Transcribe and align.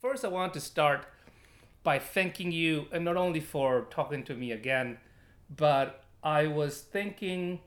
First, 0.00 0.24
I 0.24 0.28
want 0.28 0.54
to 0.54 0.60
start 0.60 1.06
by 1.82 1.98
thanking 1.98 2.52
you, 2.52 2.86
and 2.92 3.04
not 3.04 3.16
only 3.16 3.40
for 3.40 3.88
talking 3.90 4.22
to 4.26 4.34
me 4.34 4.52
again, 4.52 4.98
but 5.56 6.04
I 6.22 6.46
was 6.46 6.82
thinking 6.82 7.58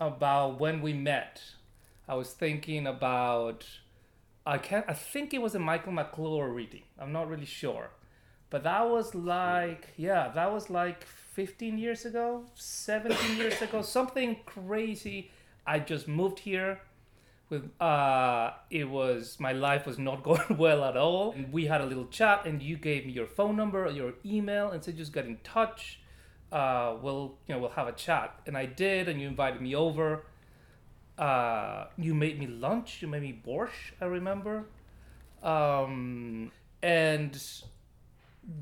about 0.00 0.58
when 0.58 0.80
we 0.80 0.94
met. 0.94 1.42
I 2.08 2.14
was 2.14 2.32
thinking 2.32 2.86
about 2.86 3.66
I 4.46 4.56
can't 4.56 4.86
I 4.88 4.94
think 4.94 5.34
it 5.34 5.42
was 5.42 5.54
a 5.54 5.58
Michael 5.58 5.92
McClure 5.92 6.48
reading. 6.48 6.84
I'm 6.98 7.12
not 7.12 7.28
really 7.28 7.44
sure. 7.44 7.90
But 8.48 8.62
that 8.62 8.88
was 8.88 9.14
like 9.14 9.88
yeah, 9.98 10.28
that 10.34 10.50
was 10.50 10.70
like 10.70 11.04
15 11.04 11.76
years 11.76 12.06
ago, 12.06 12.46
17 12.54 13.36
years 13.36 13.60
ago, 13.60 13.82
something 13.98 14.36
crazy. 14.46 15.30
I 15.66 15.80
just 15.80 16.08
moved 16.08 16.38
here 16.38 16.80
with 17.48 17.80
uh 17.80 18.50
it 18.70 18.88
was 18.88 19.38
my 19.38 19.52
life 19.52 19.86
was 19.86 19.98
not 19.98 20.22
going 20.28 20.56
well 20.58 20.84
at 20.84 20.96
all. 20.96 21.32
And 21.32 21.52
we 21.52 21.66
had 21.66 21.80
a 21.80 21.86
little 21.86 22.06
chat 22.06 22.44
and 22.44 22.62
you 22.62 22.76
gave 22.76 23.06
me 23.06 23.12
your 23.12 23.26
phone 23.26 23.56
number 23.56 23.88
your 23.90 24.14
email 24.24 24.70
and 24.70 24.82
said 24.82 24.96
just 24.96 25.12
get 25.12 25.26
in 25.26 25.38
touch. 25.44 26.00
Uh 26.50 26.96
we'll 27.00 27.34
you 27.46 27.54
know 27.54 27.60
we'll 27.60 27.70
have 27.70 27.88
a 27.88 27.92
chat. 27.92 28.40
And 28.46 28.56
i 28.56 28.66
did 28.66 29.08
and 29.08 29.20
you 29.20 29.28
invited 29.28 29.60
me 29.60 29.74
over. 29.74 30.24
Uh 31.18 31.86
you 31.96 32.14
made 32.14 32.38
me 32.38 32.46
lunch. 32.46 33.02
You 33.02 33.08
made 33.08 33.22
me 33.22 33.40
borscht 33.46 33.92
i 34.00 34.04
remember. 34.04 34.64
Um 35.42 36.50
and 36.82 37.40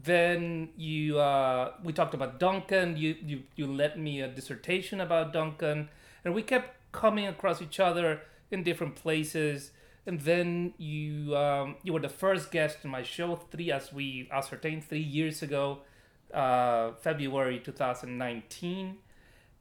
then 0.03 0.71
you 0.77 1.19
uh 1.19 1.73
we 1.83 1.93
talked 1.95 2.15
about 2.15 2.39
duncan. 2.39 2.97
You 2.99 3.17
you 3.25 3.43
you 3.57 3.67
lent 3.67 3.99
me 3.99 4.21
a 4.21 4.29
dissertation 4.29 5.01
about 5.01 5.33
duncan. 5.33 5.89
And 6.25 6.35
we 6.35 6.43
kept 6.43 6.77
coming 6.93 7.27
across 7.27 7.61
each 7.61 7.81
other 7.81 8.21
in 8.51 8.63
different 8.63 8.95
places. 8.95 9.73
And 10.07 10.21
then 10.21 10.75
you 10.77 11.37
um, 11.37 11.77
you 11.83 11.93
were 11.93 12.01
the 12.01 12.09
first 12.09 12.51
guest 12.51 12.79
in 12.85 12.91
my 12.91 13.03
show 13.03 13.37
three, 13.37 13.73
as 13.73 13.93
we 13.93 14.29
ascertained 14.31 14.85
three 14.85 14.99
years 15.01 15.43
ago, 15.43 15.81
uh, 16.33 16.93
February 17.01 17.59
2019, 17.59 18.99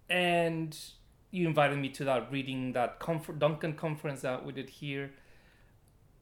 and 0.10 0.78
you 1.32 1.48
invited 1.48 1.80
me 1.80 1.90
to 1.90 2.04
that 2.04 2.30
reading 2.30 2.74
that 2.74 3.00
comfort, 3.00 3.40
Duncan 3.40 3.74
conference 3.74 4.22
that 4.22 4.46
we 4.46 4.52
did 4.52 4.70
here, 4.70 5.14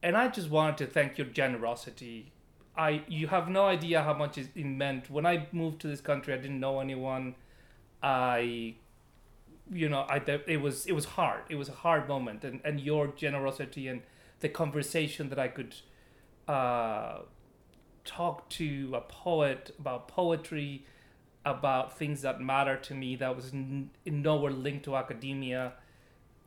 and 0.03 0.15
I 0.15 0.27
just 0.27 0.51
wanted 0.51 0.77
to 0.77 0.85
thank 0.85 1.17
your 1.17 1.27
generosity. 1.27 2.31
I 2.77 3.01
you 3.07 3.27
have 3.27 3.49
no 3.49 3.65
idea 3.65 4.03
how 4.03 4.13
much 4.13 4.37
it 4.37 4.55
meant 4.55 5.09
when 5.09 5.25
I 5.25 5.47
moved 5.51 5.81
to 5.81 5.87
this 5.87 5.99
country. 5.99 6.33
I 6.35 6.37
didn't 6.37 6.59
know 6.59 6.79
anyone. 6.79 7.35
I 8.03 8.75
you 9.71 9.87
know, 9.87 10.05
I 10.09 10.21
it 10.47 10.61
was 10.61 10.85
it 10.85 10.91
was 10.91 11.05
hard. 11.05 11.43
It 11.49 11.55
was 11.55 11.69
a 11.69 11.73
hard 11.73 12.07
moment, 12.07 12.43
and 12.43 12.59
and 12.63 12.79
your 12.79 13.07
generosity 13.07 13.87
and 13.87 14.01
the 14.41 14.49
conversation 14.49 15.29
that 15.29 15.39
I 15.39 15.47
could 15.47 15.75
uh, 16.47 17.19
talk 18.03 18.49
to 18.49 18.91
a 18.93 19.01
poet 19.01 19.73
about 19.79 20.07
poetry, 20.07 20.85
about 21.45 21.97
things 21.97 22.21
that 22.21 22.41
matter 22.41 22.75
to 22.77 22.93
me 22.93 23.15
that 23.15 23.35
was 23.35 23.53
n- 23.53 23.91
in 24.05 24.21
nowhere 24.21 24.51
linked 24.51 24.85
to 24.85 24.95
academia. 24.95 25.73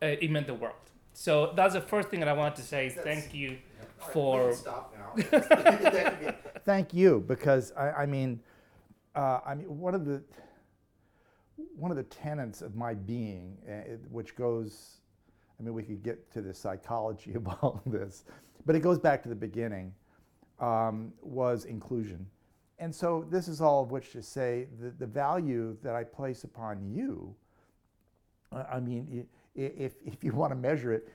Uh, 0.02 0.06
it 0.06 0.30
meant 0.30 0.46
the 0.46 0.54
world. 0.54 0.74
So 1.14 1.52
that's 1.56 1.74
the 1.74 1.80
first 1.80 2.08
thing 2.08 2.20
that 2.20 2.28
I 2.28 2.32
wanted 2.32 2.56
to 2.56 2.62
say. 2.62 2.88
That's, 2.88 3.00
thank 3.00 3.32
you 3.32 3.50
yeah. 3.50 4.06
for. 4.12 4.46
Right, 4.48 4.54
stop 4.54 4.94
now. 4.98 6.34
thank 6.64 6.92
you 6.92 7.24
because 7.26 7.72
I, 7.72 7.90
I 7.90 8.06
mean, 8.06 8.40
uh, 9.14 9.40
I 9.46 9.54
mean 9.54 9.78
one 9.78 9.94
of 9.94 10.04
the 10.04 10.22
one 11.76 11.90
of 11.90 11.96
the 11.96 12.04
tenets 12.04 12.62
of 12.62 12.76
my 12.76 12.94
being, 12.94 13.56
uh, 13.68 13.96
which 14.10 14.36
goes, 14.36 14.98
I 15.58 15.62
mean, 15.62 15.74
we 15.74 15.82
could 15.82 16.02
get 16.02 16.30
to 16.32 16.40
the 16.40 16.54
psychology 16.54 17.34
of 17.34 17.46
all 17.46 17.82
this, 17.86 18.24
but 18.66 18.74
it 18.74 18.80
goes 18.80 18.98
back 18.98 19.22
to 19.24 19.28
the 19.28 19.34
beginning, 19.34 19.92
um, 20.60 21.12
was 21.22 21.64
inclusion. 21.64 22.26
And 22.78 22.94
so 22.94 23.24
this 23.30 23.48
is 23.48 23.60
all 23.60 23.82
of 23.82 23.90
which 23.90 24.12
to 24.12 24.22
say 24.22 24.66
the, 24.80 24.90
the 24.90 25.06
value 25.06 25.76
that 25.82 25.94
I 25.94 26.04
place 26.04 26.44
upon 26.44 26.92
you, 26.92 27.34
I 28.52 28.80
mean, 28.80 29.26
if, 29.54 29.94
if 30.04 30.22
you 30.22 30.32
want 30.32 30.52
to 30.52 30.56
measure 30.56 30.92
it, 30.92 31.08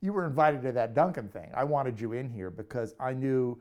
you 0.00 0.12
were 0.12 0.26
invited 0.26 0.62
to 0.62 0.72
that 0.72 0.94
Duncan 0.94 1.28
thing. 1.28 1.50
I 1.54 1.64
wanted 1.64 2.00
you 2.00 2.12
in 2.12 2.28
here 2.28 2.50
because 2.50 2.94
I 3.00 3.12
knew 3.12 3.58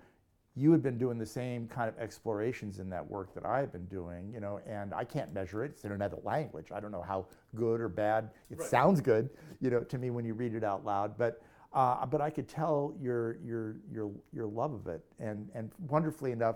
you 0.56 0.72
had 0.72 0.82
been 0.82 0.98
doing 0.98 1.18
the 1.18 1.26
same 1.26 1.68
kind 1.68 1.90
of 1.90 1.98
explorations 2.00 2.80
in 2.80 2.90
that 2.90 3.06
work 3.10 3.34
that 3.34 3.46
I 3.46 3.60
have 3.60 3.74
been 3.74 3.86
doing, 3.86 4.32
you 4.34 4.40
know, 4.40 4.62
and 4.66 4.94
I 4.94 5.04
can't 5.04 5.34
measure 5.34 5.66
it. 5.66 5.72
It's 5.72 5.84
in 5.84 5.92
another 5.92 6.18
language. 6.24 6.68
I 6.74 6.80
don't 6.80 6.92
know 6.92 7.02
how 7.02 7.28
good 7.56 7.82
or 7.82 7.90
bad 7.90 8.30
it 8.50 8.60
right. 8.60 8.70
sounds 8.70 9.02
good, 9.02 9.30
you 9.60 9.70
know, 9.70 9.82
to 9.82 9.98
me 9.98 10.12
when 10.12 10.24
you 10.24 10.34
read 10.34 10.56
it 10.56 10.64
out 10.64 10.86
loud. 10.86 11.18
But 11.18 11.42
uh, 11.74 12.06
but 12.06 12.22
I 12.22 12.30
could 12.30 12.48
tell 12.48 12.96
your 13.02 13.38
your 13.44 13.76
your 13.92 14.10
your 14.32 14.48
love 14.48 14.74
of 14.74 14.88
it, 14.88 15.02
and 15.20 15.50
and 15.54 15.70
wonderfully 15.90 16.32
enough, 16.32 16.56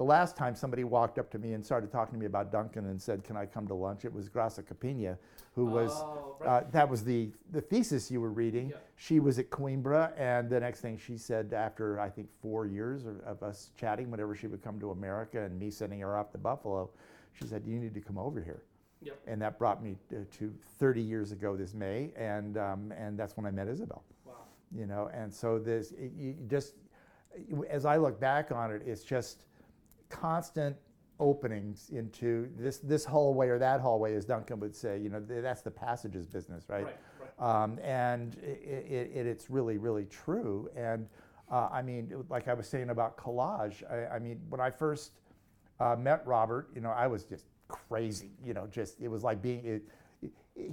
the 0.00 0.04
last 0.04 0.34
time 0.34 0.54
somebody 0.54 0.82
walked 0.82 1.18
up 1.18 1.30
to 1.30 1.38
me 1.38 1.52
and 1.52 1.62
started 1.62 1.92
talking 1.92 2.14
to 2.14 2.18
me 2.18 2.24
about 2.24 2.50
Duncan 2.50 2.86
and 2.86 2.98
said, 2.98 3.22
"Can 3.22 3.36
I 3.36 3.44
come 3.44 3.66
to 3.66 3.74
lunch?" 3.74 4.06
It 4.06 4.12
was 4.14 4.30
Graca 4.30 4.62
Capinha, 4.62 5.18
who 5.54 5.66
was 5.66 5.90
oh, 5.92 6.36
right. 6.40 6.48
uh, 6.48 6.64
that 6.72 6.88
was 6.88 7.04
the 7.04 7.28
the 7.52 7.60
thesis 7.60 8.10
you 8.10 8.18
were 8.18 8.30
reading. 8.30 8.70
Yeah. 8.70 8.76
She 8.96 9.20
was 9.20 9.38
at 9.38 9.50
Coimbra, 9.50 10.18
and 10.18 10.48
the 10.48 10.58
next 10.58 10.80
thing 10.80 10.96
she 10.96 11.18
said 11.18 11.52
after 11.52 12.00
I 12.00 12.08
think 12.08 12.30
four 12.40 12.64
years 12.64 13.04
of, 13.04 13.20
of, 13.26 13.42
us 13.42 13.72
chatting, 13.78 14.10
whenever 14.10 14.34
she 14.34 14.46
would 14.46 14.62
come 14.62 14.80
to 14.80 14.92
America 14.92 15.42
and 15.42 15.58
me 15.58 15.70
sending 15.70 16.00
her 16.00 16.16
off 16.16 16.32
to 16.32 16.38
Buffalo, 16.38 16.88
she 17.34 17.46
said, 17.46 17.66
"You 17.66 17.78
need 17.78 17.92
to 17.92 18.00
come 18.00 18.16
over 18.16 18.40
here." 18.42 18.62
Yep. 19.02 19.20
And 19.26 19.42
that 19.42 19.58
brought 19.58 19.84
me 19.84 19.98
to, 20.08 20.24
to 20.24 20.54
30 20.78 21.02
years 21.02 21.30
ago 21.30 21.58
this 21.58 21.74
May, 21.74 22.10
and 22.16 22.56
um, 22.56 22.90
and 22.96 23.18
that's 23.18 23.36
when 23.36 23.44
I 23.44 23.50
met 23.50 23.68
Isabel. 23.68 24.02
Wow. 24.24 24.32
You 24.74 24.86
know, 24.86 25.10
and 25.12 25.30
so 25.30 25.58
this 25.58 25.92
it, 25.92 26.12
you 26.16 26.36
just 26.48 26.72
as 27.68 27.84
I 27.84 27.98
look 27.98 28.18
back 28.18 28.50
on 28.50 28.70
it, 28.70 28.80
it's 28.86 29.04
just 29.04 29.42
constant 30.10 30.76
openings 31.18 31.90
into 31.90 32.48
this 32.58 32.78
this 32.78 33.04
hallway 33.04 33.48
or 33.48 33.58
that 33.58 33.80
hallway, 33.80 34.14
as 34.14 34.24
Duncan 34.24 34.60
would 34.60 34.74
say. 34.74 34.98
You 34.98 35.08
know, 35.10 35.20
that's 35.20 35.62
the 35.62 35.70
passages 35.70 36.26
business, 36.26 36.64
right? 36.68 36.84
right, 36.84 36.96
right. 37.38 37.62
Um, 37.62 37.78
and 37.82 38.34
it, 38.42 38.62
it, 38.66 39.10
it, 39.14 39.26
it's 39.26 39.48
really, 39.50 39.78
really 39.78 40.06
true. 40.06 40.68
And 40.76 41.06
uh, 41.50 41.68
I 41.72 41.82
mean, 41.82 42.12
like 42.28 42.48
I 42.48 42.54
was 42.54 42.66
saying 42.66 42.90
about 42.90 43.16
collage, 43.16 43.82
I, 43.90 44.16
I 44.16 44.18
mean, 44.18 44.40
when 44.48 44.60
I 44.60 44.70
first 44.70 45.12
uh, 45.78 45.96
met 45.96 46.26
Robert, 46.26 46.68
you 46.74 46.80
know, 46.80 46.90
I 46.90 47.06
was 47.06 47.24
just 47.24 47.46
crazy. 47.68 48.32
You 48.44 48.54
know, 48.54 48.66
just 48.66 49.00
it 49.00 49.08
was 49.08 49.22
like 49.22 49.40
being. 49.40 49.64
It, 49.64 49.82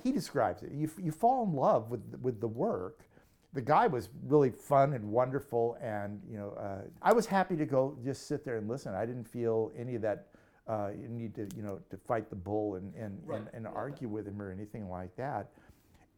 he 0.04 0.12
describes 0.12 0.64
it. 0.64 0.72
You, 0.74 0.90
you 0.98 1.12
fall 1.12 1.46
in 1.46 1.54
love 1.54 1.90
with 1.90 2.02
with 2.22 2.42
the 2.42 2.48
work, 2.48 3.07
the 3.58 3.62
guy 3.64 3.88
was 3.88 4.10
really 4.28 4.52
fun 4.52 4.94
and 4.94 5.04
wonderful, 5.04 5.80
and 5.82 6.22
you 6.30 6.38
know, 6.38 6.52
uh, 6.60 6.82
I 7.02 7.12
was 7.12 7.26
happy 7.26 7.56
to 7.56 7.66
go 7.66 7.98
just 8.06 8.28
sit 8.28 8.46
there 8.46 8.58
and 8.58 8.70
listen. 8.70 8.94
I 8.94 9.04
didn't 9.04 9.28
feel 9.28 9.72
any 9.76 9.96
of 9.96 10.04
that 10.04 10.28
uh, 10.68 10.92
need 11.10 11.34
to 11.34 11.48
you 11.58 11.64
know 11.64 11.80
to 11.90 11.98
fight 11.98 12.30
the 12.30 12.36
bull 12.36 12.76
and 12.76 12.94
and, 12.94 13.20
right. 13.26 13.40
and, 13.40 13.50
and 13.54 13.64
yeah. 13.64 13.72
argue 13.74 14.10
with 14.10 14.28
him 14.28 14.40
or 14.40 14.52
anything 14.52 14.92
like 14.92 15.16
that. 15.16 15.50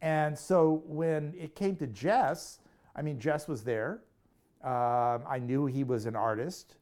And 0.01 0.38
so 0.38 0.83
when 0.85 1.33
it 1.38 1.55
came 1.55 1.77
to 1.77 1.88
Jess, 1.88 2.59
I 2.94 3.03
mean, 3.03 3.22
Jess 3.22 3.47
was 3.47 3.63
there. 3.63 4.01
Um, 4.61 5.23
I 5.25 5.39
knew 5.41 5.66
he 5.66 5.85
was 5.85 6.07
an 6.07 6.17
artist, 6.17 6.75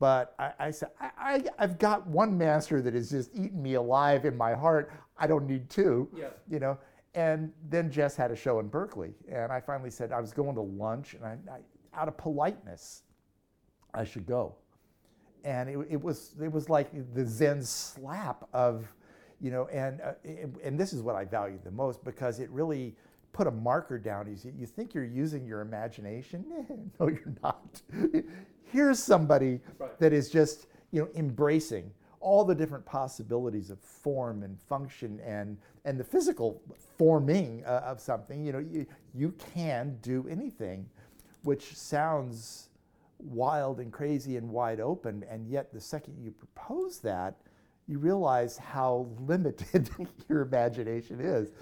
but 0.00 0.34
I, 0.38 0.52
I 0.58 0.70
said, 0.70 0.88
I, 0.98 1.44
have 1.58 1.78
got 1.78 2.06
one 2.06 2.38
master 2.38 2.80
that 2.80 2.94
has 2.94 3.10
just 3.10 3.30
eaten 3.34 3.62
me 3.62 3.74
alive 3.74 4.24
in 4.24 4.38
my 4.38 4.54
heart. 4.54 4.90
I 5.18 5.26
don't 5.26 5.46
need 5.46 5.68
two. 5.68 6.08
Yeah. 6.16 6.28
You 6.50 6.60
know, 6.60 6.78
and 7.18 7.52
then 7.68 7.90
Jess 7.90 8.14
had 8.14 8.30
a 8.30 8.36
show 8.36 8.60
in 8.60 8.68
Berkeley, 8.68 9.12
and 9.28 9.50
I 9.50 9.60
finally 9.60 9.90
said 9.90 10.12
I 10.12 10.20
was 10.20 10.32
going 10.32 10.54
to 10.54 10.60
lunch, 10.60 11.14
and 11.14 11.24
I, 11.24 11.36
I 11.50 11.58
out 12.00 12.06
of 12.06 12.16
politeness, 12.16 13.02
I 13.92 14.04
should 14.04 14.24
go. 14.24 14.54
And 15.42 15.68
it, 15.68 15.78
it, 15.90 16.00
was 16.00 16.36
it 16.40 16.52
was 16.52 16.68
like 16.68 16.90
the 17.14 17.26
Zen 17.26 17.64
slap 17.64 18.48
of, 18.52 18.86
you 19.40 19.50
know, 19.50 19.66
and 19.66 20.00
uh, 20.00 20.12
and 20.62 20.78
this 20.78 20.92
is 20.92 21.02
what 21.02 21.16
I 21.16 21.24
valued 21.24 21.64
the 21.64 21.72
most 21.72 22.04
because 22.04 22.38
it 22.38 22.50
really 22.50 22.94
put 23.32 23.48
a 23.48 23.50
marker 23.50 23.98
down. 23.98 24.28
You, 24.28 24.52
you 24.56 24.66
think 24.66 24.94
you're 24.94 25.04
using 25.04 25.44
your 25.44 25.60
imagination? 25.60 26.44
no, 27.00 27.08
you're 27.08 27.34
not. 27.42 27.82
Here's 28.62 29.02
somebody 29.02 29.60
right. 29.80 29.98
that 29.98 30.12
is 30.12 30.30
just 30.30 30.68
you 30.92 31.00
know 31.02 31.08
embracing 31.16 31.90
all 32.20 32.44
the 32.44 32.54
different 32.54 32.84
possibilities 32.84 33.70
of 33.70 33.80
form 33.80 34.42
and 34.42 34.60
function 34.60 35.20
and 35.24 35.56
and 35.84 35.98
the 35.98 36.04
physical 36.04 36.60
forming 36.96 37.64
uh, 37.64 37.82
of 37.84 38.00
something. 38.00 38.44
You 38.44 38.52
know 38.52 38.58
you, 38.58 38.86
you 39.14 39.34
can 39.54 39.98
do 40.02 40.26
anything 40.28 40.88
which 41.42 41.74
sounds 41.76 42.70
wild 43.18 43.80
and 43.80 43.92
crazy 43.92 44.36
and 44.36 44.48
wide 44.48 44.80
open 44.80 45.24
and 45.28 45.48
yet 45.48 45.72
the 45.72 45.80
second 45.80 46.16
you 46.22 46.30
propose 46.30 47.00
that 47.00 47.36
you 47.86 47.98
realize 47.98 48.58
how 48.58 49.08
limited 49.20 49.90
your 50.28 50.42
imagination 50.42 51.20
is. 51.20 51.52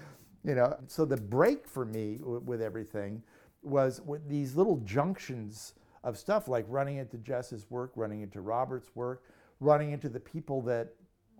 You 0.43 0.55
know 0.55 0.77
so 0.87 1.05
the 1.05 1.17
break 1.17 1.67
for 1.67 1.85
me 1.85 2.17
w- 2.17 2.41
with 2.45 2.61
everything 2.61 3.21
was 3.63 4.01
with 4.01 4.27
these 4.29 4.55
little 4.55 4.77
junctions 4.85 5.73
of 6.03 6.17
stuff 6.17 6.47
like 6.47 6.65
running 6.69 6.97
into 6.97 7.17
jess's 7.17 7.69
work 7.69 7.91
running 7.95 8.21
into 8.21 8.39
robert's 8.39 8.95
work 8.95 9.23
running 9.59 9.91
into 9.91 10.09
the 10.09 10.19
people 10.19 10.61
that 10.63 10.93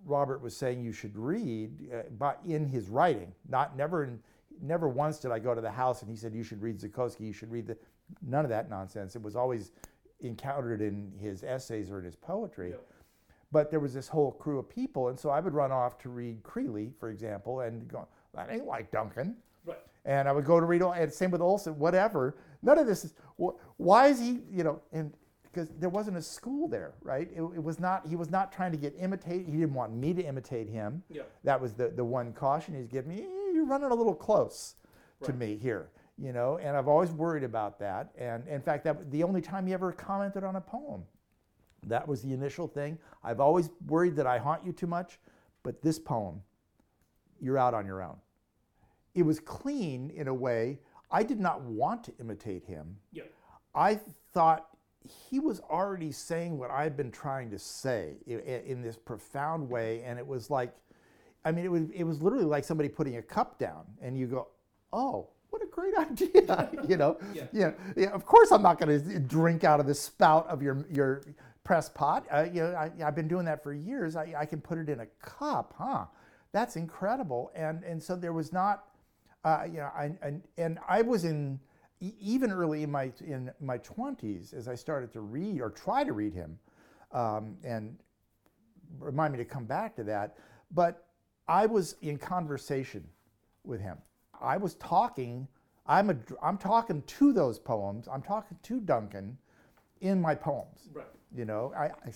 Robert 0.05 0.41
was 0.41 0.55
saying 0.55 0.83
you 0.83 0.91
should 0.91 1.17
read, 1.17 1.89
uh, 1.93 2.03
but 2.17 2.39
in 2.45 2.65
his 2.65 2.89
writing, 2.89 3.33
not 3.49 3.75
never 3.75 4.03
in, 4.05 4.19
never 4.61 4.87
once 4.87 5.19
did 5.19 5.31
I 5.31 5.39
go 5.39 5.53
to 5.53 5.61
the 5.61 5.71
house 5.71 6.01
and 6.01 6.09
he 6.09 6.15
said 6.15 6.33
you 6.33 6.43
should 6.43 6.61
read 6.61 6.79
Zukofsky, 6.79 7.21
you 7.21 7.33
should 7.33 7.51
read 7.51 7.67
the 7.67 7.77
none 8.25 8.45
of 8.45 8.49
that 8.49 8.69
nonsense. 8.69 9.15
It 9.15 9.21
was 9.21 9.35
always 9.35 9.71
encountered 10.21 10.81
in 10.81 11.11
his 11.19 11.43
essays 11.43 11.91
or 11.91 11.99
in 11.99 12.05
his 12.05 12.15
poetry. 12.15 12.69
Yeah. 12.71 12.77
But 13.51 13.69
there 13.71 13.79
was 13.79 13.93
this 13.93 14.07
whole 14.07 14.31
crew 14.31 14.59
of 14.59 14.69
people, 14.69 15.07
and 15.07 15.17
so 15.17 15.29
I 15.29 15.39
would 15.39 15.53
run 15.53 15.71
off 15.71 15.97
to 15.99 16.09
read 16.09 16.43
Creeley, 16.43 16.91
for 16.99 17.09
example, 17.09 17.61
and 17.61 17.87
go, 17.87 18.07
that 18.33 18.49
ain't 18.51 18.65
like 18.65 18.91
Duncan. 18.91 19.35
Right. 19.65 19.77
And 20.05 20.27
I 20.27 20.33
would 20.33 20.45
go 20.45 20.59
to 20.59 20.65
read, 20.65 20.81
and 20.81 21.13
same 21.13 21.31
with 21.31 21.41
Olson, 21.41 21.77
whatever. 21.79 22.35
None 22.61 22.77
of 22.77 22.87
this 22.87 23.05
is, 23.05 23.13
wh- 23.41 23.55
why 23.77 24.07
is 24.07 24.19
he, 24.19 24.41
you 24.51 24.63
know, 24.63 24.81
and 24.91 25.13
because 25.57 25.71
there 25.79 25.89
wasn't 25.89 26.15
a 26.15 26.21
school 26.21 26.67
there, 26.67 26.93
right? 27.01 27.29
It, 27.35 27.41
it 27.41 27.63
was 27.63 27.79
not, 27.79 28.05
he 28.07 28.15
was 28.15 28.29
not 28.29 28.51
trying 28.51 28.71
to 28.73 28.77
get 28.77 28.93
imitate, 28.99 29.47
he 29.47 29.53
didn't 29.53 29.73
want 29.73 29.91
me 29.91 30.13
to 30.13 30.21
imitate 30.21 30.69
him. 30.69 31.01
Yeah. 31.09 31.23
That 31.43 31.59
was 31.59 31.73
the, 31.73 31.87
the 31.89 32.05
one 32.05 32.31
caution 32.31 32.75
he's 32.75 32.85
given 32.87 33.09
me. 33.09 33.23
"Eh, 33.23 33.51
You're 33.55 33.65
running 33.65 33.89
a 33.89 33.95
little 33.95 34.13
close 34.13 34.75
to 35.23 35.33
me 35.33 35.57
here, 35.57 35.89
you 36.19 36.31
know, 36.31 36.59
and 36.59 36.77
I've 36.77 36.87
always 36.87 37.09
worried 37.09 37.43
about 37.43 37.79
that. 37.79 38.11
And 38.19 38.47
in 38.47 38.61
fact, 38.61 38.83
that 38.83 39.09
the 39.09 39.23
only 39.23 39.41
time 39.41 39.65
he 39.65 39.73
ever 39.73 39.91
commented 39.91 40.43
on 40.43 40.57
a 40.57 40.61
poem. 40.61 41.03
That 41.87 42.07
was 42.07 42.21
the 42.21 42.33
initial 42.33 42.67
thing. 42.67 42.99
I've 43.23 43.39
always 43.39 43.71
worried 43.87 44.15
that 44.17 44.27
I 44.27 44.37
haunt 44.37 44.63
you 44.63 44.71
too 44.73 44.85
much, 44.87 45.17
but 45.63 45.81
this 45.81 45.97
poem, 45.97 46.41
you're 47.39 47.57
out 47.57 47.73
on 47.73 47.87
your 47.87 48.03
own. 48.03 48.17
It 49.15 49.23
was 49.23 49.39
clean 49.39 50.11
in 50.11 50.27
a 50.27 50.33
way. 50.33 50.79
I 51.09 51.23
did 51.23 51.39
not 51.39 51.61
want 51.61 52.03
to 52.03 52.13
imitate 52.19 52.63
him. 52.63 52.97
Yeah. 53.11 53.23
I 53.73 53.99
thought 54.33 54.67
he 55.03 55.39
was 55.39 55.59
already 55.61 56.11
saying 56.11 56.57
what 56.57 56.69
I've 56.71 56.97
been 56.97 57.11
trying 57.11 57.49
to 57.51 57.59
say 57.59 58.15
i- 58.27 58.33
i- 58.33 58.63
in 58.65 58.81
this 58.81 58.97
profound 58.97 59.69
way, 59.69 60.03
and 60.03 60.19
it 60.19 60.25
was 60.27 60.49
like, 60.49 60.73
I 61.45 61.51
mean, 61.51 61.63
it 61.65 61.71
was 61.71 61.89
it 61.91 62.03
was 62.03 62.21
literally 62.21 62.45
like 62.45 62.63
somebody 62.65 62.89
putting 62.89 63.17
a 63.17 63.21
cup 63.21 63.57
down, 63.57 63.85
and 64.01 64.17
you 64.17 64.27
go, 64.27 64.47
"Oh, 64.91 65.29
what 65.49 65.61
a 65.63 65.67
great 65.67 65.95
idea!" 65.97 66.69
you 66.87 66.97
know, 66.97 67.17
Yeah. 67.33 67.47
yeah, 67.53 67.71
yeah. 67.95 68.09
Of 68.09 68.25
course, 68.25 68.51
I'm 68.51 68.61
not 68.61 68.79
going 68.79 69.01
to 69.01 69.19
drink 69.19 69.63
out 69.63 69.79
of 69.79 69.85
the 69.85 69.95
spout 69.95 70.47
of 70.47 70.61
your 70.61 70.85
your 70.89 71.21
press 71.63 71.87
pot. 71.89 72.25
Uh, 72.31 72.45
you 72.51 72.61
know, 72.63 72.73
I, 72.75 72.91
I've 73.05 73.15
been 73.15 73.27
doing 73.27 73.45
that 73.45 73.61
for 73.63 73.73
years. 73.73 74.15
I, 74.15 74.33
I 74.37 74.45
can 74.45 74.59
put 74.61 74.77
it 74.77 74.89
in 74.89 75.01
a 75.01 75.05
cup, 75.21 75.73
huh? 75.77 76.05
That's 76.51 76.75
incredible. 76.75 77.51
And 77.55 77.83
and 77.83 78.01
so 78.01 78.15
there 78.15 78.33
was 78.33 78.51
not, 78.51 78.85
uh, 79.45 79.63
you 79.67 79.77
know, 79.77 79.89
I, 79.95 80.11
and 80.21 80.41
and 80.57 80.79
I 80.87 81.01
was 81.01 81.23
in 81.23 81.59
e- 81.99 82.13
even 82.19 82.51
early 82.51 82.83
in 82.83 82.91
my 82.91 83.11
in 83.25 83.51
my 83.59 83.77
20s 83.79 84.53
as 84.53 84.67
I 84.67 84.75
started 84.75 85.11
to 85.13 85.21
read 85.21 85.61
or 85.61 85.69
try 85.69 86.03
to 86.03 86.13
read 86.13 86.33
him, 86.33 86.57
um, 87.11 87.57
and 87.63 87.97
remind 88.99 89.33
me 89.33 89.37
to 89.37 89.45
come 89.45 89.65
back 89.65 89.95
to 89.95 90.03
that. 90.05 90.37
But 90.71 91.05
I 91.47 91.65
was 91.65 91.95
in 92.01 92.17
conversation 92.17 93.07
with 93.63 93.81
him. 93.81 93.97
I 94.39 94.57
was 94.57 94.75
talking. 94.75 95.47
I'm 95.85 96.09
a, 96.09 96.17
I'm 96.43 96.57
talking 96.57 97.01
to 97.03 97.31
those 97.31 97.57
poems. 97.57 98.07
I'm 98.11 98.21
talking 98.21 98.57
to 98.61 98.79
Duncan 98.81 99.37
in 100.01 100.21
my 100.21 100.35
poems. 100.35 100.89
Right. 100.93 101.05
You 101.33 101.45
know, 101.45 101.73
I, 101.77 101.85
I 101.85 102.11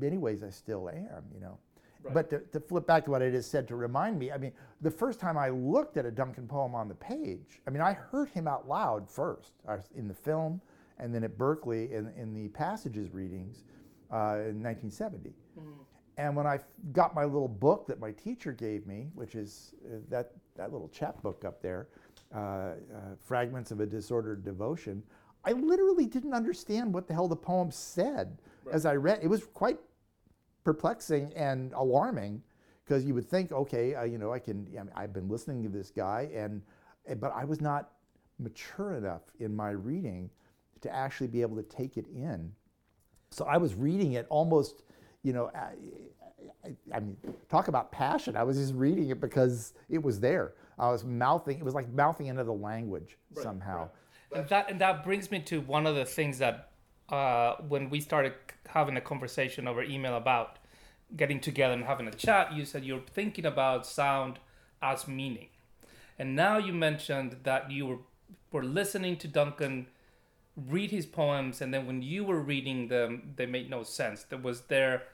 many 0.00 0.16
ways 0.18 0.42
I 0.42 0.50
still 0.50 0.88
am. 0.88 1.24
You 1.34 1.40
know, 1.40 1.58
Right. 2.04 2.14
but 2.14 2.30
to, 2.30 2.40
to 2.52 2.60
flip 2.60 2.86
back 2.86 3.04
to 3.04 3.10
what 3.10 3.22
I 3.22 3.30
just 3.30 3.50
said 3.50 3.68
to 3.68 3.76
remind 3.76 4.18
me, 4.18 4.32
I 4.32 4.38
mean, 4.38 4.52
the 4.80 4.90
first 4.90 5.20
time 5.20 5.38
I 5.38 5.50
looked 5.50 5.96
at 5.96 6.04
a 6.04 6.10
Duncan 6.10 6.48
poem 6.48 6.74
on 6.74 6.88
the 6.88 6.94
page, 6.94 7.60
I 7.66 7.70
mean, 7.70 7.82
I 7.82 7.92
heard 7.92 8.28
him 8.30 8.48
out 8.48 8.68
loud 8.68 9.08
first 9.08 9.52
in 9.94 10.08
the 10.08 10.14
film, 10.14 10.60
and 10.98 11.14
then 11.14 11.24
at 11.24 11.38
Berkeley 11.38 11.92
in, 11.92 12.12
in 12.16 12.34
the 12.34 12.48
passages 12.48 13.12
readings 13.12 13.64
uh, 14.12 14.38
in 14.48 14.62
1970. 14.62 15.32
And 16.18 16.36
when 16.36 16.46
I 16.46 16.58
got 16.92 17.14
my 17.14 17.24
little 17.24 17.48
book 17.48 17.86
that 17.86 17.98
my 17.98 18.12
teacher 18.12 18.52
gave 18.52 18.86
me, 18.86 19.08
which 19.14 19.34
is 19.34 19.74
uh, 19.86 19.96
that, 20.10 20.32
that 20.56 20.72
little 20.72 20.88
chapbook 20.88 21.44
up 21.44 21.62
there, 21.62 21.88
uh, 22.34 22.38
uh, 22.38 22.74
Fragments 23.18 23.70
of 23.70 23.80
a 23.80 23.86
Disordered 23.86 24.44
Devotion, 24.44 25.02
I 25.44 25.52
literally 25.52 26.06
didn't 26.06 26.34
understand 26.34 26.92
what 26.92 27.08
the 27.08 27.14
hell 27.14 27.28
the 27.28 27.36
poem 27.36 27.70
said 27.70 28.38
as 28.70 28.86
I 28.86 28.94
read. 28.94 29.20
It 29.22 29.28
was 29.28 29.44
quite 29.44 29.78
perplexing 30.64 31.32
and 31.34 31.72
alarming 31.74 32.42
because 32.84 33.04
you 33.04 33.14
would 33.14 33.28
think, 33.28 33.52
okay, 33.52 33.94
uh, 33.94 34.04
you 34.04 34.18
know, 34.18 34.32
I 34.32 34.38
can. 34.38 34.66
I 34.78 34.82
mean, 34.82 34.92
I've 34.96 35.12
been 35.12 35.28
listening 35.28 35.62
to 35.62 35.68
this 35.68 35.90
guy, 35.90 36.30
and 36.34 36.62
eh, 37.06 37.14
but 37.14 37.32
I 37.34 37.44
was 37.44 37.60
not 37.60 37.90
mature 38.38 38.94
enough 38.94 39.22
in 39.38 39.54
my 39.54 39.70
reading 39.70 40.30
to 40.80 40.94
actually 40.94 41.28
be 41.28 41.42
able 41.42 41.56
to 41.56 41.62
take 41.62 41.96
it 41.96 42.06
in. 42.14 42.52
So 43.30 43.44
I 43.44 43.56
was 43.56 43.74
reading 43.74 44.12
it 44.12 44.26
almost, 44.28 44.82
you 45.22 45.32
know, 45.32 45.50
I, 45.54 45.74
I, 46.64 46.96
I 46.96 47.00
mean, 47.00 47.16
talk 47.48 47.68
about 47.68 47.92
passion. 47.92 48.36
I 48.36 48.42
was 48.42 48.56
just 48.58 48.74
reading 48.74 49.10
it 49.10 49.20
because 49.20 49.74
it 49.88 50.02
was 50.02 50.18
there. 50.20 50.54
I 50.78 50.90
was 50.90 51.04
mouthing. 51.04 51.58
It 51.58 51.64
was 51.64 51.74
like 51.74 51.90
mouthing 51.92 52.28
another 52.30 52.52
language 52.52 53.16
Right, 53.34 53.42
somehow. 53.44 53.88
right. 54.32 54.40
And 54.40 54.48
that 54.48 54.70
and 54.70 54.80
that 54.80 55.04
brings 55.04 55.30
me 55.30 55.40
to 55.40 55.60
one 55.60 55.86
of 55.86 55.94
the 55.94 56.04
things 56.04 56.38
that 56.38 56.70
uh, 57.10 57.56
when 57.68 57.90
we 57.90 58.00
started 58.00 58.32
having 58.68 58.96
a 58.96 59.00
conversation 59.00 59.68
over 59.68 59.82
email 59.82 60.16
about 60.16 60.58
getting 61.16 61.40
together 61.40 61.74
and 61.74 61.84
having 61.84 62.08
a 62.08 62.12
chat, 62.12 62.52
you 62.52 62.64
said 62.64 62.84
you're 62.84 63.00
thinking 63.00 63.44
about 63.44 63.86
sound 63.86 64.38
as 64.80 65.06
meaning, 65.06 65.48
and 66.18 66.34
now 66.34 66.58
you 66.58 66.72
mentioned 66.72 67.36
that 67.42 67.70
you 67.70 67.86
were 67.86 67.98
were 68.50 68.64
listening 68.64 69.16
to 69.16 69.28
Duncan 69.28 69.86
read 70.56 70.90
his 70.90 71.06
poems, 71.06 71.60
and 71.60 71.72
then 71.72 71.86
when 71.86 72.02
you 72.02 72.24
were 72.24 72.40
reading 72.40 72.88
them, 72.88 73.32
they 73.36 73.46
made 73.46 73.70
no 73.70 73.82
sense. 73.82 74.24
There 74.24 74.38
was 74.38 74.62
there 74.62 75.04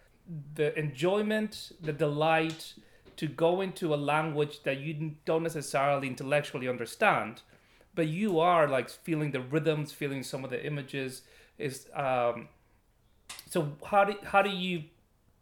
the 0.54 0.76
enjoyment, 0.78 1.72
the 1.80 1.92
delight 1.92 2.74
to 3.16 3.26
go 3.26 3.60
into 3.60 3.94
a 3.94 3.96
language 3.96 4.62
that 4.64 4.78
you 4.78 5.14
don't 5.24 5.42
necessarily 5.42 6.06
intellectually 6.08 6.68
understand, 6.68 7.42
but 7.94 8.08
you 8.08 8.38
are 8.38 8.68
like 8.68 8.90
feeling 8.90 9.30
the 9.30 9.40
rhythms, 9.40 9.92
feeling 9.92 10.22
some 10.22 10.44
of 10.44 10.50
the 10.50 10.64
images. 10.64 11.22
Is 11.58 11.88
um, 11.94 12.48
so 13.48 13.72
how 13.86 14.04
do 14.04 14.14
how 14.24 14.42
do 14.42 14.50
you 14.50 14.84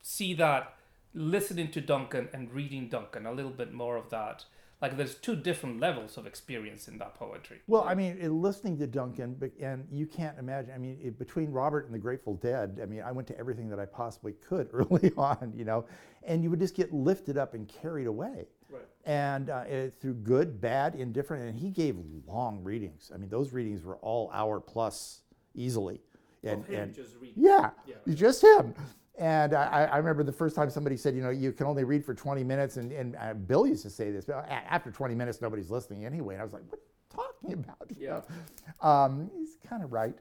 see 0.03 0.35
that 0.35 0.75
listening 1.15 1.71
to 1.73 1.81
Duncan 1.81 2.29
and 2.33 2.53
reading 2.53 2.89
Duncan? 2.89 3.27
A 3.27 3.33
little 3.33 3.51
bit 3.51 3.73
more 3.73 3.97
of 3.97 4.11
that. 4.11 4.45
Like 4.83 4.99
there's 4.99 5.15
two 5.15 5.35
different 5.37 5.81
levels 5.81 6.19
of 6.19 6.27
experience 6.27 6.87
in 6.87 6.99
that 6.99 7.15
poetry. 7.15 7.61
Well, 7.67 7.85
I 7.85 7.95
mean, 7.95 8.19
it- 8.21 8.29
listening 8.29 8.77
to 8.79 8.87
Duncan, 8.87 9.41
and 9.59 9.87
you 9.91 10.07
can't 10.07 10.39
imagine. 10.39 10.73
I 10.75 10.79
mean, 10.79 10.99
it, 11.03 11.19
between 11.19 11.51
Robert 11.51 11.87
and 11.87 11.95
the 11.95 11.99
Grateful 11.99 12.35
Dead, 12.35 12.79
I 12.83 12.85
mean, 12.85 13.01
I 13.01 13.11
went 13.11 13.27
to 13.29 13.39
everything 13.39 13.71
that 13.71 13.81
I 13.81 13.87
possibly 13.87 14.33
could 14.35 14.69
early 14.75 15.13
on, 15.17 15.55
you 15.57 15.65
know, 15.65 15.87
and 16.25 16.43
you 16.43 16.51
would 16.51 16.61
just 16.61 16.75
get 16.75 16.93
lifted 16.93 17.39
up 17.39 17.55
and 17.55 17.67
carried 17.67 18.07
away. 18.07 18.49
Right. 18.69 18.83
And 19.07 19.49
uh, 19.49 19.65
eh, 19.67 19.89
through 19.99 20.15
good, 20.15 20.61
bad, 20.61 20.95
indifferent, 20.95 21.49
and 21.49 21.59
he 21.59 21.71
gave 21.71 21.97
long 22.27 22.63
readings. 22.63 23.11
I 23.15 23.17
mean, 23.17 23.31
those 23.31 23.53
readings 23.53 23.83
were 23.83 23.97
all 23.97 24.31
hour 24.35 24.61
plus 24.61 25.21
easily. 25.55 26.03
And, 26.43 26.61
Of 26.61 26.67
him 26.69 26.83
and 26.85 26.95
just 26.95 27.15
reading. 27.21 27.43
yeah, 27.43 27.71
Yeah. 27.87 27.97
just 28.15 28.43
him. 28.43 28.75
And 29.19 29.55
I, 29.55 29.85
I- 29.87 29.97
remember 29.97 30.23
the 30.23 30.33
first 30.33 30.55
time 30.55 30.69
somebody 30.71 30.97
said, 30.97 31.15
you 31.15 31.23
know, 31.23 31.31
you 31.31 31.51
can 31.53 31.67
only 31.67 31.85
read 31.85 32.05
for 32.05 32.15
20 32.15 32.45
minutes. 32.45 32.77
And, 32.77 32.93
and 32.93 33.17
uh, 33.17 33.35
Bill 33.35 33.67
used 33.67 33.83
to 33.83 33.91
say 33.91 34.11
this, 34.11 34.27
but 34.27 34.47
after 34.49 34.91
20 34.91 35.15
minutes, 35.15 35.41
nobody's 35.41 35.71
listening 35.71 36.05
anyway. 36.05 36.35
And 36.35 36.43
I 36.43 36.45
was 36.45 36.53
like, 36.53 36.63
what 36.71 36.79
are 36.79 37.49
you 37.51 37.57
talking 37.57 37.65
about? 37.65 37.91
You 37.99 38.07
Yeah. 38.83 39.05
Um, 39.05 39.31
he's 39.35 39.57
kind 39.67 39.83
of 39.83 39.93
right. 39.93 40.17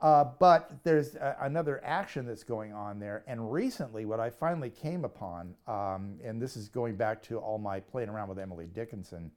Uh, 0.00 0.24
but 0.38 0.72
there's 0.84 1.14
a, 1.16 1.36
another 1.40 1.82
action 1.84 2.26
that's 2.26 2.44
going 2.44 2.72
on 2.72 2.98
there. 3.00 3.24
And 3.26 3.50
recently, 3.50 4.04
what 4.04 4.20
I 4.20 4.30
finally 4.30 4.70
came 4.70 5.04
upon, 5.04 5.54
um, 5.66 6.18
and 6.22 6.40
this 6.40 6.56
is 6.56 6.68
going 6.68 6.96
back 6.96 7.22
to 7.24 7.38
all 7.38 7.58
my 7.58 7.80
playing 7.80 8.10
around 8.10 8.28
with 8.28 8.38
Emily 8.38 8.66
Dickinson. 8.66 9.30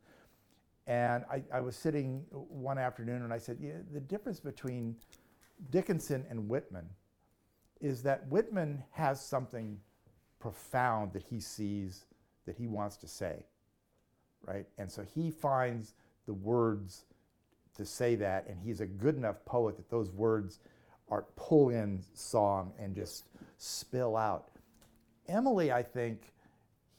And 0.86 1.24
I, 1.32 1.44
I 1.54 1.62
was 1.62 1.76
sitting 1.76 2.26
one 2.32 2.78
afternoon 2.78 3.22
and 3.24 3.32
I 3.32 3.38
said, 3.38 3.58
yeah, 3.62 3.74
the 3.94 4.00
difference 4.00 4.40
between 4.40 4.96
Dickinson 5.70 6.26
and 6.30 6.48
Whitman 6.50 6.90
is 7.82 8.04
that 8.04 8.28
Whitman 8.28 8.84
has 8.92 9.24
something 9.24 9.80
profound 10.40 11.14
that 11.14 11.24
he 11.24 11.40
sees 11.40 12.06
that 12.46 12.58
he 12.58 12.68
wants 12.68 12.98
to 12.98 13.08
say, 13.08 13.46
right? 14.46 14.66
And 14.78 14.92
so 14.92 15.04
he 15.16 15.30
finds 15.32 15.94
the 16.26 16.34
words 16.34 17.06
to 17.76 17.86
say 17.86 18.16
that, 18.16 18.48
and 18.48 18.60
he's 18.60 18.82
a 18.82 18.86
good 18.86 19.16
enough 19.16 19.44
poet 19.46 19.78
that 19.78 19.90
those 19.90 20.12
words 20.12 20.60
are 21.10 21.26
pull 21.36 21.70
in 21.70 22.04
song 22.14 22.74
and 22.80 22.96
just 22.96 23.26
spill 23.58 24.16
out. 24.18 24.50
Emily, 25.28 25.72
I 25.72 25.84
think, 25.84 26.34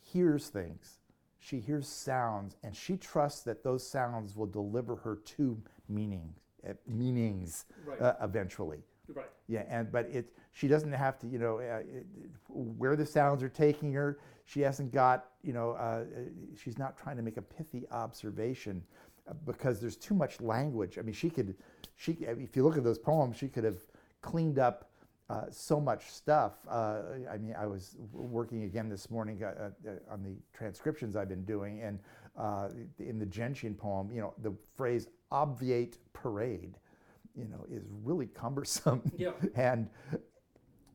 hears 0.00 0.48
things. 0.48 0.98
She 1.38 1.60
hears 1.60 1.88
sounds, 1.88 2.56
and 2.62 2.76
she 2.76 2.96
trusts 2.96 3.42
that 3.42 3.64
those 3.64 3.86
sounds 3.86 4.36
will 4.36 4.46
deliver 4.46 4.96
her 4.96 5.16
to 5.16 5.60
meaning, 5.88 6.34
uh, 6.68 6.72
meanings 6.86 7.66
Right. 7.84 8.00
uh, 8.00 8.14
eventually. 8.22 8.82
Right. 9.12 9.26
Yeah, 9.48 9.64
and 9.68 9.90
but 9.90 10.06
it 10.06 10.32
she 10.52 10.68
doesn't 10.68 10.92
have 10.92 11.18
to, 11.20 11.26
you 11.26 11.38
know, 11.38 11.58
uh, 11.58 11.80
it, 11.80 12.06
where 12.48 12.96
the 12.96 13.06
sounds 13.06 13.42
are 13.42 13.48
taking 13.48 13.92
her. 13.92 14.18
She 14.44 14.60
hasn't 14.60 14.92
got, 14.92 15.26
you 15.42 15.52
know, 15.52 15.72
uh, 15.72 15.74
uh, 15.74 16.04
she's 16.56 16.78
not 16.78 16.96
trying 16.96 17.16
to 17.16 17.22
make 17.22 17.36
a 17.36 17.42
pithy 17.42 17.86
observation 17.92 18.82
because 19.46 19.80
there's 19.80 19.96
too 19.96 20.14
much 20.14 20.40
language. 20.40 20.98
I 20.98 21.02
mean, 21.02 21.14
she 21.14 21.30
could, 21.30 21.54
she 21.96 22.12
if 22.20 22.56
you 22.56 22.64
look 22.64 22.76
at 22.76 22.84
those 22.84 22.98
poems, 22.98 23.36
she 23.36 23.48
could 23.48 23.64
have 23.64 23.78
cleaned 24.22 24.58
up 24.58 24.90
uh, 25.28 25.44
so 25.50 25.80
much 25.80 26.10
stuff. 26.10 26.54
Uh, 26.68 27.02
I 27.30 27.38
mean, 27.38 27.54
I 27.56 27.66
was 27.66 27.96
working 28.12 28.64
again 28.64 28.88
this 28.88 29.10
morning 29.10 29.42
uh, 29.44 29.70
uh, 29.86 30.12
on 30.12 30.24
the 30.24 30.34
transcriptions 30.52 31.14
I've 31.14 31.28
been 31.28 31.44
doing, 31.44 31.82
and 31.82 32.00
uh, 32.36 32.68
in 32.98 33.18
the 33.18 33.26
Gentian 33.26 33.74
poem, 33.76 34.10
you 34.12 34.20
know, 34.20 34.34
the 34.42 34.52
phrase 34.76 35.06
"obviate 35.30 35.98
parade." 36.12 36.76
you 37.36 37.44
know, 37.44 37.64
is 37.70 37.84
really 38.02 38.26
cumbersome. 38.26 39.00
Yeah. 39.16 39.30
and 39.54 39.88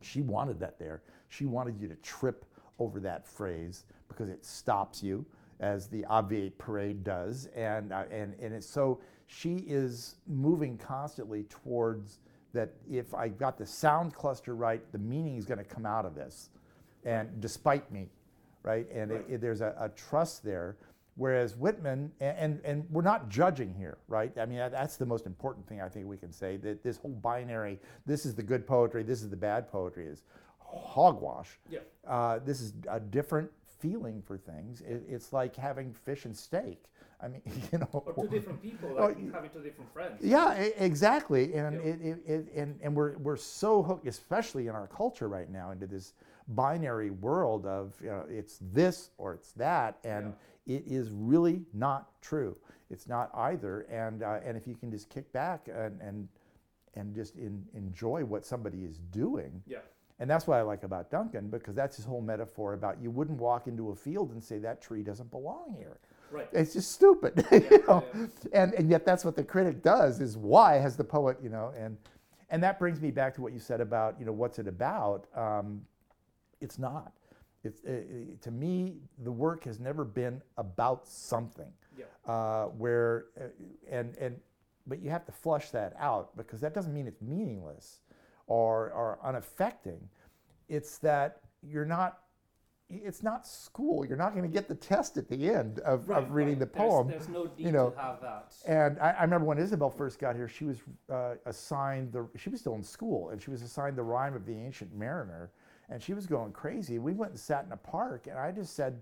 she 0.01 0.21
wanted 0.21 0.59
that 0.59 0.77
there. 0.77 1.01
She 1.29 1.45
wanted 1.45 1.79
you 1.79 1.87
to 1.87 1.95
trip 1.95 2.45
over 2.77 2.99
that 2.99 3.25
phrase 3.25 3.85
because 4.07 4.29
it 4.29 4.45
stops 4.45 5.01
you, 5.01 5.25
as 5.61 5.87
the 5.87 6.03
Obviate 6.05 6.57
Parade 6.57 7.03
does, 7.03 7.47
and 7.55 7.93
uh, 7.93 8.03
and 8.11 8.35
and 8.41 8.53
it's 8.53 8.67
so 8.67 8.99
she 9.27 9.63
is 9.67 10.15
moving 10.27 10.77
constantly 10.77 11.43
towards 11.43 12.19
that. 12.53 12.73
If 12.91 13.13
I 13.13 13.29
got 13.29 13.57
the 13.57 13.65
sound 13.65 14.13
cluster 14.13 14.55
right, 14.55 14.83
the 14.91 14.99
meaning 14.99 15.37
is 15.37 15.45
going 15.45 15.57
to 15.57 15.63
come 15.63 15.85
out 15.85 16.05
of 16.05 16.13
this, 16.15 16.49
and 17.05 17.29
despite 17.39 17.89
me, 17.91 18.09
right? 18.63 18.87
And 18.91 19.11
Right. 19.11 19.21
It, 19.29 19.33
it- 19.35 19.41
there's 19.41 19.61
a, 19.61 19.73
a 19.79 19.89
trust 19.89 20.43
there. 20.43 20.75
Whereas 21.17 21.55
Whitman, 21.55 22.11
and, 22.19 22.59
and 22.65 22.85
we're 22.89 23.01
not 23.01 23.29
judging 23.29 23.73
here, 23.73 23.97
right? 24.09 24.37
I 24.37 24.45
mean, 24.45 24.57
that's 24.57 24.97
the 24.97 25.05
most 25.05 25.25
important 25.25 25.65
thing 25.65 25.79
I 25.81 25.87
think 25.87 26.07
we 26.07 26.17
can 26.17 26.33
say 26.33 26.57
that 26.57 26.83
this 26.83 26.97
whole 26.97 27.11
binary, 27.11 27.79
this 28.05 28.25
is 28.25 28.35
the 28.35 28.43
good 28.43 28.67
poetry, 28.67 29.01
this 29.01 29.21
is 29.21 29.29
the 29.29 29.37
bad 29.37 29.71
poetry, 29.71 30.07
is 30.07 30.23
hogwash. 30.59 31.57
Yeah. 31.69 31.79
Uh, 32.05 32.39
this 32.39 32.59
is 32.59 32.73
a 32.89 32.99
different 32.99 33.49
feeling 33.79 34.21
for 34.21 34.37
things. 34.37 34.81
It, 34.81 35.03
it's 35.07 35.31
like 35.31 35.55
having 35.55 35.93
fish 35.93 36.25
and 36.25 36.35
steak. 36.35 36.83
I 37.21 37.29
mean, 37.29 37.41
you 37.71 37.79
know. 37.79 37.87
Or 37.93 38.13
two 38.25 38.27
different 38.29 38.61
people, 38.61 38.89
Oh, 38.97 39.05
like 39.05 39.15
y- 39.17 39.29
having 39.33 39.49
two 39.51 39.61
different 39.61 39.93
friends. 39.93 40.19
Yeah, 40.21 40.51
exactly, 40.53 41.53
and 41.53 41.75
Yeah. 41.75 41.91
it, 41.91 42.01
it, 42.01 42.17
it 42.25 42.53
and, 42.55 42.77
and 42.83 42.93
we're 42.93 43.17
we're 43.19 43.37
so 43.37 43.81
hooked, 43.81 44.05
especially 44.05 44.67
in 44.67 44.75
our 44.75 44.87
culture 44.87 45.29
right 45.29 45.49
now, 45.49 45.71
into 45.71 45.87
this 45.87 46.13
binary 46.49 47.09
world 47.11 47.65
of 47.65 47.93
you 48.03 48.09
know 48.09 48.25
it's 48.29 48.59
this 48.73 49.11
or 49.17 49.33
it's 49.33 49.53
that, 49.53 49.97
and 50.03 50.33
it 50.67 50.83
is 50.87 51.09
really 51.11 51.61
not 51.73 52.09
true. 52.21 52.55
It's 52.89 53.07
not 53.07 53.31
either, 53.35 53.81
and 53.91 54.21
uh, 54.23 54.39
and 54.45 54.55
if 54.57 54.67
you 54.67 54.75
can 54.75 54.91
just 54.91 55.09
kick 55.09 55.31
back 55.33 55.67
and 55.73 55.99
and 56.01 56.27
and 56.95 57.13
just 57.15 57.35
in, 57.35 57.63
enjoy 57.73 58.23
what 58.23 58.45
somebody 58.45 58.83
is 58.85 58.99
doing, 59.11 59.61
Yeah. 59.67 59.79
and 60.19 60.29
that's 60.29 60.47
what 60.47 60.57
I 60.57 60.61
like 60.61 60.83
about 60.83 61.09
Duncan 61.11 61.49
because 61.49 61.75
that's 61.75 61.97
his 61.97 62.05
whole 62.05 62.21
metaphor 62.21 62.73
about 62.73 63.01
you 63.01 63.11
wouldn't 63.11 63.37
walk 63.39 63.67
into 63.67 63.89
a 63.89 63.95
field 63.95 64.31
and 64.31 64.41
say 64.43 64.59
that 64.59 64.81
tree 64.81 65.03
doesn't 65.03 65.29
belong 65.31 65.75
here. 65.77 65.97
Right. 66.31 66.47
It's 66.53 66.73
just 66.73 66.91
stupid, 66.91 67.45
you 67.51 67.67
Yeah, 67.71 67.77
know. 67.87 68.03
yeah. 68.15 68.25
And 68.53 68.73
and 68.75 68.89
yet 68.89 69.05
that's 69.05 69.25
what 69.25 69.35
the 69.35 69.43
critic 69.43 69.81
does 69.83 70.21
is 70.21 70.37
why 70.37 70.75
has 70.75 70.95
the 70.95 71.03
poet, 71.03 71.37
you 71.43 71.49
know, 71.49 71.73
and 71.77 71.97
and 72.49 72.63
that 72.63 72.77
brings 72.79 73.01
me 73.01 73.09
back 73.11 73.33
to 73.35 73.41
what 73.41 73.51
you 73.51 73.59
said 73.59 73.81
about 73.81 74.17
you 74.19 74.25
know 74.25 74.31
what's 74.31 74.59
it 74.59 74.67
about. 74.67 75.25
Um, 75.35 75.81
it's 76.61 76.77
not. 76.79 77.11
It's 77.65 77.81
uh, 77.83 77.89
uh, 77.91 77.93
to 78.41 78.51
me 78.51 78.97
the 79.23 79.31
work 79.31 79.63
has 79.65 79.79
never 79.79 80.05
been 80.05 80.41
about 80.57 81.07
something 81.07 81.71
Yeah. 81.97 82.05
uh, 82.31 82.65
where 82.67 83.25
uh, 83.39 83.45
and 83.89 84.15
and 84.17 84.39
but 84.87 85.01
you 85.01 85.09
have 85.09 85.25
to 85.25 85.31
flush 85.31 85.71
that 85.71 85.93
out 85.99 86.37
because 86.37 86.61
that 86.61 86.73
doesn't 86.75 86.93
mean 86.93 87.07
it's 87.07 87.21
meaningless 87.21 87.99
or 88.45 88.91
or 88.91 89.17
unaffecting. 89.23 90.07
It's 90.69 90.99
that 90.99 91.41
you're 91.63 91.85
not. 91.85 92.19
It's 92.87 93.23
not 93.23 93.47
school. 93.47 94.05
You're 94.05 94.15
not 94.15 94.33
going 94.35 94.43
to 94.43 94.53
get 94.53 94.67
the 94.67 94.75
test 94.75 95.17
at 95.17 95.27
the 95.27 95.49
end 95.49 95.79
of, 95.79 96.07
Right, 96.07 96.21
of 96.21 96.29
reading 96.29 96.59
right. 96.59 96.71
the 96.71 96.77
There's- 96.77 96.91
poem. 96.91 97.07
There's, 97.07 97.27
no 97.29 97.45
need 97.45 97.65
you 97.65 97.71
know, 97.71 97.89
to 97.89 97.97
have 97.99 98.21
that. 98.21 98.53
And 98.67 98.99
I, 98.99 99.09
I 99.09 99.21
remember 99.23 99.47
when 99.47 99.57
Isabel 99.57 99.89
first 99.89 100.19
got 100.19 100.35
here, 100.35 100.47
she 100.47 100.65
was 100.65 100.77
uh, 101.11 101.33
assigned 101.47 102.13
the. 102.13 102.27
She 102.37 102.51
was 102.51 102.59
still 102.59 102.75
in 102.75 102.83
school, 102.83 103.29
and 103.31 103.41
she 103.41 103.49
was 103.49 103.63
assigned 103.63 103.95
the 103.97 104.03
rhyme 104.03 104.35
of 104.35 104.45
the 104.45 104.53
Ancient 104.53 104.93
Mariner, 104.95 105.49
and 105.89 106.01
she 106.01 106.13
was 106.13 106.25
going 106.25 106.51
crazy. 106.51 106.99
We 106.99 107.13
went 107.13 107.31
and 107.31 107.39
sat 107.39 107.65
in 107.65 107.71
a 107.71 107.77
park, 107.77 108.27
and 108.27 108.37
I 108.37 108.51
just 108.51 108.75
said, 108.75 109.01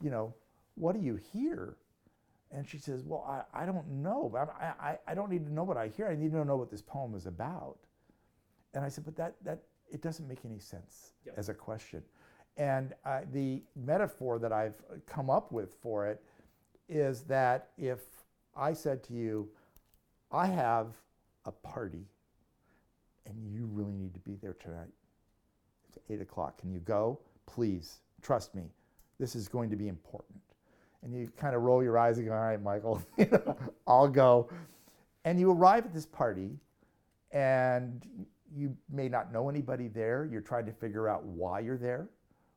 you 0.00 0.10
know, 0.10 0.34
what 0.74 0.94
do 0.94 1.00
you 1.00 1.16
hear? 1.32 1.76
And 2.52 2.66
she 2.66 2.78
says, 2.78 3.04
well, 3.04 3.24
I, 3.54 3.62
I 3.62 3.66
don't 3.66 3.86
know. 3.88 4.28
but 4.32 4.54
I, 4.60 4.72
I, 4.80 4.98
I 5.08 5.14
don't 5.14 5.30
need 5.30 5.46
to 5.46 5.52
know 5.52 5.62
what 5.62 5.76
I 5.76 5.88
hear. 5.88 6.08
I 6.08 6.16
need 6.16 6.32
to 6.32 6.44
know 6.44 6.56
what 6.56 6.70
this 6.70 6.82
poem 6.82 7.14
is 7.14 7.26
about. 7.26 7.76
And 8.74 8.84
I 8.84 8.88
said, 8.88 9.04
but 9.04 9.16
that, 9.16 9.34
that 9.44 9.60
it 9.90 10.02
doesn't 10.02 10.26
make 10.28 10.44
any 10.44 10.58
sense 10.58 11.12
Yep. 11.26 11.34
as 11.38 11.48
a 11.48 11.54
question. 11.54 12.02
And 12.56 12.92
uh, 13.04 13.20
the 13.32 13.62
metaphor 13.76 14.38
that 14.38 14.52
I've 14.52 14.74
come 15.06 15.30
up 15.30 15.52
with 15.52 15.74
for 15.80 16.06
it 16.08 16.22
is 16.88 17.22
that 17.22 17.68
if 17.78 18.00
I 18.56 18.72
said 18.72 19.04
to 19.04 19.12
you, 19.12 19.48
I 20.32 20.46
have 20.46 20.88
a 21.44 21.52
party 21.52 22.04
and 23.26 23.36
you 23.52 23.68
really 23.72 23.92
need 23.94 24.12
to 24.14 24.20
be 24.20 24.34
there 24.36 24.54
tonight. 24.54 24.88
It's 25.90 25.98
eight 26.10 26.20
o'clock. 26.20 26.60
Can 26.60 26.70
you 26.70 26.80
go? 26.80 27.18
Please, 27.46 28.00
trust 28.22 28.54
me. 28.54 28.70
This 29.18 29.34
is 29.34 29.48
going 29.48 29.70
to 29.70 29.76
be 29.76 29.88
important. 29.88 30.40
And 31.02 31.14
you 31.14 31.30
kind 31.36 31.56
of 31.56 31.62
roll 31.62 31.82
your 31.82 31.98
eyes 31.98 32.18
and 32.18 32.28
go, 32.28 32.34
all 32.34 32.40
right, 32.40 32.62
Michael, 32.62 33.02
I'll 33.86 34.08
go. 34.08 34.50
And 35.24 35.40
you 35.40 35.50
arrive 35.50 35.86
at 35.86 35.94
this 35.94 36.06
party 36.06 36.50
and 37.32 38.06
you 38.54 38.76
may 38.90 39.08
not 39.08 39.32
know 39.32 39.48
anybody 39.48 39.88
there. 39.88 40.28
You're 40.30 40.40
trying 40.40 40.66
to 40.66 40.72
figure 40.72 41.08
out 41.08 41.24
why 41.24 41.60
you're 41.60 41.78
there. 41.78 42.08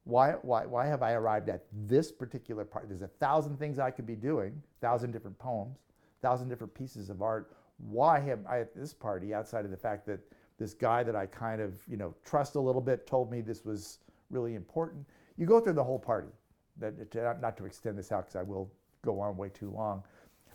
Why, 0.05 0.31
why, 0.41 0.65
why 0.65 0.85
have 0.87 1.01
I 1.01 1.13
arrived 1.13 1.49
at 1.49 1.63
this 1.87 2.11
particular 2.11 2.65
part? 2.65 2.89
There's 2.89 3.01
a 3.01 3.07
thousand 3.07 3.57
things 3.57 3.79
I 3.79 3.89
could 3.89 4.05
be 4.05 4.15
doing, 4.15 4.61
thousand 4.81 5.11
different 5.11 5.39
poems, 5.39 5.77
thousand 6.21 6.49
different 6.49 6.73
pieces 6.73 7.09
of 7.09 7.21
art. 7.21 7.55
Why 7.77 8.19
am 8.19 8.45
I 8.49 8.59
at 8.59 8.75
this 8.75 8.93
party 8.93 9.33
outside 9.33 9.63
of 9.63 9.71
the 9.71 9.77
fact 9.77 10.05
that 10.07 10.19
this 10.59 10.73
guy 10.73 11.03
that 11.03 11.15
I 11.15 11.25
kind 11.25 11.61
of, 11.61 11.79
you 11.87 11.97
know, 11.97 12.13
trust 12.25 12.55
a 12.55 12.59
little 12.59 12.81
bit 12.81 13.07
told 13.07 13.31
me 13.31 13.41
this 13.41 13.65
was 13.65 13.99
really 14.29 14.55
important? 14.55 15.05
You 15.37 15.45
go 15.45 15.59
through 15.59 15.73
the 15.73 15.83
whole 15.83 15.99
party. 15.99 16.29
That, 16.77 17.39
not 17.39 17.55
to 17.57 17.65
extend 17.65 17.97
this 17.97 18.11
out 18.11 18.25
because 18.25 18.35
I 18.35 18.41
will 18.41 18.71
go 19.03 19.19
on 19.19 19.37
way 19.37 19.49
too 19.49 19.69
long. 19.69 20.03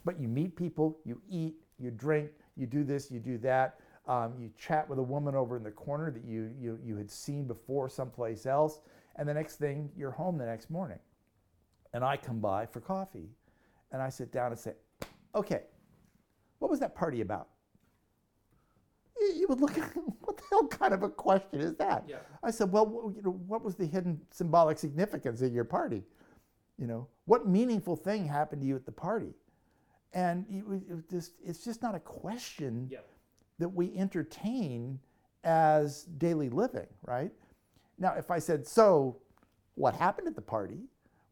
But 0.05 0.19
you 0.19 0.27
meet 0.27 0.57
people, 0.57 0.99
you 1.05 1.21
eat, 1.31 1.55
you 1.79 1.91
drink, 1.91 2.31
you 2.57 2.67
do 2.67 2.83
this, 2.83 3.11
you 3.11 3.21
do 3.21 3.39
that. 3.39 3.79
Um, 4.09 4.35
you 4.39 4.51
chat 4.59 4.89
with 4.89 4.99
a 4.99 5.03
woman 5.03 5.35
over 5.35 5.57
in 5.57 5.63
the 5.63 5.71
corner 5.71 6.11
that 6.11 6.25
you, 6.25 6.51
you, 6.59 6.79
you 6.83 6.97
had 6.97 7.11
seen 7.11 7.47
before 7.47 7.89
someplace 7.89 8.47
else. 8.47 8.81
And 9.17 9.29
the 9.29 9.35
next 9.35 9.57
thing, 9.57 9.91
you're 9.97 10.11
home 10.11 10.39
the 10.39 10.47
next 10.47 10.71
morning. 10.71 10.99
And 11.93 12.03
I 12.03 12.17
come 12.17 12.41
by 12.41 12.67
for 12.67 12.81
coffee. 12.81 13.29
And 13.93 14.03
I 14.03 14.09
sit 14.09 14.33
down 14.33 14.51
and 14.51 14.59
say, 14.59 14.73
okay, 15.35 15.63
what 16.59 16.71
was 16.71 16.81
that 16.81 16.95
party 16.95 17.21
about? 17.21 17.49
You 19.21 19.47
would 19.49 19.61
look 19.61 19.77
at 19.79 19.85
what 20.21 20.37
the 20.37 20.43
hell 20.51 20.67
kind 20.69 20.95
of 20.95 21.03
a 21.03 21.09
question 21.09 21.61
is 21.61 21.75
that? 21.77 22.05
Yeah. 22.09 22.17
I 22.43 22.51
said, 22.51 22.71
well, 22.71 23.13
you 23.15 23.23
know, 23.23 23.33
what 23.47 23.65
was 23.65 23.75
the 23.75 23.87
hidden 23.87 24.21
symbolic 24.31 24.79
significance 24.79 25.43
of 25.43 25.53
your 25.53 25.65
party? 25.65 26.03
You 26.79 26.87
know, 26.87 27.09
what 27.25 27.47
meaningful 27.49 27.97
thing 27.97 28.27
happened 28.27 28.63
to 28.63 28.69
you 28.69 28.77
at 28.77 28.87
the 28.87 28.93
party? 28.93 29.35
And 30.15 30.47
it 30.49 30.65
it 30.91 31.11
just, 31.11 31.33
it's 31.45 31.65
just 31.65 31.83
not 31.83 31.95
a 31.95 32.01
question 32.01 32.89
Yeah. 32.91 32.99
that 33.59 33.69
we 33.69 33.95
entertain 33.97 34.99
as 35.45 36.05
daily 36.05 36.49
living, 36.49 36.87
right? 37.05 37.33
Now, 37.99 38.15
if 38.15 38.31
I 38.31 38.39
said, 38.39 38.67
so 38.67 39.19
what 39.75 39.95
happened 39.95 40.29
at 40.29 40.35
the 40.37 40.43
party? 40.43 40.79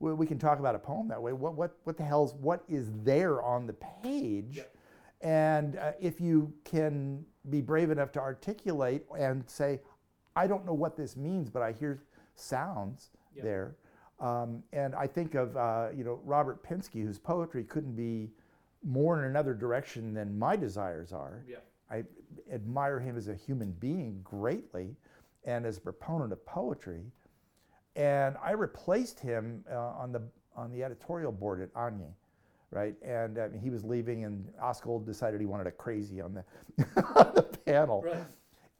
We, 0.01 0.13
we 0.13 0.27
can 0.27 0.39
talk 0.39 0.59
about 0.59 0.75
a 0.75 0.79
poem 0.79 1.09
that 1.09 1.23
way. 1.23 1.33
What, 1.33 1.55
what, 1.55 1.77
what 1.85 1.97
the 1.97 2.05
hell's, 2.05 2.35
what 2.35 2.65
is 2.69 2.91
there 3.03 3.43
on 3.43 3.67
the 3.67 3.73
page? 3.73 4.57
Yeah. 4.59 4.63
And 5.27 5.77
uh, 5.77 5.91
if 6.01 6.21
you 6.21 6.53
can 6.63 7.25
be 7.51 7.61
brave 7.61 7.91
enough 7.91 8.13
to 8.13 8.21
articulate 8.21 9.03
and 9.19 9.43
say, 9.51 9.81
I 10.37 10.47
don't 10.47 10.65
know 10.65 10.73
what 10.73 10.97
this 10.97 11.17
means, 11.17 11.51
but 11.51 11.63
I 11.63 11.73
hear 11.73 12.05
sounds 12.37 13.11
Yeah. 13.35 13.43
there. 13.43 13.77
Um, 14.21 14.63
and 14.73 14.95
I 14.95 15.09
think 15.09 15.35
of, 15.35 15.57
uh, 15.57 15.89
you 15.93 16.05
know, 16.05 16.21
Robert 16.25 16.63
Pinsky, 16.63 17.03
whose 17.03 17.19
poetry 17.19 17.65
couldn't 17.65 17.97
be 17.97 18.31
more 18.85 19.19
in 19.19 19.25
another 19.29 19.53
direction 19.53 20.15
than 20.15 20.39
my 20.39 20.55
desires 20.55 21.13
are. 21.13 21.43
Yeah. 21.49 21.57
I 21.91 22.05
admire 22.53 23.01
him 23.01 23.17
as 23.17 23.27
a 23.27 23.35
human 23.35 23.73
being 23.73 24.21
greatly 24.23 24.95
and 25.45 25.67
as 25.67 25.79
a 25.79 25.81
proponent 25.81 26.33
of 26.33 26.47
poetry. 26.47 27.03
And 27.97 28.37
I 28.41 28.53
replaced 28.53 29.19
him 29.19 29.65
uh, 29.69 29.77
on, 29.77 30.13
the, 30.13 30.23
on 30.55 30.71
the 30.71 30.85
editorial 30.85 31.33
board 31.33 31.61
at 31.63 31.75
AGNI, 31.75 32.13
right? 32.71 32.95
And 33.03 33.39
he 33.63 33.71
was 33.71 33.85
leaving, 33.85 34.25
and 34.25 34.47
Askold 34.63 35.07
decided 35.07 35.41
he 35.41 35.47
wanted 35.47 35.67
a 35.67 35.73
crazy 35.73 36.21
on 36.21 36.35
the, 36.35 36.45
on 37.17 37.33
the 37.35 37.43
panel. 37.43 38.03
Right. 38.03 38.25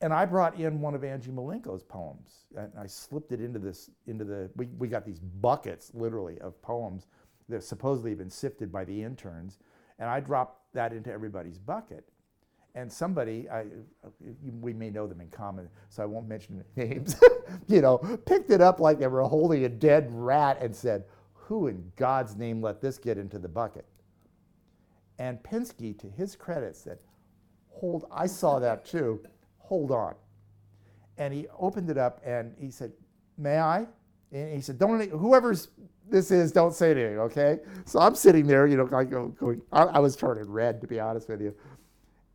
And 0.03 0.13
I 0.13 0.27
brought 0.27 0.59
in 0.61 0.81
one 0.81 0.95
of 0.95 1.05
Angie 1.05 1.31
Malenko's 1.31 1.83
poems, 1.83 2.45
and 2.57 2.71
I 2.79 2.87
slipped 2.87 3.33
it 3.33 3.41
into 3.41 3.59
this, 3.59 3.91
into 4.07 4.25
the. 4.25 4.51
We, 4.55 4.67
we 4.79 4.89
got 4.89 5.07
these 5.07 5.19
buckets, 5.19 5.91
literally, 5.95 6.39
of 6.41 6.61
poems 6.61 7.07
that 7.49 7.63
supposedly 7.65 8.11
have 8.11 8.19
been 8.19 8.31
sifted 8.31 8.71
by 8.71 8.85
the 8.85 9.03
interns, 9.03 9.59
and 9.99 10.11
I 10.11 10.21
dropped 10.21 10.75
that 10.75 10.93
into 10.93 11.11
everybody's 11.11 11.59
bucket. 11.59 12.05
And 12.75 12.93
somebody, 12.93 13.49
I, 13.49 13.65
we 14.61 14.75
may 14.75 14.91
know 14.91 15.07
them 15.07 15.23
in 15.23 15.31
common, 15.31 15.71
so 15.89 16.03
I 16.03 16.07
won't 16.07 16.29
mention 16.29 16.63
names. 16.77 17.17
you 17.67 17.81
know, 17.81 17.97
picked 18.27 18.51
it 18.51 18.61
up 18.61 18.81
like 18.81 18.99
they 18.99 19.07
were 19.07 19.23
holding 19.23 19.65
a 19.65 19.69
dead 19.71 20.09
rat 20.11 20.59
and 20.61 20.77
said, 20.77 21.05
"Who 21.47 21.67
in 21.67 21.93
God's 21.97 22.37
name 22.37 22.63
let 22.63 22.81
this 22.81 22.99
get 22.99 23.19
into 23.19 23.39
the 23.39 23.49
bucket?" 23.49 23.87
And 25.19 25.43
Pinsky, 25.43 25.99
to 25.99 26.09
his 26.09 26.37
credit, 26.37 26.77
said, 26.77 26.99
Hold, 27.71 28.07
I 28.11 28.27
saw 28.27 28.59
that 28.59 28.85
too. 28.85 29.21
Hold 29.59 29.91
on. 29.91 30.15
And 31.19 31.33
he 31.33 31.47
opened 31.59 31.91
it 31.91 31.99
up 31.99 32.21
and 32.25 32.55
he 32.59 32.71
said, 32.71 32.93
May 33.39 33.59
I? 33.59 33.87
And 34.33 34.55
he 34.55 34.61
said, 34.61 34.79
Don't, 34.79 35.09
whoever's 35.11 35.69
this 36.09 36.31
is, 36.31 36.53
don't 36.53 36.75
say 36.75 36.93
anything, 36.93 37.19
okay? 37.19 37.59
So 37.85 37.99
I'm 37.99 38.15
sitting 38.15 38.47
there, 38.47 38.67
you 38.67 38.77
know, 38.77 38.87
going, 38.87 39.61
I, 39.73 39.83
I 39.83 39.99
was 39.99 40.15
turning 40.15 40.49
red, 40.49 40.81
to 40.81 40.87
be 40.87 41.01
honest 41.01 41.29
with 41.29 41.41
you. 41.41 41.55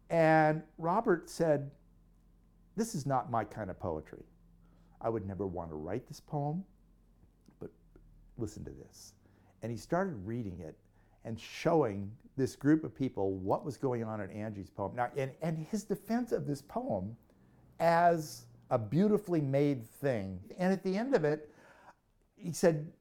And 0.09 0.61
Robert 0.77 1.29
said, 1.29 1.71
This 2.75 2.95
is 2.95 3.05
not 3.05 3.31
my 3.31 3.43
kind 3.43 3.69
of 3.69 3.79
poetry. 3.79 4.23
I 4.99 5.09
would 5.09 5.25
never 5.25 5.47
want 5.47 5.69
to 5.69 5.75
write 5.75 6.07
this 6.07 6.19
poem, 6.19 6.63
listen 8.41 8.63
to 8.65 8.71
this. 8.71 9.13
And 9.61 9.71
he 9.71 9.77
started 9.77 10.15
reading 10.25 10.59
it 10.59 10.75
and 11.23 11.39
showing 11.39 12.11
this 12.37 12.55
group 12.55 12.83
of 12.83 12.95
people 12.95 13.33
what 13.33 13.63
was 13.63 13.77
going 13.77 14.03
on 14.03 14.21
in 14.21 14.29
Angie's 14.31 14.69
poem. 14.69 14.93
Now, 14.95 15.09
and, 15.15 15.31
and 15.41 15.57
his 15.69 15.83
defense 15.83 16.31
of 16.31 16.47
this 16.47 16.61
poem 16.61 17.15
as 17.79 18.45
a 18.71 18.79
beautifully 18.79 19.41
made 19.41 19.85
thing. 19.85 20.39
And 20.57 20.73
at 20.73 20.83
the 20.83 20.97
end 20.97 21.13
of 21.13 21.23
it, 21.23 21.49
he 22.35 22.51
said, 22.51 22.91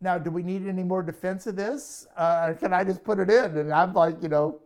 Now, 0.00 0.18
do 0.18 0.30
we 0.30 0.42
need 0.42 0.66
any 0.66 0.82
more 0.82 1.02
defense 1.02 1.46
of 1.46 1.56
this? 1.56 2.06
Uh, 2.16 2.54
can 2.58 2.72
I 2.72 2.82
just 2.84 3.04
put 3.04 3.18
it 3.18 3.30
in? 3.30 3.56
And 3.58 3.72
I'm 3.72 3.92
like, 3.92 4.20
you 4.22 4.28
know, 4.28 4.58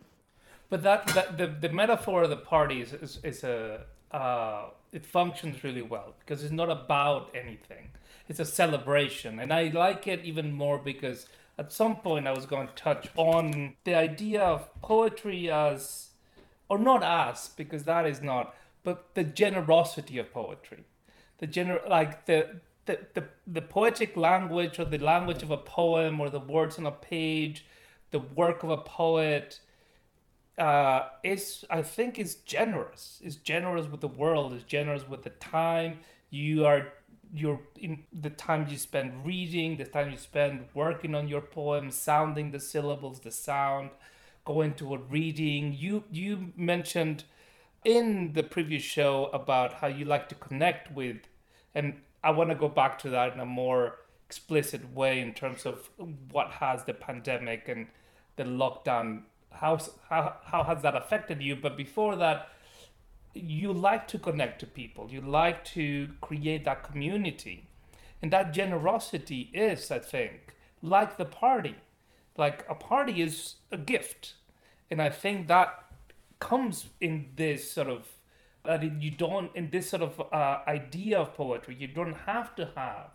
But 0.71 0.83
that, 0.85 1.07
that 1.09 1.37
the, 1.37 1.49
the 1.49 1.69
metaphor 1.69 2.23
of 2.23 2.31
the 2.31 2.37
party 2.37 2.81
is, 2.81 2.93
is, 2.95 3.19
is 3.23 3.45
a 3.45 3.85
uh, 4.13 4.71
it 4.93 5.05
functions 5.05 5.65
really 5.65 5.83
well 5.83 6.15
because 6.21 6.45
it's 6.45 6.53
not 6.53 6.71
about 6.71 7.35
anything. 7.35 7.91
It's 8.29 8.41
a 8.41 8.45
celebration, 8.45 9.39
and 9.39 9.53
I 9.53 9.69
like 9.69 10.07
it 10.07 10.25
even 10.25 10.53
more 10.53 10.79
because 10.79 11.27
at 11.59 11.73
some 11.73 11.97
point 11.97 12.27
I 12.27 12.33
was 12.33 12.47
going 12.47 12.69
to 12.69 12.75
touch 12.75 13.09
on 13.17 13.75
the 13.85 13.95
idea 13.95 14.43
of 14.43 14.69
poetry 14.81 15.51
as, 15.51 16.11
or 16.69 16.79
not 16.79 17.03
as, 17.03 17.51
because 17.57 17.85
that 17.85 18.07
is 18.07 18.23
not, 18.23 18.55
but 18.83 19.15
the 19.15 19.25
generosity 19.25 20.19
of 20.19 20.33
poetry, 20.33 20.85
the 21.39 21.47
gener 21.47 21.87
like 21.89 22.27
the. 22.27 22.61
The, 22.87 22.99
the, 23.15 23.25
the 23.47 23.63
poetic 23.63 24.15
language 24.15 24.79
or 24.79 24.85
the 24.85 24.99
language 24.99 25.43
of 25.43 25.51
a 25.51 25.57
poem 25.57 26.21
or 26.21 26.29
the 26.29 26.39
words 26.39 26.79
on 26.79 26.85
a 26.85 26.91
page 26.91 27.65
the 28.15 28.21
work 28.21 28.63
of 28.63 28.71
a 28.71 28.77
poet 28.77 29.59
uh, 30.57 31.09
is 31.25 31.65
I 31.69 31.83
think 31.83 32.17
is 32.17 32.37
generous. 32.37 33.21
Is 33.25 33.35
generous 33.35 33.87
with 33.89 34.01
the 34.01 34.15
world. 34.23 34.53
Is 34.53 34.63
generous 34.63 35.09
with 35.09 35.25
the 35.25 35.31
time 35.31 35.99
you 36.31 36.65
are. 36.65 36.93
Your 37.35 37.61
in 37.81 38.05
the 38.13 38.31
time 38.31 38.69
you 38.69 38.79
spend 38.79 39.27
reading, 39.27 39.77
the 39.77 39.85
time 39.85 40.11
you 40.11 40.17
spend 40.17 40.67
working 40.73 41.15
on 41.15 41.27
your 41.27 41.41
poem, 41.41 41.91
sounding 41.91 42.53
the 42.53 42.61
syllables, 42.61 43.21
the 43.21 43.33
sound, 43.33 43.91
going 44.45 44.75
to 44.75 44.95
a 44.95 44.99
reading. 44.99 45.75
You 45.77 46.05
you 46.11 46.53
mentioned 46.57 47.25
in 47.85 48.33
the 48.35 48.45
previous 48.45 48.85
show 48.85 49.31
about 49.33 49.75
how 49.75 49.89
you 49.89 50.05
like 50.05 50.29
to 50.29 50.37
connect 50.37 50.93
with, 50.93 51.17
and 51.75 51.95
I 52.23 52.31
want 52.31 52.51
to 52.51 52.57
go 52.57 52.69
back 52.69 52.99
to 53.01 53.11
that 53.11 53.35
in 53.35 53.41
a 53.41 53.45
more 53.45 53.97
explicit 54.27 54.95
way 54.95 55.21
in 55.21 55.35
terms 55.35 55.67
of 55.67 55.91
what 56.31 56.51
has 56.53 56.85
the 56.85 56.95
pandemic 56.95 57.69
and 57.69 57.89
the 58.37 58.45
lockdown 58.45 59.23
how 59.53 59.79
how 60.09 60.37
how 60.45 60.65
has 60.65 60.83
that 60.83 60.97
affected 60.97 61.43
you 61.43 61.55
but 61.55 61.77
before 61.77 62.17
that 62.17 62.49
you 63.35 63.73
like 63.73 64.07
to 64.09 64.19
connect 64.19 64.61
to 64.61 64.67
people 64.67 65.09
you 65.11 65.21
like 65.21 65.65
to 65.65 66.09
create 66.21 66.65
that 66.65 66.83
community. 66.85 67.69
And 68.23 68.33
that 68.33 68.53
generosity 68.53 69.51
is 69.53 69.91
i 69.91 69.99
think 69.99 70.55
like 70.83 71.17
the 71.17 71.25
party. 71.25 71.77
Like 72.37 72.67
a 72.69 72.75
party 72.75 73.23
is 73.23 73.57
a 73.73 73.77
gift. 73.77 74.35
And 74.91 75.01
i 75.03 75.11
think 75.11 75.49
that 75.49 75.85
comes 76.39 76.87
in 77.01 77.27
this 77.37 77.71
sort 77.73 77.89
of 77.89 78.09
that 78.65 78.83
you 79.03 79.11
don't 79.11 79.51
in 79.55 79.71
this 79.71 79.91
sort 79.91 80.03
of 80.03 80.21
uh, 80.33 80.59
idea 80.67 81.19
of 81.19 81.35
poetry 81.35 81.77
you 81.79 81.87
don't 81.87 82.17
have 82.27 82.55
to 82.57 82.71
have 82.75 83.11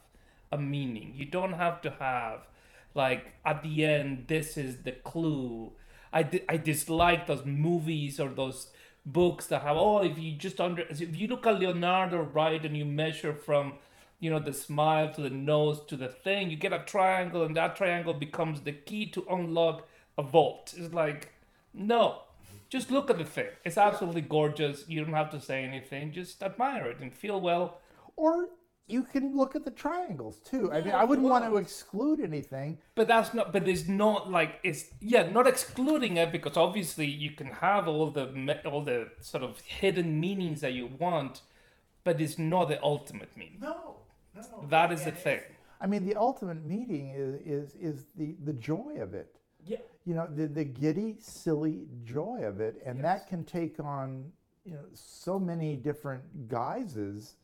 a 0.52 0.58
meaning. 0.58 1.14
You 1.16 1.26
don't 1.26 1.54
have 1.54 1.82
to 1.82 1.92
have 2.00 2.48
like 2.96 3.34
at 3.46 3.62
the 3.64 3.86
end 3.86 4.26
this 4.28 4.58
is 4.58 4.84
the 4.84 4.92
clue. 4.92 5.72
I, 6.12 6.24
di- 6.24 6.44
I 6.50 6.58
dislike 6.58 7.28
those 7.28 7.46
movies 7.46 8.20
or 8.20 8.30
those 8.30 8.72
books 9.06 9.48
that 9.48 9.62
have 9.62 9.78
oh 9.78 10.04
if 10.04 10.18
you 10.18 10.36
just 10.36 10.60
under 10.60 10.84
if 10.84 11.16
you 11.16 11.28
look 11.28 11.48
at 11.48 11.60
Leonardo 11.60 12.22
right 12.22 12.64
and 12.64 12.78
you 12.78 12.86
measure 12.86 13.34
from 13.34 13.74
you 14.20 14.30
know 14.30 14.40
the 14.40 14.54
smile 14.54 15.12
to 15.14 15.22
the 15.22 15.30
nose 15.30 15.82
to 15.88 15.96
the 15.96 16.10
thing 16.10 16.50
you 16.50 16.58
get 16.58 16.74
a 16.74 16.80
triangle 16.80 17.44
and 17.44 17.56
that 17.56 17.76
triangle 17.76 18.14
becomes 18.14 18.62
the 18.62 18.72
key 18.72 19.06
to 19.06 19.26
unlock 19.30 19.88
a 20.18 20.24
vault. 20.24 20.74
It's 20.78 20.94
like 20.94 21.32
no 21.74 22.24
just 22.70 22.92
look 22.92 23.10
at 23.10 23.18
the 23.18 23.26
thing. 23.26 23.48
It's 23.66 23.78
absolutely 23.78 24.22
gorgeous. 24.22 24.86
You 24.88 25.04
don't 25.04 25.14
have 25.14 25.32
to 25.32 25.42
say 25.42 25.64
anything. 25.64 26.12
Just 26.12 26.44
admire 26.44 26.86
it 26.86 27.00
and 27.00 27.12
feel 27.12 27.42
well. 27.42 27.80
Or 28.16 28.50
you 28.90 29.04
can 29.04 29.36
look 29.38 29.56
at 29.56 29.64
the 29.66 29.72
triangles 29.72 30.40
too. 30.40 30.72
I 30.72 30.82
mean, 30.82 30.94
I 30.94 31.04
wouldn't 31.04 31.28
want 31.28 31.46
to 31.46 31.58
exclude 31.58 32.20
anything. 32.20 32.80
But 32.96 33.08
that's 33.08 33.34
not. 33.34 33.54
But 33.54 33.68
it's 33.68 33.88
not 33.88 34.32
like 34.32 34.60
it's 34.64 34.86
yeah, 35.00 35.30
not 35.30 35.48
excluding 35.48 36.18
it 36.18 36.32
because 36.32 36.58
obviously 36.58 37.06
you 37.06 37.32
can 37.32 37.48
have 37.48 37.88
all 37.88 38.10
the 38.10 38.26
all 38.66 38.84
the 38.84 39.10
sort 39.22 39.44
of 39.44 39.60
hidden 39.62 40.20
meanings 40.20 40.62
that 40.62 40.74
you 40.74 40.88
want, 41.00 41.42
but 42.04 42.20
it's 42.20 42.40
not 42.40 42.70
the 42.70 42.82
ultimate 42.84 43.36
meaning. 43.38 43.60
No, 43.62 43.98
no. 44.36 44.66
That 44.70 44.92
is 44.92 45.06
the 45.06 45.12
thing. 45.12 45.42
I 45.82 45.88
mean, 45.88 46.06
the 46.06 46.16
ultimate 46.16 46.66
meaning 46.66 47.14
is 47.16 47.36
is 47.46 47.76
is 47.76 48.06
the 48.18 48.36
the 48.44 48.54
joy 48.54 48.98
of 49.00 49.14
it. 49.14 49.36
Yeah. 49.66 49.78
You 50.06 50.16
know, 50.16 50.28
the 50.28 50.48
the 50.48 50.64
giddy, 50.64 51.18
silly 51.20 51.88
joy 52.04 52.42
of 52.44 52.60
it, 52.60 52.82
and 52.86 53.04
that 53.04 53.28
can 53.28 53.44
take 53.44 53.80
on 53.80 54.32
you 54.66 54.74
know 54.74 54.86
so 54.94 55.40
many 55.40 55.76
different 55.76 56.24
guises. 56.48 57.36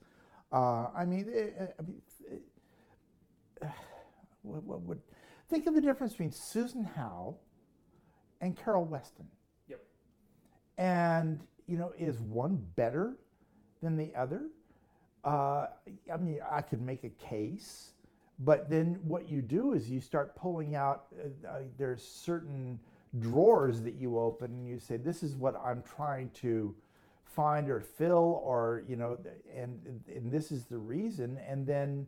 Uh, 0.52 0.88
I 0.96 1.06
mean, 1.06 1.26
it, 1.28 1.76
I 1.78 1.82
mean 1.82 2.02
it, 2.32 2.42
what, 4.42 4.64
what 4.64 4.82
would 4.82 5.02
think 5.50 5.68
of 5.68 5.76
the 5.76 5.82
difference 5.82 6.14
between 6.14 6.32
Susan 6.32 6.84
Howe 6.84 7.36
and 8.42 8.56
Carol 8.56 8.86
Weston. 8.86 9.28
Yep. 9.68 9.82
And 10.78 11.42
you 11.68 11.78
know, 11.78 11.94
is 11.98 12.20
one 12.20 12.64
better 12.76 13.18
than 13.82 13.98
the 13.98 14.14
other? 14.16 14.44
Uh, 15.24 15.68
I 16.14 16.18
mean, 16.18 16.40
I 16.50 16.62
could 16.62 16.82
make 16.82 17.04
a 17.04 17.10
case, 17.10 17.94
but 18.40 18.70
then 18.70 19.00
what 19.04 19.28
you 19.28 19.42
do 19.42 19.74
is 19.74 19.90
you 19.90 20.00
start 20.00 20.36
pulling 20.36 20.76
out. 20.76 21.06
Uh, 21.14 21.48
uh, 21.48 21.60
there's 21.78 22.04
certain 22.04 22.80
drawers 23.20 23.82
that 23.82 23.96
you 23.96 24.20
open, 24.20 24.52
and 24.52 24.68
you 24.68 24.78
say, 24.78 24.98
"This 24.98 25.24
is 25.24 25.36
what 25.36 25.56
I'm 25.56 25.82
trying 25.82 26.30
to." 26.42 26.76
Find 27.36 27.70
or 27.70 27.82
fill 27.82 28.42
or 28.44 28.84
you 28.88 28.96
know 28.96 29.18
and 29.54 29.80
and 30.08 30.32
this 30.32 30.52
is 30.52 30.66
the 30.66 30.78
reason. 30.78 31.38
And 31.48 31.68
then 31.68 32.08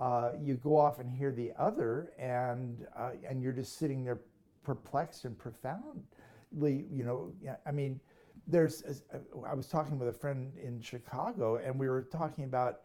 uh, 0.00 0.30
you 0.42 0.54
go 0.54 0.76
off 0.76 0.98
and 0.98 1.10
hear 1.10 1.30
the 1.30 1.52
other 1.58 2.12
and 2.18 2.86
uh, 2.96 3.10
and 3.28 3.42
you're 3.42 3.52
just 3.52 3.78
sitting 3.78 4.04
there 4.04 4.20
perplexed 4.64 5.24
and 5.24 5.38
profoundly 5.38 6.86
you 6.90 7.04
know 7.04 7.30
i 7.66 7.70
mean 7.70 8.00
there's 8.46 9.02
i 9.46 9.54
was 9.54 9.68
talking 9.68 9.98
with 9.98 10.08
a 10.08 10.12
friend 10.12 10.52
in 10.62 10.80
chicago 10.80 11.56
and 11.56 11.78
we 11.78 11.88
were 11.88 12.02
talking 12.02 12.44
about 12.44 12.80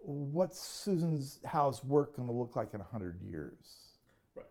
what's 0.00 0.60
Susan 0.60 1.20
Howe's 1.44 1.84
work 1.84 2.16
going 2.16 2.28
to 2.28 2.34
look 2.34 2.56
like 2.56 2.72
in 2.72 2.78
100 2.78 3.20
years. 3.20 3.96
Right. 4.36 4.46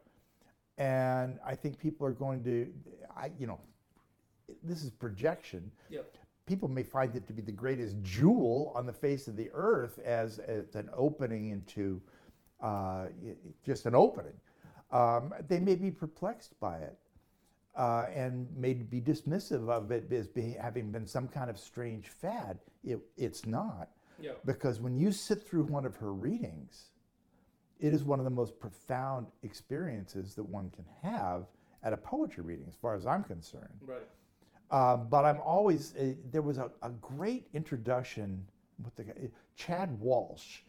And 0.77 1.39
i 1.45 1.55
think 1.55 1.79
people 1.79 2.05
are 2.07 2.11
going 2.11 2.43
to 2.43 2.67
i 3.15 3.31
you 3.37 3.47
know 3.47 3.59
this 4.63 4.83
is 4.83 4.89
projection. 4.89 5.71
Yep. 5.89 6.17
People 6.47 6.67
may 6.69 6.81
find 6.81 7.15
it 7.15 7.27
to 7.27 7.33
be 7.33 7.41
the 7.41 7.51
greatest 7.51 8.01
jewel 8.01 8.71
on 8.75 8.85
the 8.85 8.93
face 8.93 9.27
of 9.27 9.35
the 9.35 9.49
earth 9.53 9.99
as, 9.99 10.39
as 10.39 10.73
an 10.75 10.89
opening 10.95 11.49
into 11.49 12.01
uh, 12.63 13.05
just 13.63 13.85
an 13.85 13.93
opening. 13.93 14.33
Um, 14.91 15.33
they 15.47 15.59
may 15.59 15.75
be 15.75 15.91
perplexed 15.91 16.59
by 16.59 16.77
it 16.77 16.97
uh, 17.75 18.05
and 18.13 18.47
may 18.55 18.73
be 18.73 18.99
dismissive 19.01 19.69
of 19.69 19.91
it 19.91 20.11
as 20.11 20.27
being, 20.27 20.55
having 20.59 20.91
been 20.91 21.05
some 21.05 21.27
kind 21.27 21.49
of 21.49 21.59
strange 21.59 22.07
fad. 22.07 22.57
It, 22.83 22.99
it's 23.17 23.45
not. 23.45 23.89
Yeah. 24.19 24.31
Because 24.45 24.79
when 24.79 24.97
you 24.97 25.11
sit 25.11 25.47
through 25.47 25.63
one 25.63 25.85
of 25.85 25.95
her 25.97 26.13
readings, 26.13 26.85
it 27.79 27.93
is 27.93 28.03
one 28.03 28.19
of 28.19 28.25
the 28.25 28.31
most 28.31 28.59
profound 28.59 29.27
experiences 29.43 30.33
that 30.35 30.43
one 30.43 30.71
can 30.71 30.85
have 31.03 31.45
at 31.83 31.93
a 31.93 31.97
poetry 31.97 32.43
reading, 32.43 32.65
as 32.67 32.75
far 32.75 32.95
as 32.95 33.05
I'm 33.05 33.23
concerned. 33.23 33.79
Right. 33.85 34.01
Uh, 34.69 34.97
but 34.97 35.23
I'm 35.23 35.39
always 35.39 35.95
uh, 35.95 36.13
there 36.31 36.41
was 36.41 36.57
a, 36.57 36.69
a 36.81 36.89
great 37.01 37.47
introduction 37.53 38.45
with 38.83 38.95
the 38.95 39.03
guy, 39.05 39.13
Chad 39.55 39.97
Walsh, 39.99 40.59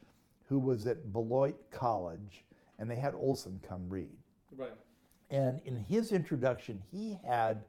who 0.48 0.58
was 0.58 0.86
at 0.86 1.12
Beloit 1.12 1.56
College, 1.70 2.44
and 2.78 2.90
they 2.90 2.96
had 2.96 3.14
Olson 3.14 3.60
come 3.66 3.88
read. 3.88 4.16
Right. 4.56 4.72
And 5.30 5.60
in 5.64 5.76
his 5.76 6.12
introduction, 6.12 6.82
he 6.90 7.18
had 7.26 7.64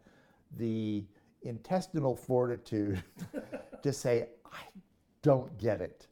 the 0.58 1.04
intestinal 1.42 2.16
fortitude 2.16 3.04
to 3.84 3.92
say, 3.92 4.28
I 4.46 4.62
don't 5.22 5.58
get 5.58 5.82
it. 5.82 6.08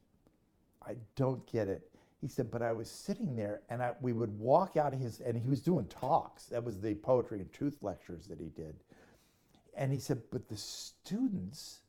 I 0.86 0.96
don't 1.16 1.44
get 1.50 1.68
it. 1.68 1.88
He 2.20 2.28
said, 2.28 2.50
but 2.50 2.62
I 2.62 2.72
was 2.72 2.90
sitting 2.90 3.36
there 3.36 3.60
and 3.70 3.82
I, 3.82 3.92
we 4.00 4.12
would 4.12 4.36
walk 4.38 4.76
out 4.76 4.92
of 4.92 5.00
his, 5.00 5.20
and 5.20 5.36
he 5.36 5.48
was 5.48 5.60
doing 5.60 5.86
talks. 5.86 6.46
That 6.46 6.64
was 6.64 6.80
the 6.80 6.94
poetry 6.94 7.40
and 7.40 7.52
truth 7.52 7.76
lectures 7.80 8.26
that 8.26 8.40
he 8.40 8.48
did. 8.48 8.74
And 9.78 9.92
he 9.92 9.98
said, 10.00 10.20
but 10.32 10.48
the 10.48 10.56
students 10.56 11.82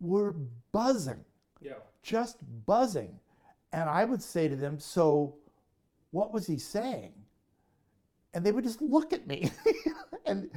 were 0.00 0.34
buzzing, 0.72 1.22
Yeah. 1.60 1.74
just 2.02 2.38
buzzing. 2.64 3.20
And 3.72 3.90
I 3.90 4.06
would 4.06 4.22
say 4.22 4.48
to 4.48 4.56
them, 4.56 4.80
so 4.80 5.36
what 6.12 6.32
was 6.32 6.46
he 6.46 6.58
saying? 6.58 7.12
And 8.32 8.44
they 8.44 8.52
would 8.52 8.64
just 8.64 8.80
look 8.80 9.12
at 9.12 9.26
me. 9.26 9.50
and 10.26 10.50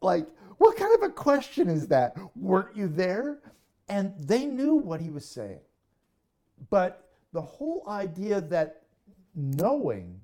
like, 0.00 0.26
what 0.58 0.76
kind 0.76 0.94
of 0.94 1.02
a 1.02 1.12
question 1.12 1.68
is 1.68 1.88
that? 1.88 2.16
Weren't 2.36 2.76
you 2.76 2.86
there? 2.86 3.40
And 3.88 4.14
they 4.16 4.46
knew 4.46 4.76
what 4.76 5.00
he 5.00 5.10
was 5.10 5.26
saying. 5.26 5.60
But 6.70 7.10
the 7.32 7.42
whole 7.42 7.84
idea 7.88 8.40
that 8.40 8.82
knowing 9.34 10.20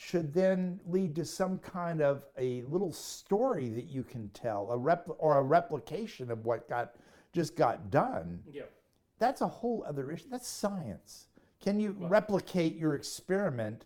should 0.00 0.32
then 0.32 0.80
lead 0.86 1.14
to 1.14 1.26
some 1.26 1.58
kind 1.58 2.00
of 2.00 2.24
a 2.38 2.62
little 2.62 2.90
story 2.90 3.68
that 3.68 3.84
you 3.84 4.02
can 4.02 4.30
tell, 4.30 4.72
a 4.72 4.78
repl- 4.78 5.14
or 5.18 5.36
a 5.36 5.42
replication 5.42 6.30
of 6.30 6.46
what 6.46 6.66
got 6.70 6.94
just 7.34 7.54
got 7.54 7.90
done. 7.90 8.42
Yeah. 8.50 8.62
That's 9.18 9.42
a 9.42 9.46
whole 9.46 9.84
other 9.86 10.10
issue. 10.10 10.24
That's 10.30 10.48
science. 10.48 11.26
Can 11.62 11.78
you 11.78 11.94
replicate 11.98 12.76
your 12.76 12.94
experiment 12.94 13.84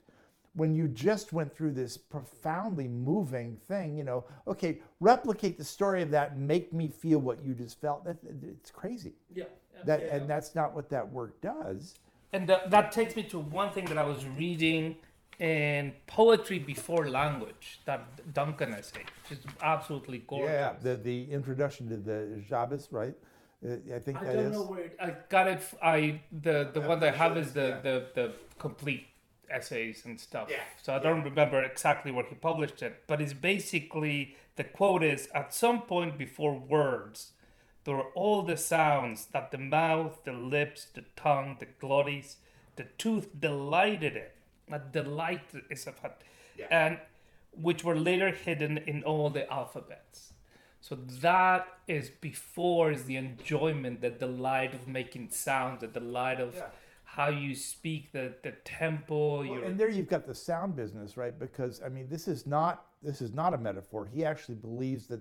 when 0.54 0.72
you 0.72 0.86
just 0.86 1.32
went 1.32 1.52
through 1.52 1.72
this 1.72 1.96
profoundly 1.96 2.86
moving 2.86 3.56
thing? 3.56 3.98
You 3.98 4.04
know, 4.04 4.24
okay, 4.46 4.82
replicate 5.00 5.58
the 5.58 5.64
story 5.64 6.00
of 6.00 6.12
that 6.12 6.32
and 6.32 6.46
make 6.46 6.72
me 6.72 6.86
feel 6.86 7.18
what 7.18 7.44
you 7.44 7.54
just 7.54 7.80
felt. 7.80 8.04
That, 8.04 8.18
it's 8.40 8.70
crazy. 8.70 9.14
Yeah. 9.34 9.44
That 9.84 10.04
and 10.04 10.30
that's 10.30 10.54
not 10.54 10.76
what 10.76 10.88
that 10.90 11.10
work 11.10 11.40
does. 11.40 11.96
And 12.32 12.48
that, 12.48 12.70
that 12.70 12.92
takes 12.92 13.16
me 13.16 13.24
to 13.24 13.40
one 13.40 13.72
thing 13.72 13.86
that 13.86 13.98
I 13.98 14.04
was 14.04 14.24
reading 14.38 14.96
in 15.38 15.92
Poetry 16.06 16.58
Before 16.58 17.08
Language, 17.08 17.80
that 17.86 18.32
Duncan 18.32 18.72
essay, 18.74 19.04
which 19.28 19.38
is 19.38 19.44
absolutely 19.62 20.18
gorgeous. 20.26 20.50
Yeah, 20.50 20.74
the 20.80 20.96
the 20.96 21.30
introduction 21.30 21.88
to 21.88 21.96
the 21.96 22.42
Jabez, 22.48 22.88
right? 22.90 23.14
Uh, 23.64 23.76
I 23.94 23.98
think 23.98 24.18
I 24.18 24.24
that 24.24 24.34
don't 24.34 24.46
is. 24.46 24.52
know 24.52 24.62
where 24.62 24.80
it, 24.80 24.96
I 25.00 25.14
got 25.28 25.48
it. 25.48 25.62
I 25.82 26.20
the 26.32 26.70
the 26.72 26.80
one 26.80 27.00
that 27.00 27.14
I 27.14 27.16
have 27.16 27.36
is 27.36 27.52
the, 27.52 27.68
yeah. 27.68 27.80
the 27.80 28.06
the 28.14 28.32
complete 28.58 29.06
essays 29.50 30.04
and 30.04 30.18
stuff. 30.20 30.48
Yeah, 30.50 30.56
So 30.82 30.94
I 30.94 30.98
don't 30.98 31.22
remember 31.22 31.62
exactly 31.62 32.10
where 32.10 32.24
he 32.24 32.34
published 32.34 32.82
it, 32.82 33.02
but 33.06 33.20
it's 33.20 33.32
basically 33.32 34.36
the 34.56 34.64
quote 34.64 35.02
is 35.02 35.28
at 35.34 35.52
some 35.54 35.82
point 35.82 36.18
before 36.18 36.58
words, 36.58 37.32
there 37.84 37.96
were 37.96 38.10
all 38.14 38.42
the 38.42 38.56
sounds 38.56 39.26
that 39.32 39.50
the 39.50 39.58
mouth, 39.58 40.24
the 40.24 40.32
lips, 40.32 40.86
the 40.86 41.04
tongue, 41.16 41.56
the 41.60 41.66
glottis, 41.66 42.36
the 42.76 42.84
tooth 42.98 43.28
delighted 43.38 44.16
in. 44.68 44.74
A 44.74 44.78
delight 44.78 45.42
is 45.70 45.86
a 45.86 45.92
fact, 45.92 46.24
and 46.70 46.98
which 47.52 47.84
were 47.84 47.96
later 47.96 48.30
hidden 48.30 48.78
in 48.78 49.02
all 49.04 49.30
the 49.30 49.50
alphabets. 49.52 50.32
So 50.80 50.96
that 51.22 51.66
is 51.88 52.10
before 52.10 52.90
is 52.92 53.04
the 53.04 53.16
enjoyment, 53.16 54.00
that 54.02 54.18
the 54.20 54.26
delight 54.26 54.74
of 54.74 54.86
making 54.86 55.30
sound, 55.30 55.80
the 55.80 55.86
delight 55.86 56.40
of 56.40 56.54
Yeah. 56.54 56.66
how 57.04 57.28
you 57.28 57.54
speak, 57.54 58.12
the 58.12 58.34
the 58.42 58.52
tempo. 58.64 59.36
Well, 59.38 59.44
your, 59.46 59.64
and 59.64 59.78
there 59.78 59.88
you've 59.88 60.08
got 60.08 60.26
the 60.26 60.34
sound 60.34 60.76
business, 60.76 61.16
right? 61.16 61.38
Because 61.38 61.80
I 61.82 61.88
mean, 61.88 62.08
this 62.08 62.28
is 62.28 62.46
not 62.46 62.86
this 63.02 63.20
is 63.22 63.32
not 63.32 63.54
a 63.54 63.58
metaphor. 63.58 64.06
He 64.06 64.24
actually 64.24 64.56
believes 64.56 65.06
that 65.08 65.20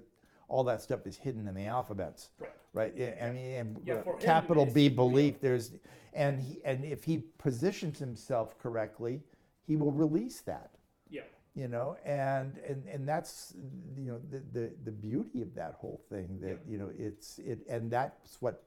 all 0.50 0.64
that 0.66 0.82
stuff 0.82 1.06
is 1.08 1.18
hidden 1.18 1.48
in 1.48 1.54
the 1.56 1.66
alphabets, 1.66 2.30
Right. 2.40 2.52
right? 2.74 2.94
Yeah, 2.96 3.16
I 3.26 3.30
mean, 3.32 3.52
and 3.54 3.82
Yeah, 3.86 3.96
uh, 3.96 4.14
capital 4.20 4.66
B 4.66 4.84
yeah. 4.84 4.90
belief. 4.90 5.40
There's, 5.40 5.72
and 6.14 6.42
he 6.42 6.60
and 6.66 6.84
if 6.84 7.04
he 7.06 7.20
positions 7.38 8.00
himself 8.00 8.58
correctly, 8.60 9.22
he 9.68 9.76
will 9.76 9.92
release 9.92 10.42
that. 10.42 10.72
yeah. 11.10 11.22
You 11.56 11.68
know, 11.68 11.98
and 12.04 12.58
and 12.68 12.84
and 12.88 13.08
that's 13.08 13.54
you 13.96 14.12
know 14.12 14.20
the 14.32 14.40
the, 14.60 14.72
the 14.86 14.92
beauty 14.92 15.42
of 15.44 15.54
that 15.56 15.76
whole 15.80 16.02
thing. 16.10 16.40
That 16.42 16.60
you 16.68 16.78
know 16.80 16.90
it's 16.98 17.40
it 17.40 17.60
and 17.70 17.92
that's 17.92 18.42
what 18.42 18.64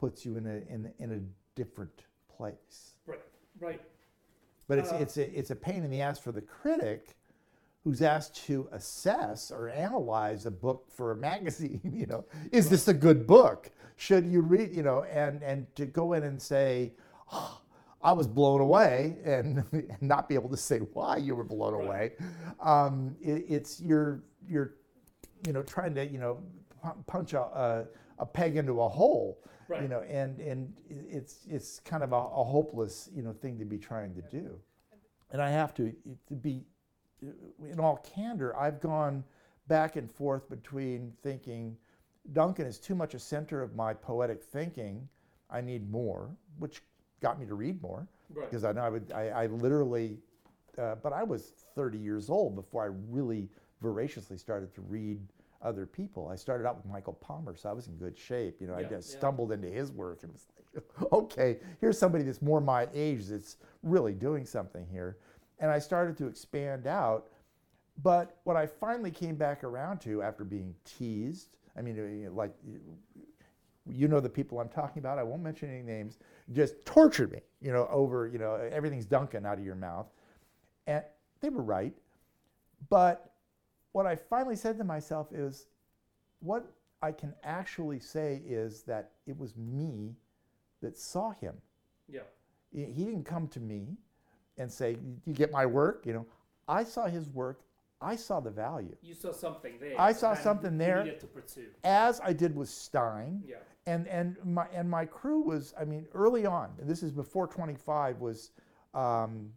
puts 0.00 0.26
you 0.26 0.36
in 0.36 0.46
a 0.46 0.72
in 0.72 0.92
in 0.98 1.12
a 1.12 1.20
different 1.54 2.04
place. 2.28 2.96
Right. 3.06 3.20
Right. 3.60 3.80
But 4.66 4.78
it's 4.78 4.92
Uh, 4.92 4.96
it's 5.00 5.16
a 5.16 5.38
it's 5.38 5.50
a 5.50 5.56
pain 5.56 5.84
in 5.84 5.90
the 5.90 6.00
ass 6.00 6.18
for 6.18 6.32
the 6.32 6.40
critic 6.42 7.16
who's 7.84 8.02
asked 8.02 8.34
to 8.46 8.68
assess 8.72 9.50
or 9.50 9.68
analyze 9.68 10.46
a 10.46 10.50
book 10.50 10.90
for 10.90 11.12
a 11.12 11.16
magazine, 11.30 11.80
you 11.84 12.06
know, 12.06 12.24
is 12.50 12.68
this 12.68 12.88
a 12.88 12.94
good 12.94 13.26
book? 13.26 13.70
Should 13.96 14.26
you 14.26 14.40
read, 14.40 14.74
you 14.74 14.82
know, 14.82 15.04
and 15.04 15.42
and 15.42 15.72
to 15.76 15.86
go 15.86 16.14
in 16.14 16.24
and 16.24 16.40
say, 16.40 16.94
"Oh, 17.32 17.60
I 18.04 18.12
was 18.12 18.26
blown 18.28 18.60
away 18.60 19.16
and, 19.24 19.64
and 19.72 20.02
not 20.02 20.28
be 20.28 20.34
able 20.34 20.50
to 20.50 20.56
say 20.56 20.78
why 20.78 21.16
you 21.16 21.34
were 21.34 21.44
blown 21.44 21.74
away. 21.74 22.12
Um, 22.60 23.16
it, 23.20 23.44
it's 23.48 23.80
you're 23.80 24.22
you're 24.46 24.74
you 25.46 25.52
know 25.52 25.62
trying 25.62 25.94
to 25.94 26.06
you 26.06 26.18
know 26.18 26.38
punch 27.06 27.32
a, 27.32 27.40
a, 27.40 27.84
a 28.18 28.26
peg 28.26 28.56
into 28.56 28.82
a 28.82 28.88
hole 28.88 29.40
you 29.80 29.88
know 29.88 30.00
and 30.02 30.38
and 30.40 30.72
it's 30.88 31.46
it's 31.48 31.80
kind 31.80 32.02
of 32.02 32.12
a, 32.12 32.16
a 32.16 32.44
hopeless 32.44 33.08
you 33.14 33.22
know 33.22 33.32
thing 33.32 33.58
to 33.58 33.64
be 33.64 33.78
trying 33.78 34.14
to 34.14 34.22
do. 34.30 34.58
And 35.30 35.42
i 35.42 35.50
have 35.50 35.74
to 35.74 35.92
to 36.28 36.34
be 36.34 36.62
in 37.70 37.80
all 37.80 37.96
candor 38.14 38.54
i've 38.56 38.80
gone 38.80 39.24
back 39.66 39.96
and 39.96 40.10
forth 40.10 40.48
between 40.50 41.12
thinking 41.22 41.76
duncan 42.32 42.66
is 42.66 42.78
too 42.78 42.94
much 42.94 43.14
a 43.14 43.18
center 43.18 43.62
of 43.62 43.74
my 43.74 43.94
poetic 43.94 44.42
thinking. 44.42 45.08
I 45.50 45.60
need 45.60 45.90
more 45.90 46.30
which 46.58 46.82
got 47.24 47.40
me 47.40 47.46
to 47.46 47.54
read 47.54 47.80
more 47.80 48.06
Right. 48.32 48.50
because 48.50 48.64
i 48.64 48.72
know 48.72 48.82
i 48.82 48.88
would 48.90 49.12
i, 49.12 49.28
I 49.28 49.46
literally 49.46 50.18
uh, 50.78 50.96
but 51.02 51.12
i 51.12 51.22
was 51.22 51.52
30 51.74 51.98
years 51.98 52.28
old 52.28 52.54
before 52.54 52.82
i 52.82 52.88
really 53.08 53.48
voraciously 53.80 54.36
started 54.36 54.74
to 54.74 54.80
read 54.82 55.20
other 55.62 55.86
people 55.86 56.28
i 56.28 56.36
started 56.36 56.66
out 56.66 56.76
with 56.76 56.86
michael 56.86 57.14
palmer 57.14 57.54
so 57.56 57.68
i 57.70 57.72
was 57.72 57.86
in 57.86 57.96
good 57.96 58.18
shape 58.18 58.56
you 58.60 58.66
know 58.66 58.74
i 58.74 58.82
just 58.82 59.10
yeah. 59.12 59.18
stumbled 59.18 59.52
into 59.52 59.68
his 59.68 59.90
work 59.92 60.22
and 60.22 60.32
was 60.32 60.46
like 60.56 61.12
okay 61.12 61.58
here's 61.80 61.98
somebody 61.98 62.24
that's 62.24 62.42
more 62.42 62.60
my 62.60 62.88
age 62.94 63.26
that's 63.26 63.56
really 63.82 64.12
doing 64.12 64.44
something 64.44 64.86
here 64.90 65.16
and 65.60 65.70
i 65.70 65.78
started 65.78 66.16
to 66.16 66.26
expand 66.26 66.86
out 66.86 67.28
but 68.02 68.38
what 68.44 68.56
i 68.56 68.66
finally 68.66 69.10
came 69.10 69.36
back 69.36 69.64
around 69.64 69.98
to 69.98 70.22
after 70.22 70.44
being 70.44 70.74
teased 70.84 71.56
i 71.78 71.80
mean 71.82 71.96
like 72.34 72.52
you 73.86 74.08
know 74.08 74.20
the 74.20 74.28
people 74.28 74.60
I'm 74.60 74.68
talking 74.68 75.00
about. 75.00 75.18
I 75.18 75.22
won't 75.22 75.42
mention 75.42 75.68
any 75.68 75.82
names. 75.82 76.18
Just 76.52 76.84
tortured 76.84 77.32
me, 77.32 77.40
you 77.60 77.72
know, 77.72 77.86
over 77.90 78.26
you 78.26 78.38
know 78.38 78.54
everything's 78.72 79.06
Duncan 79.06 79.44
out 79.44 79.58
of 79.58 79.64
your 79.64 79.74
mouth, 79.74 80.06
and 80.86 81.02
they 81.40 81.50
were 81.50 81.62
right. 81.62 81.94
But 82.88 83.32
what 83.92 84.06
I 84.06 84.16
finally 84.16 84.56
said 84.56 84.78
to 84.78 84.84
myself 84.84 85.32
is, 85.32 85.66
what 86.40 86.66
I 87.02 87.12
can 87.12 87.34
actually 87.42 88.00
say 88.00 88.42
is 88.46 88.82
that 88.82 89.12
it 89.26 89.38
was 89.38 89.56
me 89.56 90.14
that 90.80 90.96
saw 90.96 91.32
him. 91.32 91.54
Yeah. 92.08 92.20
He 92.72 92.84
he 92.84 93.04
didn't 93.04 93.24
come 93.24 93.48
to 93.48 93.60
me 93.60 93.96
and 94.58 94.70
say, 94.70 94.96
"You 95.24 95.34
get 95.34 95.50
my 95.50 95.66
work," 95.66 96.06
you 96.06 96.12
know. 96.12 96.26
I 96.66 96.84
saw 96.84 97.06
his 97.06 97.28
work. 97.28 97.60
I 98.04 98.16
saw 98.16 98.40
the 98.40 98.50
value, 98.50 98.94
You 99.02 99.14
saw 99.14 99.32
something 99.32 99.74
there. 99.80 99.98
I 99.98 100.12
saw 100.12 100.34
something 100.34 100.76
there. 100.78 101.02
Needed 101.04 101.20
to 101.20 101.26
pursue. 101.26 101.66
as 101.84 102.20
I 102.20 102.32
did 102.32 102.54
with 102.54 102.68
Stein 102.68 103.42
Yeah. 103.46 103.56
and 103.86 104.06
and 104.08 104.36
my 104.44 104.66
and 104.74 104.88
my 104.88 105.04
crew 105.06 105.40
was 105.40 105.72
I 105.80 105.84
mean 105.84 106.06
early 106.14 106.44
on 106.46 106.68
this 106.78 107.02
is 107.02 107.10
before 107.12 107.46
25 107.46 108.20
was 108.20 108.50
um, 108.92 109.50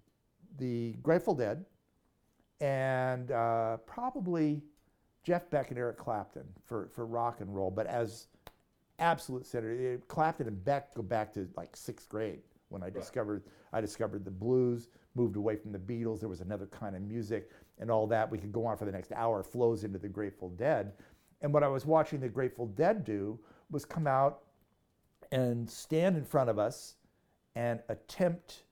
the 0.58 0.94
Grateful 1.04 1.36
Dead 1.36 1.66
and 2.60 3.32
uh, 3.32 3.78
probably 3.86 4.62
Jeff 5.24 5.50
Beck 5.50 5.70
and 5.70 5.78
Eric 5.78 5.98
Clapton 5.98 6.46
for 6.66 6.88
for 6.94 7.06
rock 7.06 7.42
and 7.42 7.54
roll 7.54 7.70
but 7.72 7.86
as 7.88 8.28
absolute 9.00 9.46
center 9.46 9.72
eh, 9.72 9.98
Clapton 10.08 10.48
and 10.48 10.64
Beck 10.66 10.96
go 10.96 11.04
back 11.04 11.32
to 11.34 11.48
like 11.56 11.76
sixth 11.76 12.10
grade 12.10 12.40
when 12.70 12.82
I 12.82 12.90
discovered 12.90 13.44
I 13.74 13.82
discovered 13.82 14.26
the 14.26 14.32
blues 14.32 14.88
moved 15.16 15.36
away 15.36 15.56
from 15.56 15.72
the 15.72 15.80
Beatles 15.80 16.20
there 16.22 16.30
was 16.30 16.42
another 16.42 16.68
kind 16.68 16.96
of 16.96 17.02
music 17.02 17.52
and 17.80 17.92
all 17.92 18.08
that 18.08 18.30
we 18.32 18.38
could 18.38 18.52
go 18.52 18.66
on 18.66 18.78
for 18.78 18.86
the 18.86 18.92
next 18.92 19.12
hour 19.14 19.44
flows 19.44 19.84
into 19.84 20.00
the 20.00 20.08
Grateful 20.10 20.50
Dead 20.50 20.94
and 21.42 21.54
what 21.54 21.64
I 21.64 21.68
was 21.68 21.86
watching 21.86 22.20
the 22.20 22.30
Grateful 22.30 22.66
Dead 22.68 23.04
do 23.04 23.40
was 23.70 23.86
come 23.86 24.08
out 24.08 24.40
and 25.32 25.70
stand 25.70 26.18
in 26.18 26.24
front 26.26 26.50
of 26.50 26.58
us 26.58 26.96
and 27.56 27.80
attempt 27.90 28.64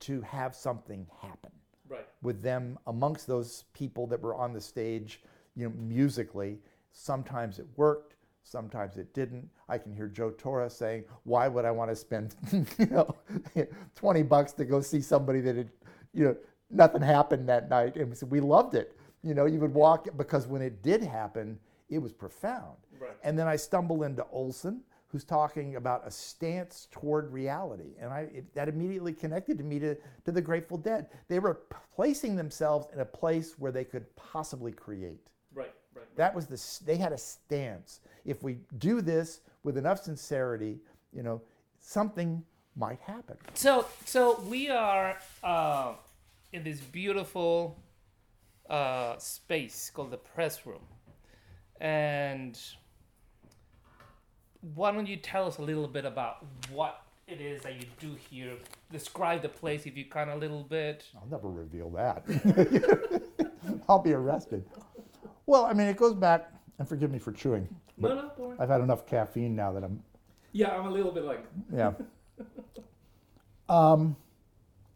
to 0.00 0.20
have 0.22 0.54
something 0.54 1.06
happen 1.20 1.52
Right. 1.88 2.06
with 2.22 2.40
them 2.42 2.78
amongst 2.86 3.26
those 3.26 3.64
people 3.74 4.06
that 4.06 4.20
were 4.22 4.34
on 4.34 4.52
the 4.54 4.60
stage, 4.60 5.22
you 5.54 5.68
know, 5.68 5.74
musically. 5.76 6.58
Sometimes 6.92 7.58
it 7.58 7.66
worked, 7.76 8.16
sometimes 8.42 8.96
it 8.96 9.12
didn't. 9.12 9.48
I 9.68 9.76
can 9.78 9.92
hear 9.92 10.08
Joe 10.08 10.30
Torra 10.30 10.70
saying, 10.70 11.04
"Why 11.24 11.48
would 11.48 11.64
I 11.66 11.70
want 11.70 11.90
to 11.90 11.96
spend, 11.96 12.34
you 12.78 12.86
know, 12.86 13.14
20 13.94 14.22
bucks 14.22 14.52
to 14.54 14.64
go 14.64 14.80
see 14.80 15.00
somebody 15.02 15.40
that 15.42 15.54
had, 15.56 15.70
you 16.14 16.24
know, 16.24 16.36
nothing 16.72 17.02
happened 17.02 17.48
that 17.48 17.68
night?" 17.68 17.96
And 17.96 18.10
we 18.10 18.16
said, 18.16 18.30
we 18.30 18.40
loved 18.40 18.74
it. 18.74 18.96
You 19.22 19.34
know, 19.34 19.46
you 19.46 19.60
would 19.60 19.74
walk 19.74 20.08
because 20.16 20.46
when 20.46 20.62
it 20.62 20.82
did 20.82 21.02
happen, 21.02 21.58
it 21.88 21.98
was 21.98 22.12
profound. 22.12 22.76
Right. 22.98 23.10
And 23.22 23.38
then 23.38 23.46
I 23.46 23.56
stumble 23.56 24.02
into 24.02 24.24
Olson, 24.32 24.82
who's 25.08 25.24
talking 25.24 25.76
about 25.76 26.06
a 26.06 26.10
stance 26.10 26.88
toward 26.90 27.30
reality. 27.30 27.94
And 28.00 28.12
I, 28.12 28.20
it, 28.32 28.54
that 28.54 28.68
immediately 28.68 29.12
connected 29.12 29.58
to 29.58 29.64
me 29.64 29.78
to, 29.78 29.94
to 30.24 30.32
the 30.32 30.40
Grateful 30.40 30.78
Dead. 30.78 31.08
They 31.28 31.38
were 31.38 31.60
placing 31.94 32.34
themselves 32.34 32.88
in 32.94 33.00
a 33.00 33.04
place 33.04 33.58
where 33.58 33.70
they 33.70 33.84
could 33.84 34.06
possibly 34.16 34.72
create. 34.72 35.28
Right. 35.54 35.72
Right. 35.94 36.16
That 36.16 36.34
was 36.34 36.46
the, 36.46 36.84
they 36.86 36.96
had 36.96 37.12
a 37.12 37.18
stance. 37.18 38.00
If 38.24 38.42
we 38.42 38.56
do 38.78 39.02
this 39.02 39.40
with 39.62 39.76
enough 39.76 40.02
sincerity, 40.02 40.80
you 41.12 41.22
know, 41.22 41.42
something 41.78 42.42
might 42.74 43.00
happen. 43.00 43.36
So, 43.52 43.84
so 44.06 44.40
we 44.48 44.70
are 44.70 45.18
uh, 45.44 45.92
in 46.52 46.62
this 46.64 46.80
beautiful 46.80 47.78
uh, 48.68 49.16
space 49.18 49.90
called 49.92 50.10
the 50.10 50.16
press 50.18 50.66
room, 50.66 50.82
And 51.80 52.58
why 54.74 54.92
don't 54.92 55.08
you 55.08 55.16
tell 55.16 55.46
us 55.46 55.58
a 55.58 55.62
little 55.62 55.88
bit 55.88 56.04
about 56.04 56.44
what 56.70 57.02
it 57.26 57.40
is 57.40 57.62
that 57.62 57.74
you 57.80 57.86
do 57.98 58.14
here? 58.30 58.52
Describe 58.90 59.42
the 59.42 59.48
place 59.48 59.86
if 59.86 59.96
you 59.96 60.04
can 60.04 60.28
a 60.28 60.36
little 60.36 60.62
bit. 60.62 61.04
I'll 61.16 61.26
never 61.30 61.48
reveal 61.48 61.90
that. 61.90 62.24
I'll 63.88 63.98
be 63.98 64.12
arrested. 64.12 64.64
Well, 65.46 65.64
I 65.64 65.72
mean, 65.72 65.88
it 65.88 65.96
goes 65.96 66.14
back, 66.14 66.52
and 66.78 66.88
forgive 66.88 67.10
me 67.10 67.18
for 67.18 67.32
chewing. 67.32 67.68
No, 67.98 68.14
no. 68.38 68.54
I've 68.58 68.68
had 68.68 68.80
enough 68.80 69.06
caffeine 69.06 69.54
now 69.56 69.72
that 69.72 69.82
I'm, 69.84 70.02
Yeah, 70.52 70.70
I'm 70.70 70.86
a 70.86 70.90
little 70.90 71.12
bit 71.12 71.24
like. 71.24 71.44
yeah. 71.74 71.92
um, 73.68 74.16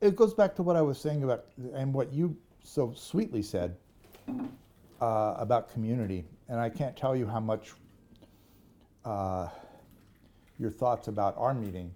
it 0.06 0.16
goes 0.16 0.34
back 0.34 0.54
to 0.56 0.62
what 0.62 0.76
I 0.76 0.82
was 0.82 0.98
saying 0.98 1.22
about, 1.24 1.46
and 1.74 1.92
what 1.92 2.12
you 2.12 2.36
so 2.62 2.92
sweetly 2.94 3.42
said 3.42 3.76
uh, 5.00 5.34
about 5.38 5.72
community. 5.72 6.24
And 6.48 6.60
I 6.60 6.68
can't 6.68 6.96
tell 6.96 7.16
you 7.16 7.26
how 7.26 7.40
much 7.40 7.72
uh, 9.04 9.48
your 10.58 10.70
thoughts 10.70 11.08
about 11.08 11.34
our 11.36 11.54
meeting 11.54 11.92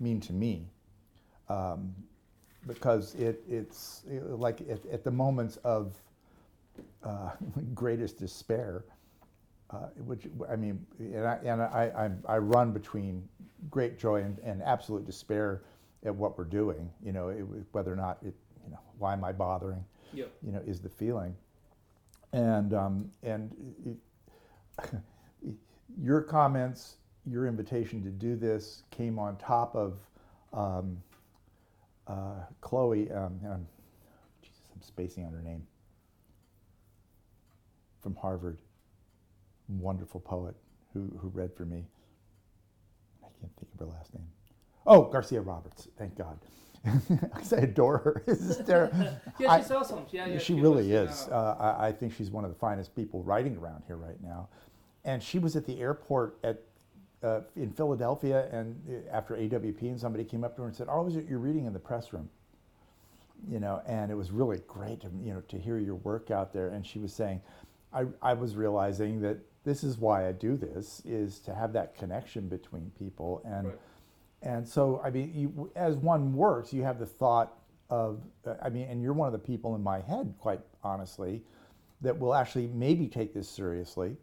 mean 0.00 0.20
to 0.20 0.32
me. 0.32 0.68
Um, 1.48 1.94
because 2.66 3.14
it, 3.16 3.42
it's 3.48 4.04
it, 4.08 4.22
like 4.38 4.60
at, 4.62 4.84
at 4.86 5.02
the 5.02 5.10
moments 5.10 5.56
of 5.64 5.96
uh, 7.02 7.30
greatest 7.74 8.18
despair, 8.18 8.84
uh, 9.70 9.88
which 10.04 10.28
I 10.48 10.56
mean, 10.56 10.86
and 10.98 11.26
I, 11.26 11.38
and 11.44 11.62
I, 11.62 12.10
I, 12.28 12.34
I 12.34 12.38
run 12.38 12.72
between 12.72 13.28
great 13.70 13.98
joy 13.98 14.22
and, 14.22 14.38
and 14.40 14.62
absolute 14.62 15.04
despair 15.04 15.62
at 16.04 16.14
what 16.14 16.36
we're 16.38 16.44
doing. 16.44 16.90
You 17.02 17.12
know, 17.12 17.28
it, 17.28 17.44
whether 17.72 17.92
or 17.92 17.96
not 17.96 18.18
it, 18.22 18.34
you 18.64 18.70
know, 18.70 18.80
why 18.98 19.12
am 19.12 19.24
I 19.24 19.32
bothering? 19.32 19.84
Yeah. 20.12 20.26
You 20.42 20.52
know, 20.52 20.62
is 20.66 20.80
the 20.80 20.88
feeling, 20.88 21.34
and 22.32 22.74
um, 22.74 23.10
and 23.22 23.54
it, 23.86 23.96
your 25.98 26.20
comments, 26.20 26.96
your 27.26 27.46
invitation 27.46 28.02
to 28.04 28.10
do 28.10 28.36
this 28.36 28.82
came 28.90 29.18
on 29.18 29.36
top 29.36 29.74
of 29.74 29.98
um, 30.52 30.98
uh, 32.06 32.40
Chloe. 32.60 33.10
Um, 33.10 33.40
um, 33.48 33.66
Jesus, 34.42 34.60
I'm 34.74 34.82
spacing 34.82 35.24
on 35.24 35.32
her 35.32 35.42
name. 35.42 35.66
From 38.00 38.16
Harvard, 38.16 38.58
wonderful 39.68 40.20
poet 40.20 40.56
who, 40.92 41.10
who 41.20 41.28
read 41.28 41.54
for 41.54 41.64
me. 41.64 41.84
I 43.22 43.28
can't 43.40 43.52
think 43.56 43.72
of 43.72 43.78
her 43.80 43.86
last 43.86 44.12
name. 44.14 44.26
Oh, 44.86 45.02
Garcia 45.02 45.40
Roberts. 45.40 45.88
Thank 45.98 46.16
God. 46.16 46.38
I 46.84 47.56
adore 47.56 47.98
her. 47.98 48.22
It's 48.26 48.42
hysterical. 48.42 48.98
Yeah, 49.38 49.52
I- 49.52 49.60
she's 49.60 49.70
awesome. 49.70 50.00
Yeah, 50.10 50.26
yeah. 50.26 50.38
she 50.38 50.54
really 50.54 50.90
was, 50.92 51.22
is. 51.22 51.28
uh, 51.28 51.34
Uh, 51.34 51.76
I, 51.78 51.88
I 51.88 51.92
think 51.92 52.12
she's 52.14 52.30
one 52.30 52.44
of 52.44 52.50
the 52.50 52.58
finest 52.58 52.94
people 52.96 53.22
writing 53.22 53.56
around 53.56 53.84
here 53.86 53.96
right 53.96 54.20
now. 54.22 54.48
And 55.04 55.22
she 55.22 55.38
was 55.38 55.54
at 55.56 55.66
the 55.66 55.80
airport 55.80 56.38
at 56.44 56.60
uh, 57.22 57.40
in 57.54 57.70
Philadelphia, 57.70 58.48
and 58.50 58.74
uh, 58.90 59.16
after 59.16 59.36
AWP, 59.36 59.80
and 59.82 60.00
somebody 60.00 60.24
came 60.24 60.42
up 60.42 60.56
to 60.56 60.62
her 60.62 60.66
and 60.68 60.76
said, 60.76 60.88
"Oh, 60.90 61.02
was 61.02 61.14
it 61.14 61.26
you're 61.28 61.38
reading 61.38 61.66
in 61.66 61.72
the 61.72 61.78
press 61.78 62.12
room?" 62.12 62.28
You 63.48 63.60
know, 63.60 63.80
and 63.86 64.10
it 64.10 64.14
was 64.16 64.32
really 64.32 64.60
great 64.66 65.00
to 65.02 65.08
you 65.22 65.32
know 65.34 65.40
to 65.42 65.56
hear 65.58 65.78
your 65.78 65.94
work 65.96 66.32
out 66.32 66.52
there. 66.52 66.68
And 66.70 66.84
she 66.84 66.98
was 66.98 67.12
saying, 67.12 67.40
"I 67.92 68.06
I 68.22 68.34
was 68.34 68.56
realizing 68.56 69.20
that 69.20 69.38
this 69.64 69.84
is 69.84 69.98
why 69.98 70.26
I 70.28 70.32
do 70.32 70.56
this 70.56 71.00
is 71.04 71.38
to 71.40 71.54
have 71.54 71.72
that 71.74 71.94
connection 71.96 72.48
between 72.48 72.90
people 72.98 73.40
and." 73.44 73.68
Right. 73.68 73.78
And 74.42 74.66
so, 74.66 75.00
I 75.04 75.10
mean, 75.10 75.32
you, 75.34 75.70
as 75.76 75.96
one 75.96 76.34
works, 76.34 76.72
you 76.72 76.82
have 76.82 76.98
the 76.98 77.06
thought 77.06 77.58
of, 77.90 78.20
I 78.62 78.68
mean, 78.68 78.88
and 78.88 79.00
you're 79.00 79.12
one 79.12 79.26
of 79.26 79.32
the 79.32 79.38
people 79.38 79.74
in 79.76 79.82
my 79.82 80.00
head, 80.00 80.34
quite 80.40 80.60
honestly, 80.82 81.42
that 82.00 82.18
will 82.18 82.34
actually 82.34 82.66
maybe 82.68 83.06
take 83.06 83.32
this 83.32 83.48
seriously, 83.48 84.16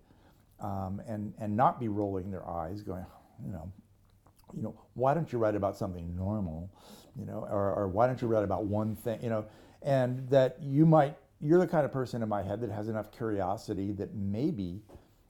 um, 0.60 1.02
and 1.08 1.34
and 1.40 1.56
not 1.56 1.80
be 1.80 1.88
rolling 1.88 2.30
their 2.30 2.48
eyes, 2.48 2.82
going, 2.82 3.06
you 3.46 3.54
know, 3.54 3.72
you 4.56 4.62
know, 4.62 4.76
why 4.96 5.14
don't 5.14 5.32
you 5.32 5.40
write 5.40 5.56
about 5.56 5.78
something 5.78 6.16
normal, 6.16 6.70
you 7.18 7.26
know, 7.26 7.48
or, 7.50 7.74
or 7.74 7.88
why 7.88 8.08
don't 8.08 8.22
you 8.22 8.28
write 8.28 8.44
about 8.44 8.66
one 8.66 8.96
thing, 8.96 9.20
you 9.22 9.30
know, 9.30 9.46
and 9.82 10.28
that 10.30 10.58
you 10.62 10.86
might, 10.86 11.16
you're 11.40 11.60
the 11.60 11.68
kind 11.68 11.86
of 11.86 11.94
person 11.94 12.22
in 12.22 12.30
my 12.30 12.44
head 12.44 12.60
that 12.62 12.72
has 12.72 12.90
enough 12.90 13.12
curiosity 13.12 13.92
that 13.94 14.14
maybe, 14.14 14.82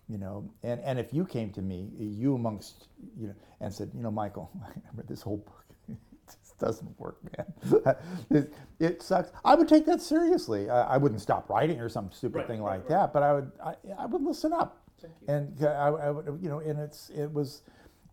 you 0.10 0.18
know, 0.20 0.50
and, 0.64 0.82
and 0.82 1.00
if 1.00 1.14
you 1.14 1.26
came 1.26 1.52
to 1.52 1.62
me, 1.62 1.90
you 2.00 2.36
amongst, 2.36 2.90
you 3.20 3.28
know, 3.30 3.36
and 3.62 3.74
said, 3.74 3.92
you 3.96 4.04
know, 4.04 4.12
Michael, 4.12 4.52
I 4.66 4.72
read 4.96 5.08
this 5.10 5.24
whole 5.24 5.38
book. 5.40 5.66
It 6.28 6.38
just 6.44 6.60
doesn't 6.60 7.00
work, 7.00 7.18
man. 7.38 7.96
it, 8.32 8.54
it 8.80 9.04
sucks. 9.04 9.32
I 9.46 9.56
would 9.56 9.68
take 9.70 9.86
that 9.88 10.02
seriously. 10.02 10.70
I, 10.70 10.96
I 10.96 10.98
wouldn't 10.98 11.22
stop 11.22 11.50
writing 11.50 11.80
or 11.82 11.90
some 11.90 12.12
stupid 12.12 12.40
Right, 12.40 12.48
thing 12.48 12.62
right, 12.62 12.78
like 12.78 12.82
right. 12.82 12.90
that, 12.90 13.14
but 13.14 13.24
I 13.24 13.34
would, 13.34 13.52
I, 13.64 13.76
I 14.00 14.08
would 14.08 14.24
listen 14.24 14.54
up. 14.54 14.84
Thank 15.02 15.14
you. 15.22 15.28
And 15.28 15.64
uh, 15.64 15.68
I, 15.70 15.90
I 16.08 16.12
would, 16.12 16.40
you 16.42 16.50
know, 16.50 16.60
and 16.60 16.80
it's, 16.80 17.12
it 17.12 17.32
was, 17.34 17.64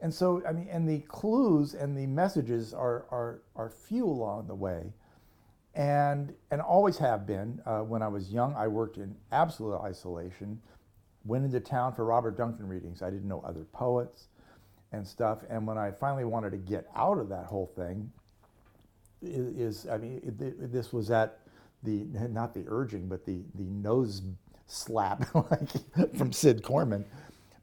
and 0.02 0.14
so, 0.14 0.42
I 0.48 0.52
mean, 0.52 0.68
and 0.70 0.88
the 0.88 1.00
clues 1.00 1.74
and 1.74 1.96
the 1.96 2.06
messages 2.06 2.74
are, 2.74 3.06
are, 3.11 3.42
are 3.56 3.70
few 3.70 4.06
along 4.06 4.48
the 4.48 4.56
way 4.56 4.92
and 5.74 6.35
and 6.52 6.61
always 6.62 6.98
have 6.98 7.26
been. 7.26 7.61
Uh, 7.66 7.80
when 7.80 8.02
I 8.02 8.09
was 8.09 8.32
young, 8.32 8.54
I 8.56 8.68
worked 8.68 8.98
in 8.98 9.16
absolute 9.32 9.78
isolation. 9.80 10.61
Went 11.27 11.45
into 11.45 11.61
town 11.61 11.95
for 11.95 12.05
Robert 12.05 12.37
Duncan 12.37 12.69
readings. 12.69 13.03
I 13.03 13.11
didn't 13.11 13.29
know 13.29 13.43
other 13.47 13.65
poets 13.73 14.29
and 14.93 15.07
stuff. 15.07 15.41
And 15.51 15.67
when 15.67 15.79
I 15.79 15.91
finally 15.91 16.25
wanted 16.25 16.51
to 16.53 16.59
get 16.59 16.87
out 16.95 17.19
of 17.19 17.29
that 17.31 17.47
whole 17.47 17.73
thing, 17.77 18.12
i- 19.23 19.27
is 19.27 19.87
I 19.89 19.99
mean, 19.99 20.21
it, 20.25 20.41
it- 20.43 20.73
this 20.73 20.93
was 20.93 21.11
at 21.11 21.41
the 21.83 22.05
not 22.31 22.55
the 22.55 22.65
urging, 22.69 23.09
but 23.09 23.25
the 23.27 23.43
the 23.55 23.65
nose 23.65 24.23
slap 24.67 25.35
like 25.51 26.17
from 26.17 26.33
Cid 26.33 26.62
Corman, 26.62 27.05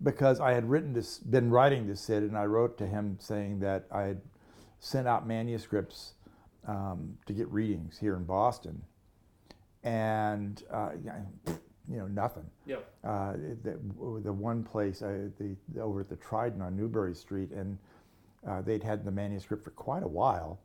because 0.04 0.39
I 0.39 0.54
had 0.54 0.69
written 0.69 0.93
this, 0.93 1.19
been 1.19 1.49
writing 1.52 1.88
to 1.88 1.95
Cid, 1.95 2.23
and 2.23 2.38
I 2.38 2.45
wrote 2.45 2.78
to 2.80 2.88
him 2.88 3.17
saying 3.19 3.60
that 3.62 3.86
I 3.91 4.04
had 4.04 4.21
sent 4.80 5.08
out 5.08 5.28
manuscripts 5.28 6.13
um, 6.67 7.17
to 7.26 7.34
get 7.34 7.49
readings 7.49 7.97
here 7.99 8.15
in 8.15 8.23
Boston, 8.26 8.82
and 9.84 10.63
uh, 10.71 10.91
you 11.89 11.97
know 11.97 12.07
nothing. 12.07 12.45
Yeah. 12.65 12.77
Uh, 13.03 13.33
the, 13.63 13.77
the 14.23 14.33
one 14.33 14.63
place, 14.63 15.01
uh, 15.01 15.29
the 15.39 15.81
over 15.81 16.01
at 16.01 16.09
the 16.09 16.15
Trident 16.15 16.61
on 16.61 16.75
Newbury 16.75 17.15
Street, 17.15 17.51
and 17.51 17.77
uh, 18.47 18.61
they'd 18.61 18.83
had 18.83 19.03
the 19.05 19.11
manuscript 19.11 19.63
for 19.63 19.71
quite 19.71 20.03
a 20.03 20.07
while. 20.07 20.59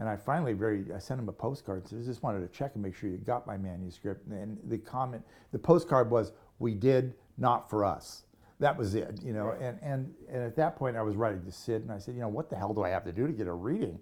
And 0.00 0.08
I 0.08 0.16
finally 0.16 0.54
very, 0.54 0.84
I 0.94 0.98
sent 0.98 1.20
him 1.20 1.28
a 1.28 1.32
postcard 1.32 1.82
and 1.82 1.88
said, 1.88 1.98
I 2.00 2.04
just 2.04 2.22
wanted 2.22 2.40
to 2.40 2.48
check 2.48 2.72
and 2.74 2.82
make 2.82 2.96
sure 2.96 3.08
you 3.08 3.16
got 3.18 3.46
my 3.46 3.56
manuscript. 3.56 4.26
And 4.26 4.58
the 4.68 4.78
comment, 4.78 5.24
the 5.52 5.58
postcard 5.58 6.10
was, 6.10 6.32
we 6.58 6.74
did, 6.74 7.14
not 7.38 7.70
for 7.70 7.84
us. 7.84 8.24
That 8.58 8.76
was 8.76 8.96
it, 8.96 9.20
you 9.22 9.32
know. 9.32 9.46
Right. 9.46 9.60
And, 9.60 9.78
and, 9.82 10.14
and 10.28 10.42
at 10.42 10.56
that 10.56 10.76
point 10.76 10.96
I 10.96 11.02
was 11.02 11.14
writing 11.14 11.44
to 11.44 11.52
Cid 11.52 11.82
and 11.82 11.92
I 11.92 11.98
said, 11.98 12.14
you 12.14 12.20
know, 12.20 12.28
what 12.28 12.50
the 12.50 12.56
hell 12.56 12.74
do 12.74 12.82
I 12.82 12.88
have 12.88 13.04
to 13.04 13.12
do 13.12 13.26
to 13.26 13.32
get 13.32 13.46
a 13.46 13.52
reading? 13.52 13.98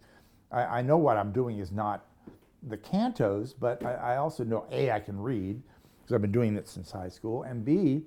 I, 0.51 0.63
I 0.63 0.83
know 0.83 0.97
what 0.97 1.19
I'm 1.19 1.31
doing 1.31 1.59
is 1.59 1.73
not 1.73 2.07
the 2.69 2.77
cantos, 2.77 3.55
but 3.59 3.85
I, 3.85 3.95
I 3.95 4.17
also 4.17 4.45
know 4.45 4.67
A, 4.71 4.91
I 4.91 5.01
can 5.01 5.21
read 5.21 5.61
because 6.13 6.19
I've 6.19 6.23
been 6.23 6.33
doing 6.33 6.57
it 6.57 6.69
since 6.69 6.91
high 6.91 7.09
school, 7.09 7.45
and 7.45 7.65
B, 7.65 8.03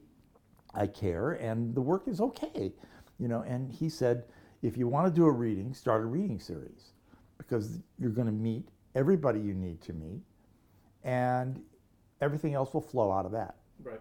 I 0.75 0.85
care 0.87 1.31
and 1.31 1.73
the 1.73 1.81
work 1.81 2.07
is 2.07 2.21
okay, 2.21 2.71
you 3.17 3.27
know. 3.27 3.41
And 3.41 3.71
he 3.71 3.89
said, 3.89 4.25
if 4.61 4.77
you 4.77 4.87
want 4.87 5.07
to 5.07 5.13
do 5.13 5.25
a 5.25 5.31
reading, 5.31 5.73
start 5.73 6.03
a 6.03 6.05
reading 6.05 6.39
series 6.39 6.91
because 7.37 7.79
you're 7.97 8.11
going 8.11 8.27
to 8.27 8.33
meet 8.33 8.67
everybody 8.93 9.39
you 9.39 9.53
need 9.53 9.81
to 9.81 9.93
meet, 9.93 10.21
and 11.03 11.61
everything 12.21 12.53
else 12.53 12.73
will 12.73 12.81
flow 12.81 13.11
out 13.11 13.25
of 13.25 13.31
that. 13.31 13.55
Right. 13.83 13.99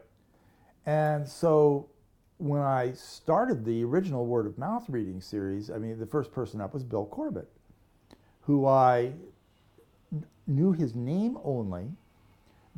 And 0.87 1.27
so 1.27 1.89
when 2.37 2.61
I 2.61 2.93
started 2.93 3.65
the 3.65 3.85
original 3.85 4.27
word 4.27 4.47
of 4.47 4.59
mouth 4.59 4.85
reading 4.89 5.21
series, 5.21 5.71
I 5.71 5.79
mean, 5.79 5.99
the 5.99 6.07
first 6.07 6.31
person 6.31 6.61
up 6.61 6.75
was 6.75 6.85
Bill 6.85 7.07
Corbett, 7.07 7.49
who 8.43 8.67
I 8.67 9.13
knew 10.47 10.73
his 10.73 10.95
name 10.95 11.39
only 11.43 11.89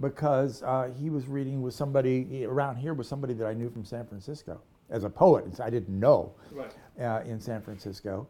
because 0.01 0.63
uh, 0.63 0.91
he 0.99 1.11
was 1.11 1.27
reading 1.27 1.63
with 1.63 1.75
somebody 1.75 2.45
around 2.45 2.77
here 2.77 2.95
with 2.95 3.07
somebody 3.07 3.35
that 3.35 3.47
I 3.47 3.55
knew 3.55 3.71
from 3.71 3.85
San 3.85 4.07
Francisco 4.07 4.61
as 4.91 5.05
a 5.05 5.11
poet. 5.11 5.61
I 5.61 5.71
didn't 5.71 5.99
know 5.99 6.35
Right. 6.53 6.73
uh, 7.01 7.23
in 7.25 7.41
San 7.41 7.63
Francisco, 7.63 8.29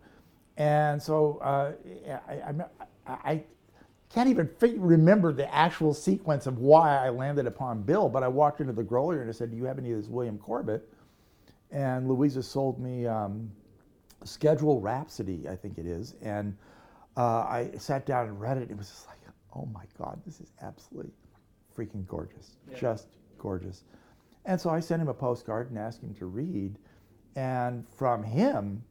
and 0.57 1.03
so 1.03 1.39
uh, 1.43 1.73
I, 2.29 2.63
I, 3.07 3.13
I, 3.31 3.45
can't 4.09 4.29
even 4.29 4.49
remember 4.79 5.33
the 5.33 5.53
actual 5.53 5.93
sequence 5.93 6.47
of 6.47 6.59
why 6.59 7.05
I 7.05 7.09
landed 7.11 7.47
upon 7.47 7.83
Bill. 7.83 8.09
But 8.09 8.23
I 8.23 8.29
walked 8.29 8.61
into 8.61 8.73
the 8.73 8.85
Grolier 8.85 9.21
and 9.21 9.29
I 9.29 9.33
said, 9.33 9.51
"Do 9.51 9.57
you 9.57 9.65
have 9.65 9.79
any 9.79 9.91
of 9.91 9.99
this 9.99 10.09
William 10.09 10.39
Corbett?" 10.39 10.89
And 11.73 12.09
Louisa 12.09 12.43
sold 12.43 12.79
me 12.79 13.07
um, 13.07 13.51
Schedule 14.25 14.81
Rhapsody, 14.81 15.49
I 15.49 15.57
think 15.57 15.77
it 15.77 15.87
is, 15.87 16.15
and 16.23 16.57
uh, 17.17 17.41
I 17.41 17.71
sat 17.79 18.07
down 18.07 18.29
and 18.29 18.41
read 18.41 18.59
it. 18.59 18.71
It 18.71 18.79
was 18.79 18.89
just 18.89 19.09
like, 19.09 19.19
"Oh 19.55 19.67
my 19.67 19.85
God, 19.99 20.21
this 20.25 20.41
is 20.41 20.53
absolutely 20.63 21.11
freaking 21.77 22.07
gorgeous, 22.07 22.57
Yeah. 22.71 22.77
just 22.79 23.09
gorgeous." 23.39 23.85
And 24.45 24.61
so 24.61 24.71
I 24.71 24.81
sent 24.81 25.03
him 25.03 25.09
a 25.09 25.15
postcard 25.15 25.71
and 25.71 25.79
asked 25.79 26.03
him 26.03 26.15
to 26.15 26.27
read. 26.27 26.79
And 27.35 27.87
from 27.89 28.23
him, 28.23 28.83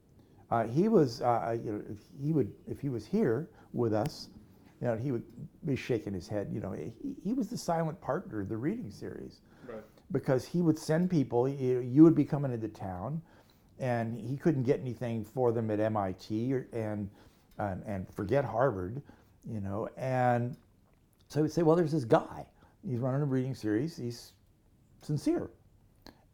uh, 0.52 0.66
he 0.68 0.88
was, 0.88 1.22
uh, 1.22 1.58
you 1.64 1.72
know, 1.74 1.82
if 1.90 1.98
he 2.22 2.34
would, 2.34 2.52
if 2.68 2.80
he 2.80 2.90
was 2.90 3.06
here 3.06 3.50
with 3.74 3.94
us, 3.94 4.30
you 4.82 4.88
know, 4.88 4.96
he 4.98 5.12
would 5.12 5.24
be 5.66 5.76
shaking 5.76 6.14
his 6.14 6.28
head. 6.28 6.50
You 6.52 6.60
know, 6.60 6.74
he, 6.74 6.92
he 7.24 7.34
was 7.34 7.48
the 7.48 7.58
silent 7.58 8.00
partner 8.02 8.42
of 8.42 8.50
the 8.50 8.58
reading 8.58 8.92
series. 8.92 9.42
Right. 9.68 9.82
because 10.12 10.46
he 10.46 10.62
would 10.62 10.78
send 10.78 11.10
people. 11.10 11.50
You, 11.50 11.80
you 11.80 12.04
would 12.04 12.14
be 12.14 12.24
coming 12.26 12.52
into 12.54 12.68
town, 12.68 13.20
and 13.80 14.16
he 14.20 14.38
couldn't 14.38 14.62
get 14.64 14.80
anything 14.80 15.24
for 15.24 15.52
them 15.52 15.72
at 15.72 15.80
MIT 15.80 16.54
or, 16.54 16.68
and, 16.72 17.10
and 17.58 17.82
and 17.88 18.08
forget 18.14 18.46
Harvard, 18.46 19.02
you 19.50 19.60
know. 19.62 19.90
And 19.98 20.56
so 21.30 21.42
he'd 21.42 21.52
say, 21.52 21.64
"Well, 21.64 21.76
there's 21.76 21.94
this 21.94 22.06
guy. 22.06 22.46
He's 22.88 23.00
running 23.00 23.22
a 23.22 23.26
reading 23.26 23.56
series. 23.56 23.98
He's 23.98 24.34
sincere." 25.02 25.50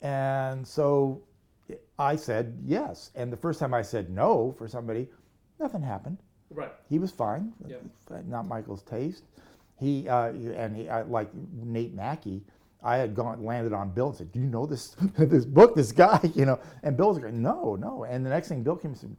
And 0.02 0.68
so 0.68 1.22
I 2.00 2.16
said 2.16 2.58
yes. 2.66 3.12
And 3.16 3.32
the 3.32 3.38
first 3.38 3.60
time 3.60 3.74
I 3.74 3.82
said 3.82 4.10
no 4.10 4.54
for 4.58 4.68
somebody, 4.68 5.10
nothing 5.60 5.82
happened. 5.82 6.18
Right. 6.50 6.72
He 6.90 7.00
was 7.00 7.12
fine. 7.12 7.54
Yeah. 7.66 7.78
Not 8.28 8.48
Michael's 8.48 8.84
taste. 8.84 9.24
He 9.80 10.08
uh, 10.08 10.30
and 10.30 10.76
he, 10.76 10.90
I, 10.90 11.04
like 11.04 11.30
Nate 11.54 11.94
Mackey. 11.94 12.44
I 12.84 12.98
had 12.98 13.14
gone 13.14 13.44
landed 13.44 13.74
on 13.74 13.92
Bill 13.92 14.08
and 14.10 14.16
said, 14.16 14.32
"Do 14.32 14.40
you 14.40 14.48
know 14.48 14.66
this 14.66 14.96
this 15.18 15.46
book? 15.46 15.76
This 15.76 15.92
guy, 15.92 16.20
you 16.36 16.46
know?" 16.46 16.60
And 16.84 16.98
Bill 16.98 17.10
was 17.10 17.20
like, 17.20 17.34
"No, 17.34 17.76
no." 17.76 18.04
And 18.04 18.26
the 18.26 18.30
next 18.30 18.50
thing, 18.50 18.64
Bill 18.64 18.76
came 18.76 18.92
and 18.92 19.00
said, 19.00 19.16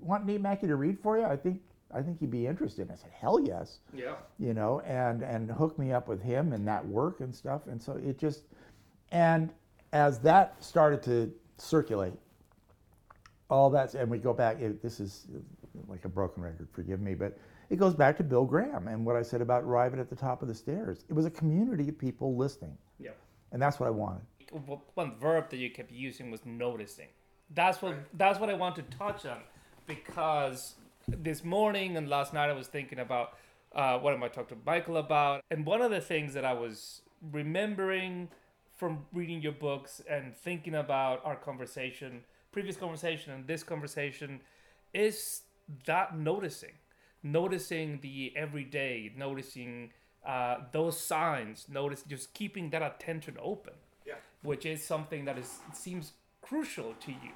"Want 0.00 0.26
Nate 0.26 0.40
Mackey 0.40 0.66
to 0.66 0.76
read 0.76 0.98
for 1.00 1.18
you? 1.18 1.24
I 1.24 1.36
think 1.36 1.60
I 1.92 2.02
think 2.02 2.20
he'd 2.20 2.30
be 2.30 2.46
interested." 2.46 2.82
And 2.82 2.92
I 2.92 2.96
said, 2.96 3.10
"Hell 3.12 3.40
yes." 3.40 3.80
Yeah. 3.92 4.14
you 4.38 4.54
know, 4.54 4.80
and 4.80 5.22
and 5.22 5.50
hook 5.50 5.78
me 5.78 5.92
up 5.92 6.08
with 6.08 6.22
him 6.22 6.52
and 6.52 6.66
that 6.68 6.86
work 6.86 7.20
and 7.20 7.34
stuff. 7.34 7.66
And 7.66 7.80
so 7.80 7.92
it 7.94 8.18
just, 8.18 8.42
and 9.12 9.52
as 9.92 10.18
that 10.20 10.62
started 10.62 11.02
to 11.04 11.32
circulate, 11.56 12.14
all 13.50 13.70
that, 13.70 13.94
and 13.94 14.10
we 14.10 14.18
go 14.18 14.32
back. 14.34 14.60
It, 14.60 14.82
this 14.82 15.00
is 15.00 15.26
uh, 15.34 15.38
like 15.88 16.04
a 16.04 16.08
broken 16.08 16.42
record, 16.42 16.68
forgive 16.72 17.00
me, 17.00 17.14
but 17.14 17.38
it 17.70 17.76
goes 17.76 17.94
back 17.94 18.16
to 18.18 18.24
Bill 18.24 18.44
Graham 18.44 18.88
and 18.88 19.04
what 19.04 19.16
I 19.16 19.22
said 19.22 19.40
about 19.40 19.64
arriving 19.64 20.00
at 20.00 20.10
the 20.10 20.16
top 20.16 20.42
of 20.42 20.48
the 20.48 20.54
stairs. 20.54 21.04
It 21.08 21.14
was 21.14 21.24
a 21.26 21.30
community 21.30 21.88
of 21.88 21.98
people 21.98 22.36
listening, 22.36 22.76
Yeah. 22.98 23.10
and 23.52 23.60
that's 23.60 23.80
what 23.80 23.86
I 23.86 23.90
wanted. 23.90 24.22
one 24.94 25.14
verb 25.18 25.50
that 25.50 25.56
you 25.58 25.70
kept 25.70 25.90
using 25.92 26.30
was 26.30 26.44
noticing. 26.46 27.08
That's 27.54 27.80
what 27.80 27.94
that's 28.14 28.38
what 28.38 28.50
I 28.50 28.54
want 28.54 28.76
to 28.76 28.82
touch 28.82 29.24
on 29.24 29.40
because 29.86 30.74
this 31.08 31.42
morning 31.44 31.96
and 31.96 32.08
last 32.08 32.34
night 32.34 32.50
I 32.50 32.52
was 32.52 32.66
thinking 32.66 32.98
about 32.98 33.34
uh, 33.74 33.98
what 33.98 34.14
am 34.14 34.22
I 34.22 34.28
talking 34.28 34.58
to 34.58 34.62
Michael 34.64 34.96
about, 34.96 35.42
and 35.50 35.64
one 35.66 35.82
of 35.82 35.90
the 35.90 36.00
things 36.00 36.34
that 36.34 36.44
I 36.44 36.52
was 36.54 37.02
remembering 37.32 38.28
from 38.76 39.04
reading 39.12 39.42
your 39.42 39.52
books 39.52 40.00
and 40.08 40.34
thinking 40.34 40.74
about 40.74 41.20
our 41.24 41.36
conversation, 41.36 42.22
previous 42.52 42.76
conversation 42.76 43.32
and 43.32 43.46
this 43.46 43.62
conversation, 43.62 44.40
is 44.94 45.42
that 45.86 46.16
noticing, 46.18 46.72
noticing 47.22 48.00
the 48.00 48.32
everyday, 48.36 49.12
noticing 49.16 49.90
uh, 50.26 50.56
those 50.72 50.98
signs, 50.98 51.66
notice 51.70 52.02
just 52.08 52.32
keeping 52.34 52.70
that 52.70 52.82
attention 52.82 53.36
open 53.40 53.74
Yeah. 54.06 54.14
which 54.42 54.64
is 54.64 54.82
something 54.84 55.24
that 55.26 55.38
is 55.38 55.58
seems 55.74 56.12
crucial 56.40 56.94
to 57.00 57.10
you. 57.12 57.32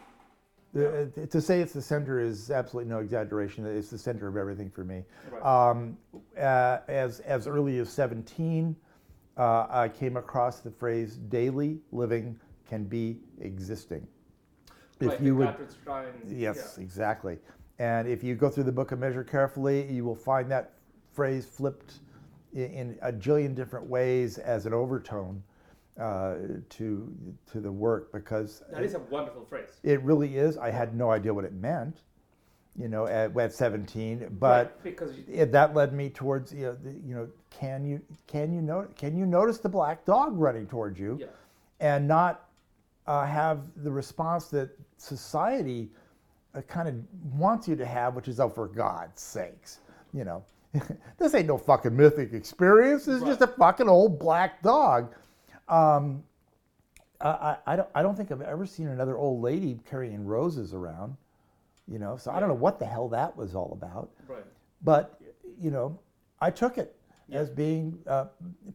The- 0.72 1.26
to 1.30 1.40
say 1.40 1.60
it's 1.60 1.72
the 1.74 1.82
center 1.82 2.18
is 2.18 2.50
absolutely 2.50 2.88
no 2.90 2.98
exaggeration. 3.00 3.66
It's 3.66 3.90
the 3.90 3.98
center 3.98 4.26
of 4.26 4.36
everything 4.36 4.70
for 4.70 4.84
me. 4.84 5.04
Right. 5.30 5.42
Um, 5.70 5.98
uh, 6.38 6.78
as 6.88 7.20
as 7.20 7.46
early 7.46 7.78
as 7.78 7.90
17, 7.90 8.74
uh, 9.36 9.66
I 9.68 9.88
came 9.88 10.16
across 10.16 10.60
the 10.60 10.70
phrase 10.70 11.16
"daily 11.16 11.78
living 11.92 12.38
can 12.66 12.84
be 12.84 13.18
existing." 13.40 14.06
If 15.00 15.20
you 15.20 15.36
would, 15.36 15.48
yes, 16.26 16.78
exactly. 16.78 17.38
And 17.78 18.06
if 18.08 18.22
you 18.22 18.34
go 18.34 18.48
through 18.48 18.64
the 18.64 18.72
book 18.72 18.92
of 18.92 18.98
Measure 19.00 19.24
carefully, 19.24 19.90
you 19.92 20.04
will 20.04 20.14
find 20.14 20.50
that 20.52 20.74
phrase 21.10 21.44
flipped 21.44 22.00
i- 22.54 22.60
in 22.60 22.96
a 23.02 23.12
jillion 23.12 23.54
different 23.54 23.86
ways 23.86 24.38
as 24.38 24.64
an 24.64 24.72
overtone 24.72 25.42
uh, 26.00 26.34
to 26.70 27.12
to 27.52 27.60
the 27.60 27.70
work 27.70 28.12
because 28.12 28.62
that 28.72 28.82
is 28.82 28.94
a 28.94 28.98
wonderful 28.98 29.44
phrase. 29.44 29.80
it 29.82 30.02
really 30.02 30.36
is. 30.36 30.56
I 30.56 30.70
had 30.70 30.96
no 30.96 31.10
idea 31.10 31.32
what 31.34 31.44
it 31.44 31.52
meant, 31.52 31.98
you 32.78 32.88
know, 32.88 33.06
at, 33.06 33.36
at 33.36 33.52
17. 33.52 34.36
But 34.40 34.66
Right, 34.66 34.82
because 34.82 35.16
you- 35.18 35.24
it, 35.28 35.52
that 35.52 35.74
led 35.74 35.92
me 35.92 36.08
towards, 36.08 36.52
you 36.54 36.62
know, 36.62 36.74
the, 36.82 36.92
you 37.06 37.14
know, 37.14 37.28
can 37.50 37.84
you 37.84 38.00
can 38.26 38.52
you 38.52 38.62
notice 38.62 38.92
can 38.96 39.16
you 39.16 39.26
notice 39.26 39.58
the 39.58 39.68
black 39.68 40.04
dog 40.06 40.38
running 40.38 40.66
towards 40.66 40.98
you, 40.98 41.18
Yeah. 41.20 41.26
and 41.80 42.08
not 42.08 42.48
uh, 43.06 43.26
have 43.26 43.66
the 43.82 43.90
response 43.90 44.46
that 44.46 44.70
society 44.96 45.90
uh, 46.54 46.60
kind 46.62 46.88
of 46.88 46.94
wants 47.38 47.66
you 47.68 47.74
to 47.76 47.84
have, 47.84 48.14
which 48.14 48.28
is, 48.28 48.38
oh, 48.40 48.48
for 48.48 48.68
God's 48.68 49.20
sakes, 49.20 49.80
you 50.14 50.24
know, 50.24 50.44
this 51.18 51.34
ain't 51.34 51.48
no 51.48 51.58
fucking 51.58 51.94
mythic 51.96 52.32
experience. 52.32 53.04
This 53.04 53.16
is 53.18 53.24
just 53.24 53.42
a 53.42 53.46
fucking 53.46 53.88
old 53.88 54.18
black 54.18 54.62
dog. 54.62 55.14
Um, 55.68 56.22
I, 57.20 57.56
I, 57.66 57.76
don't, 57.76 57.88
I 57.94 58.02
don't 58.02 58.16
think 58.16 58.32
I've 58.32 58.40
ever 58.42 58.66
seen 58.66 58.88
another 58.88 59.16
old 59.16 59.42
lady 59.42 59.78
carrying 59.88 60.24
roses 60.24 60.74
around, 60.74 61.16
you 61.86 61.98
know. 62.00 62.16
So 62.16 62.32
I 62.32 62.40
don't 62.40 62.48
know 62.48 62.54
what 62.56 62.78
the 62.80 62.86
hell 62.86 63.08
that 63.10 63.36
was 63.36 63.54
all 63.54 63.72
about. 63.72 64.10
right. 64.26 64.44
But 64.82 65.20
you 65.60 65.70
know, 65.70 65.98
I 66.40 66.50
took 66.50 66.78
it 66.78 66.96
as 67.30 67.48
being 67.48 67.96
uh, 68.08 68.26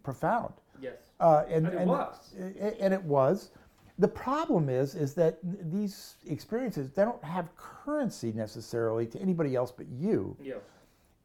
profound, 0.03 0.53
Yes. 0.81 0.95
uh, 1.19 1.43
and, 1.49 1.67
And 1.67 1.79
it 1.81 1.87
was. 1.87 2.33
and 2.79 2.93
it 2.93 3.03
was. 3.03 3.51
The 3.99 4.07
problem 4.07 4.69
is, 4.69 4.95
is 4.95 5.13
that 5.15 5.39
these 5.43 6.15
experiences 6.27 6.91
they 6.91 7.03
don't 7.03 7.23
have 7.23 7.53
currency 7.57 8.31
necessarily 8.31 9.05
to 9.07 9.19
anybody 9.19 9.55
else 9.55 9.71
but 9.71 9.87
you. 9.89 10.37
Yeah. 10.41 10.55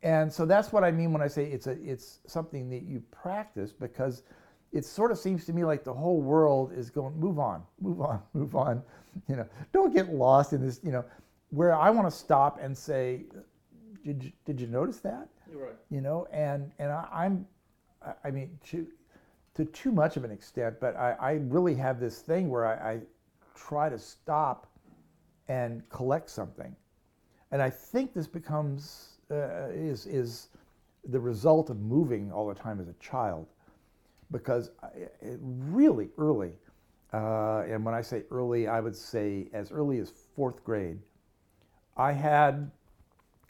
And 0.03 0.33
so 0.33 0.45
that's 0.45 0.73
what 0.73 0.83
I 0.83 0.91
mean 0.91 1.13
when 1.13 1.23
I 1.23 1.29
say 1.29 1.45
it's 1.45 1.69
a 1.69 1.73
it's 1.81 2.19
something 2.27 2.69
that 2.71 2.83
you 2.83 3.01
practice 3.13 3.73
because 3.73 4.25
it 4.73 4.85
sort 4.85 5.11
of 5.11 5.19
seems 5.19 5.45
to 5.47 5.53
me 5.53 5.65
like 5.65 5.85
the 5.85 5.93
whole 5.93 6.21
world 6.21 6.73
is 6.73 6.91
going 6.91 7.19
move 7.19 7.39
on, 7.39 7.63
move 7.81 8.01
on, 8.01 8.23
move 8.35 8.57
on. 8.57 8.83
You 9.29 9.37
know, 9.37 9.47
don't 9.73 9.93
get 9.93 10.13
lost 10.13 10.53
in 10.53 10.63
this. 10.65 10.81
You 10.83 10.93
know, 10.93 11.05
where 11.51 11.75
I 11.75 11.91
want 11.91 12.09
to 12.11 12.17
stop 12.17 12.59
and 12.63 12.77
say, 12.77 13.25
did 14.05 14.25
you, 14.25 14.33
did 14.47 14.61
you 14.61 14.67
notice 14.67 14.99
that? 15.01 15.29
You're 15.51 15.65
right. 15.67 15.77
You 15.91 16.01
know, 16.01 16.27
and 16.33 16.71
and 16.79 16.91
I, 16.91 17.07
I'm, 17.13 17.47
I- 18.05 18.15
I 18.25 18.31
mean 18.31 18.59
to 18.71 18.87
to 19.55 19.65
too 19.67 19.93
much 19.93 20.17
of 20.17 20.25
an 20.25 20.31
extent, 20.31 20.77
but 20.81 20.97
I, 20.97 21.13
I 21.21 21.33
really 21.35 21.75
have 21.75 22.01
this 22.01 22.21
thing 22.21 22.49
where 22.49 22.65
I, 22.67 22.93
I 22.95 23.01
try 23.55 23.91
to 23.91 23.99
stop 23.99 24.67
and 25.49 25.87
collect 25.91 26.31
something, 26.31 26.75
and 27.51 27.61
I 27.61 27.69
think 27.69 28.15
this 28.15 28.27
becomes 28.27 29.19
uh, 29.31 29.69
is 29.71 30.07
is 30.07 30.49
the 31.09 31.21
result 31.21 31.69
of 31.69 31.81
moving 31.81 32.33
all 32.33 32.49
the 32.49 32.55
time 32.55 32.81
as 32.81 32.89
a 32.89 32.95
child, 32.95 33.47
because 34.33 34.71
really 35.41 36.09
early, 36.19 36.53
uh, 37.13 37.65
and 37.69 37.85
when 37.85 37.95
I 37.95 38.01
say 38.01 38.25
early, 38.31 38.67
I 38.67 38.81
would 38.81 38.97
say 38.97 39.49
as 39.53 39.71
early 39.71 39.99
as 39.99 40.11
fourth 40.35 40.65
grade, 40.65 40.99
I 41.97 42.13
had 42.13 42.71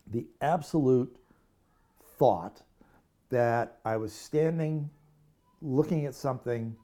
the 0.08 0.26
absolute 0.40 1.16
thought 2.18 2.62
that 3.30 3.78
I 3.84 3.96
was 3.96 4.12
standing 4.12 4.90
looking 5.62 6.06
at 6.06 6.14
something 6.14 6.76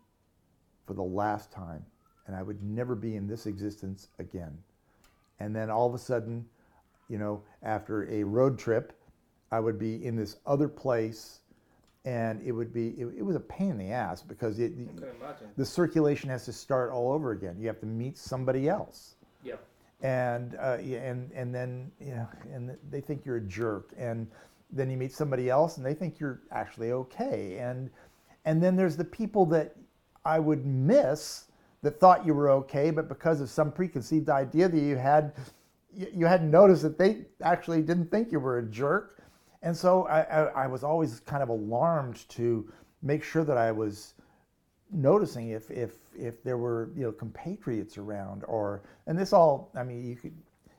for 0.87 0.95
the 0.95 1.03
last 1.03 1.53
time 1.53 1.85
and 2.27 2.37
I 2.37 2.43
would 2.43 2.63
never 2.63 2.95
be 2.95 3.17
in 3.17 3.27
this 3.27 3.47
existence 3.47 4.09
again. 4.19 4.57
And 5.41 5.55
then 5.55 5.71
all 5.71 5.89
of 5.89 5.95
a 5.95 5.99
sudden, 5.99 6.45
you 7.09 7.19
know, 7.19 7.43
after 7.63 8.09
a 8.11 8.23
road 8.23 8.59
trip, 8.59 8.93
I 9.51 9.61
would 9.61 9.79
be 9.79 10.05
in 10.05 10.15
this 10.15 10.37
other 10.47 10.69
place 10.69 11.41
and 12.09 12.41
it 12.43 12.53
would 12.53 12.73
be, 12.73 12.95
it, 12.97 13.07
it 13.19 13.23
was 13.23 13.37
a 13.37 13.41
pain 13.41 13.71
in 13.71 13.77
the 13.77 13.91
ass 13.91 14.23
because 14.23 14.59
it, 14.59 14.73
the 15.59 15.65
circulation 15.65 16.31
has 16.31 16.47
to 16.47 16.53
start 16.55 16.91
all 16.91 17.13
over 17.13 17.33
again. 17.33 17.57
You 17.61 17.67
have 17.67 17.81
to 17.81 17.87
meet 17.87 18.17
somebody 18.17 18.67
else. 18.67 19.17
Yeah. 19.45 19.57
and 20.01 20.55
uh, 20.55 20.79
and 20.79 21.31
and 21.33 21.55
then 21.55 21.93
you 22.01 22.15
know, 22.15 22.29
and 22.55 22.77
they 22.91 23.03
think 23.03 23.27
you're 23.27 23.37
a 23.37 23.43
jerk, 23.43 23.93
and 23.99 24.27
then 24.71 24.91
you 24.91 24.97
meet 24.97 25.13
somebody 25.13 25.51
else, 25.51 25.77
and 25.77 25.85
they 25.85 25.93
think 25.93 26.19
you're 26.19 26.41
actually 26.51 26.93
okay, 26.93 27.59
and 27.59 27.91
and 28.47 28.63
then 28.63 28.75
there's 28.75 28.97
the 28.97 29.05
people 29.05 29.45
that 29.47 29.77
I 30.25 30.39
would 30.39 30.65
miss 30.65 31.45
that 31.83 32.01
thought 32.01 32.25
you 32.25 32.33
were 32.33 32.51
okay, 32.51 32.91
but 32.91 33.09
because 33.09 33.43
of 33.43 33.51
some 33.51 33.71
preconceived 33.71 34.31
idea 34.31 34.69
that 34.69 34.81
you 34.81 34.97
had, 34.97 35.35
you, 35.95 36.07
you 36.15 36.27
hadn't 36.27 36.51
noticed 36.51 36.83
that 36.83 36.97
they 36.97 37.27
actually 37.43 37.83
didn't 37.83 38.11
think 38.11 38.33
you 38.33 38.41
were 38.41 38.59
a 38.59 38.67
jerk, 38.67 39.23
and 39.63 39.77
so 39.77 40.05
I, 40.07 40.21
I, 40.23 40.43
I 40.65 40.67
was 40.67 40.85
always 40.85 41.21
kind 41.21 41.43
of 41.43 41.49
alarmed 41.49 42.29
to 42.31 42.71
make 43.03 43.23
sure 43.23 43.45
that 43.45 43.57
I 43.57 43.73
was 43.73 44.15
noticing 44.93 45.51
if 45.51 45.71
if 45.71 45.97
if 46.17 46.43
there 46.43 46.57
were 46.57 46.91
you 46.97 47.05
know 47.05 47.13
compatriots 47.13 47.99
around 47.99 48.45
or 48.45 48.83
and 49.07 49.19
this 49.19 49.33
all 49.33 49.71
I 49.75 49.83
mean 49.83 50.07
you 50.07 50.17
could 50.17 50.35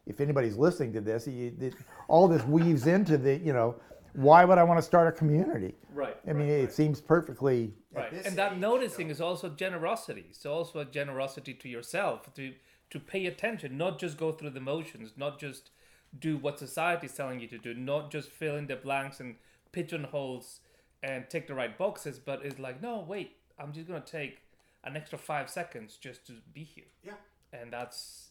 if 0.07 0.19
anybody's 0.19 0.57
listening 0.57 0.93
to 0.93 1.01
this 1.01 1.27
you, 1.27 1.55
it, 1.59 1.75
all 2.07 2.27
this 2.27 2.43
weaves 2.43 2.88
into 2.88 3.17
the 3.17 3.38
you 3.38 3.53
know 3.53 3.75
why 4.13 4.43
would 4.43 4.57
I 4.57 4.63
want 4.63 4.80
to 4.80 4.82
start 4.82 5.07
a 5.07 5.11
community 5.11 5.75
Right. 5.93 6.17
I 6.27 6.34
mean 6.34 6.47
right, 6.47 6.55
it 6.55 6.59
right. 6.61 6.73
seems 6.73 6.99
perfectly 6.99 7.73
Right. 7.91 8.13
And 8.13 8.36
that 8.38 8.53
age, 8.53 8.59
noticing 8.59 9.09
is 9.09 9.19
also 9.19 9.49
generosity. 9.49 10.25
It's 10.30 10.45
also 10.45 10.80
a 10.80 10.86
generosity 10.86 11.53
to 11.55 11.69
yourself 11.69 12.34
to 12.36 12.53
to 12.91 12.99
pay 12.99 13.27
attention, 13.27 13.77
not 13.77 13.99
just 13.99 14.17
go 14.17 14.32
through 14.32 14.49
the 14.51 14.59
motions, 14.59 15.13
not 15.15 15.39
just 15.39 15.69
do 16.18 16.38
what 16.38 16.57
society 16.60 17.05
is 17.07 17.14
telling 17.14 17.39
you 17.39 17.47
to 17.47 17.57
do, 17.57 17.74
not 17.74 18.12
just 18.12 18.30
fill 18.30 18.55
in 18.55 18.68
the 18.68 18.76
blanks 18.76 19.20
and 19.20 19.36
pigeonholes 19.72 20.60
and 21.03 21.30
tick 21.30 21.47
the 21.47 21.53
right 21.53 21.78
boxes, 21.78 22.20
but 22.20 22.43
it's 22.43 22.60
like, 22.60 22.82
no, 22.82 23.05
wait, 23.07 23.34
I'm 23.60 23.72
just 23.72 23.88
gonna 23.88 24.01
take 24.01 24.39
an 24.84 24.97
extra 24.97 25.18
five 25.18 25.49
seconds 25.49 25.97
just 25.97 26.26
to 26.28 26.34
be 26.53 26.64
here, 26.64 26.86
Yeah. 27.03 27.14
and 27.53 27.72
that's 27.72 28.30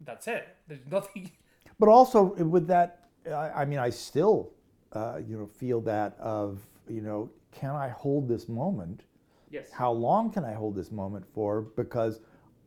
that's 0.00 0.26
it. 0.26 0.48
There's 0.66 0.86
nothing. 0.90 1.30
But 1.78 1.88
also 1.88 2.22
with 2.34 2.66
that, 2.68 3.08
I, 3.26 3.62
I 3.62 3.64
mean, 3.64 3.78
I 3.78 3.90
still, 3.90 4.50
uh, 4.92 5.18
you 5.26 5.36
know, 5.38 5.46
feel 5.46 5.80
that 5.82 6.16
of, 6.20 6.58
you 6.88 7.00
know, 7.00 7.30
can 7.50 7.70
I 7.70 7.88
hold 7.88 8.28
this 8.28 8.48
moment? 8.48 9.02
Yes. 9.50 9.70
How 9.72 9.90
long 9.90 10.30
can 10.30 10.44
I 10.44 10.52
hold 10.52 10.76
this 10.76 10.92
moment 10.92 11.24
for? 11.34 11.62
Because 11.62 12.20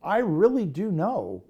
I 0.04 0.18
really 0.18 0.66
do 0.66 0.92
know 0.92 1.44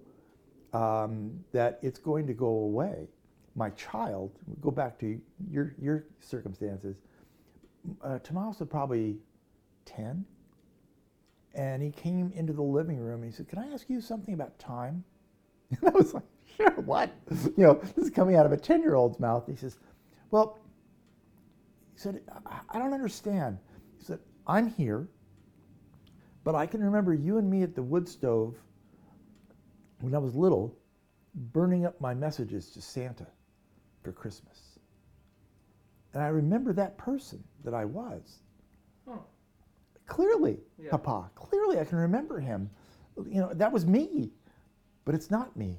um, 0.76 1.32
that 1.54 1.80
it's 1.82 2.00
going 2.00 2.28
to 2.28 2.34
go 2.34 2.48
away. 2.48 3.08
My 3.56 3.70
child, 3.72 4.32
go 4.62 4.72
back 4.72 5.00
to 5.00 5.20
your 5.50 5.74
your 5.82 6.06
circumstances. 6.20 6.98
Uh, 8.04 8.20
Tomas 8.20 8.60
was 8.60 8.68
probably 8.68 9.16
ten, 9.86 10.26
and 11.54 11.82
he 11.82 11.92
came 11.92 12.34
into 12.36 12.52
the 12.52 12.62
living 12.62 12.98
room 12.98 13.24
and 13.24 13.32
he 13.32 13.36
said, 13.36 13.48
"Can 13.48 13.60
I 13.60 13.72
ask 13.72 13.90
you 13.90 14.02
something 14.02 14.34
about 14.34 14.60
time?" 14.60 15.04
And 15.82 15.90
I 15.90 15.92
was 15.92 16.14
like, 16.14 16.24
"Sure, 16.58 16.82
what?" 16.82 17.10
You 17.58 17.64
know, 17.64 17.74
this 17.96 18.06
is 18.06 18.10
coming 18.10 18.36
out 18.36 18.46
of 18.46 18.52
a 18.52 18.58
ten-year-old's 18.58 19.20
mouth. 19.20 19.48
He 19.48 19.56
says, 19.56 19.78
"Well," 20.32 20.60
he 21.94 22.00
said, 22.00 22.20
"I, 22.46 22.60
I 22.70 22.80
don't 22.80 22.94
understand." 22.94 23.60
He 23.98 24.04
said, 24.04 24.20
"I'm 24.46 24.68
here." 24.68 25.08
But 26.44 26.56
I 26.56 26.66
can 26.66 26.84
remember 26.84 27.14
you 27.14 27.38
and 27.38 27.50
me 27.50 27.64
at 27.64 27.74
the 27.74 27.82
wood 27.82 28.10
stove 28.10 28.56
when 30.00 30.14
I 30.16 30.18
was 30.18 30.36
little, 30.36 30.76
burning 31.54 31.86
up 31.86 32.00
my 32.00 32.14
messages 32.14 32.70
to 32.72 32.82
Santa 32.82 33.28
for 34.04 34.12
Christmas. 34.12 34.80
And 36.14 36.24
I 36.24 36.28
remember 36.28 36.72
that 36.74 36.98
person 36.98 37.44
that 37.64 37.74
I 37.74 37.86
was. 37.86 38.40
Oh. 39.08 39.24
Clearly, 40.08 40.60
Yeah. 40.82 40.92
Papa, 40.92 41.30
clearly 41.36 41.80
I 41.80 41.84
can 41.86 41.98
remember 41.98 42.40
him. 42.40 42.70
You 43.18 43.42
know, 43.42 43.54
that 43.54 43.72
was 43.72 43.86
me. 43.86 44.32
But 45.04 45.16
it's 45.16 45.30
not 45.30 45.56
me. 45.56 45.78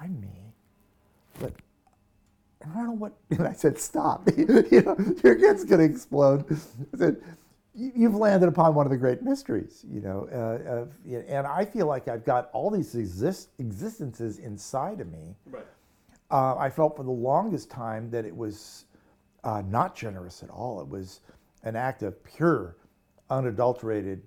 I'm 0.00 0.20
me. 0.20 0.52
But 1.38 1.52
I 2.64 2.74
don't 2.74 2.86
know 2.86 2.92
what. 2.92 3.12
And 3.30 3.46
I 3.48 3.52
said, 3.52 3.78
stop. 3.78 4.28
you 4.36 4.46
know, 4.46 4.96
your 5.22 5.34
kid's 5.36 5.64
going 5.64 5.86
to 5.86 5.94
explode. 5.94 6.44
I 6.94 6.96
said, 6.98 7.16
"You- 7.20 7.34
you've 7.76 8.14
landed 8.14 8.48
upon 8.48 8.74
one 8.74 8.86
of 8.86 8.90
the 8.90 8.96
great 8.96 9.22
mysteries, 9.22 9.84
you 9.88 10.00
know. 10.00 10.28
Uh, 10.32 10.70
of, 10.70 10.92
and 11.28 11.46
I 11.46 11.64
feel 11.64 11.86
like 11.86 12.08
I've 12.08 12.24
got 12.24 12.48
all 12.52 12.70
these 12.70 12.94
exist, 12.94 13.50
existences 13.58 14.38
inside 14.38 15.00
of 15.00 15.10
me. 15.12 15.36
Right. 15.44 15.66
Uh, 16.30 16.56
I 16.56 16.70
felt 16.70 16.96
for 16.96 17.04
the 17.04 17.10
longest 17.10 17.70
time 17.70 18.10
that 18.10 18.24
it 18.24 18.34
was 18.34 18.86
uh, 19.44 19.62
not 19.66 19.94
generous 19.94 20.42
at 20.42 20.50
all. 20.50 20.80
It 20.80 20.88
was 20.88 21.20
an 21.62 21.76
act 21.76 22.02
of 22.02 22.22
pure, 22.24 22.76
unadulterated 23.30 24.22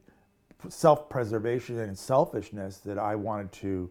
self 0.67 1.09
preservation 1.09 1.79
and 1.79 1.97
selfishness 1.97 2.77
that 2.79 2.99
I 2.99 3.15
wanted 3.15 3.51
to 3.53 3.89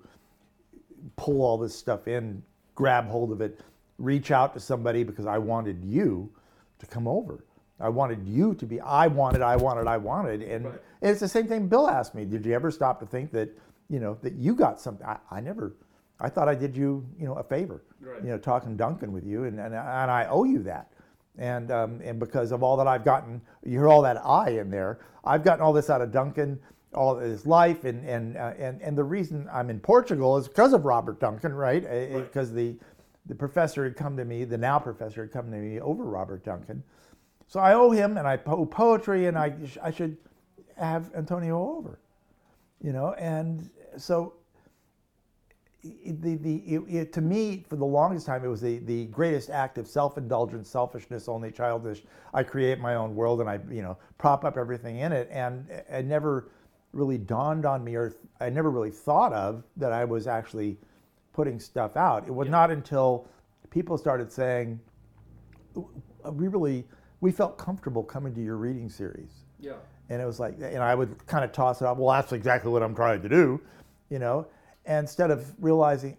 pull 1.17 1.43
all 1.43 1.59
this 1.59 1.75
stuff 1.75 2.07
in, 2.07 2.43
grab 2.75 3.09
hold 3.09 3.33
of 3.33 3.41
it, 3.41 3.61
reach 3.99 4.31
out 4.31 4.55
to 4.55 4.61
somebody 4.61 5.03
because 5.03 5.27
I 5.27 5.39
wanted 5.39 5.83
you 5.85 6.31
to 6.79 6.87
come 6.87 7.09
over. 7.09 7.45
I 7.81 7.89
wanted 7.89 8.27
you 8.27 8.55
to 8.55 8.67
be, 8.67 8.81
I 8.81 9.07
wanted, 9.07 9.43
I 9.43 9.57
wanted, 9.57 9.87
I 9.87 9.97
wanted. 9.99 10.43
And, 10.43 10.65
Right. 10.67 10.81
and 11.03 11.11
it's 11.11 11.21
the 11.21 11.29
same 11.29 11.47
thing 11.47 11.69
Bill 11.69 11.89
asked 11.89 12.15
me. 12.15 12.25
Did 12.25 12.45
you 12.45 12.53
ever 12.55 12.71
stop 12.71 12.99
to 13.01 13.07
think 13.07 13.31
that, 13.33 13.51
you 13.89 14.01
know, 14.01 14.19
that 14.23 14.35
you 14.35 14.55
got 14.55 14.81
something? 14.81 15.07
I, 15.07 15.19
I 15.31 15.41
never, 15.41 15.75
I 16.21 16.29
thought 16.29 16.49
I 16.49 16.55
did 16.55 16.77
you, 16.77 17.07
you 17.19 17.27
know, 17.27 17.35
a 17.35 17.43
favor, 17.45 17.83
Right. 18.01 18.23
you 18.23 18.31
know, 18.31 18.39
talking 18.39 18.77
Duncan 18.77 19.13
with 19.13 19.25
you. 19.25 19.45
And, 19.45 19.59
and, 19.61 19.75
and 19.75 20.11
I 20.11 20.27
owe 20.29 20.45
you 20.45 20.63
that. 20.65 20.91
And, 21.39 21.71
um, 21.71 22.01
and 22.03 22.19
because 22.19 22.51
of 22.51 22.65
all 22.65 22.77
that 22.79 22.89
I've 22.89 23.05
gotten, 23.05 23.41
you 23.65 23.73
hear 23.79 23.89
all 23.89 24.03
that 24.03 24.17
I 24.27 24.51
in 24.51 24.71
there. 24.71 24.99
I've 25.25 25.45
gotten 25.45 25.63
all 25.63 25.73
this 25.73 25.89
out 25.89 26.01
of 26.01 26.11
Duncan, 26.11 26.59
all 26.95 27.17
his 27.19 27.47
life, 27.47 27.85
and 27.85 28.03
and 28.09 28.37
uh, 28.39 28.55
and 28.59 28.81
and 28.81 28.97
the 28.97 29.05
reason 29.05 29.47
I'm 29.53 29.69
in 29.69 29.79
Portugal 29.79 30.39
is 30.39 30.49
because 30.49 30.73
of 30.73 30.85
Robert 30.87 31.21
Duncan, 31.21 31.53
right? 31.55 31.83
Because 32.13 32.51
the 32.53 32.77
the 33.27 33.35
professor 33.35 33.85
had 33.85 33.95
come 33.95 34.17
to 34.17 34.25
me, 34.25 34.45
the 34.45 34.57
now 34.57 34.79
professor 34.79 35.21
had 35.23 35.31
come 35.31 35.51
to 35.53 35.59
me 35.59 35.81
over 35.81 36.03
Robert 36.05 36.45
Duncan. 36.45 36.83
So 37.49 37.61
I 37.61 37.75
owe 37.75 37.91
him, 37.91 38.17
and 38.17 38.29
I 38.29 38.39
owe 38.47 38.67
poetry, 38.67 39.27
and 39.27 39.37
I 39.37 39.55
I 39.83 39.91
should 39.91 40.17
have 40.77 41.13
Antonio 41.15 41.77
over, 41.77 41.99
you 42.81 42.93
know. 42.93 43.15
And 43.15 43.69
so 43.97 44.35
it- 45.83 46.21
the, 46.21 46.37
the, 46.37 46.57
it, 46.57 46.83
it, 46.89 47.13
to 47.15 47.21
me, 47.21 47.65
for 47.69 47.77
the 47.77 47.85
longest 47.85 48.27
time, 48.27 48.45
it 48.45 48.49
was 48.49 48.61
the, 48.61 48.79
the 48.81 49.07
greatest 49.07 49.49
act 49.51 49.79
of 49.79 49.87
self-indulgence, 49.87 50.69
selfishness, 50.69 51.29
only 51.29 51.51
childish. 51.51 52.03
I 52.35 52.43
create 52.43 52.81
my 52.81 52.97
own 52.97 53.15
world 53.15 53.41
and 53.41 53.49
I, 53.49 53.61
you 53.71 53.83
know, 53.83 53.97
prop 54.19 54.45
up 54.45 54.57
everything 54.57 54.99
in 54.99 55.13
it. 55.13 55.29
And 55.31 55.69
it 55.89 56.05
never 56.05 56.51
really 56.93 57.19
dawned 57.19 57.65
on 57.65 57.85
me, 57.85 57.95
or 57.95 58.17
I 58.41 58.51
never 58.51 58.71
really 58.71 58.91
thought 58.91 59.33
of 59.33 59.63
that 59.77 59.93
I 59.93 60.05
was 60.05 60.27
actually 60.27 60.79
putting 61.33 61.61
stuff 61.61 61.97
out. 61.97 62.27
It 62.27 62.35
was 62.35 62.49
not 62.49 62.71
until 62.71 63.27
people 63.71 63.97
started 63.97 64.33
saying, 64.33 64.81
we 65.75 66.49
really, 66.49 66.85
we 67.21 67.33
felt 67.33 67.59
comfortable 67.59 68.03
coming 68.03 68.35
to 68.35 68.43
your 68.43 68.57
reading 68.57 68.89
series. 68.89 69.45
Yeah. 69.59 69.75
And 70.11 70.23
it 70.23 70.25
was 70.25 70.41
like, 70.41 70.55
and 70.61 70.79
I 70.83 70.95
would 70.95 71.27
kind 71.27 71.45
of 71.45 71.53
toss 71.53 71.83
it 71.83 71.87
out. 71.87 71.97
Well, 71.99 72.15
that's 72.15 72.33
exactly 72.33 72.71
what 72.71 72.83
I'm 72.83 72.95
trying 72.95 73.23
to 73.23 73.29
do, 73.29 73.61
you 74.11 74.19
know. 74.19 74.47
And 74.87 75.05
instead 75.05 75.31
of 75.31 75.53
realizing, 75.63 76.17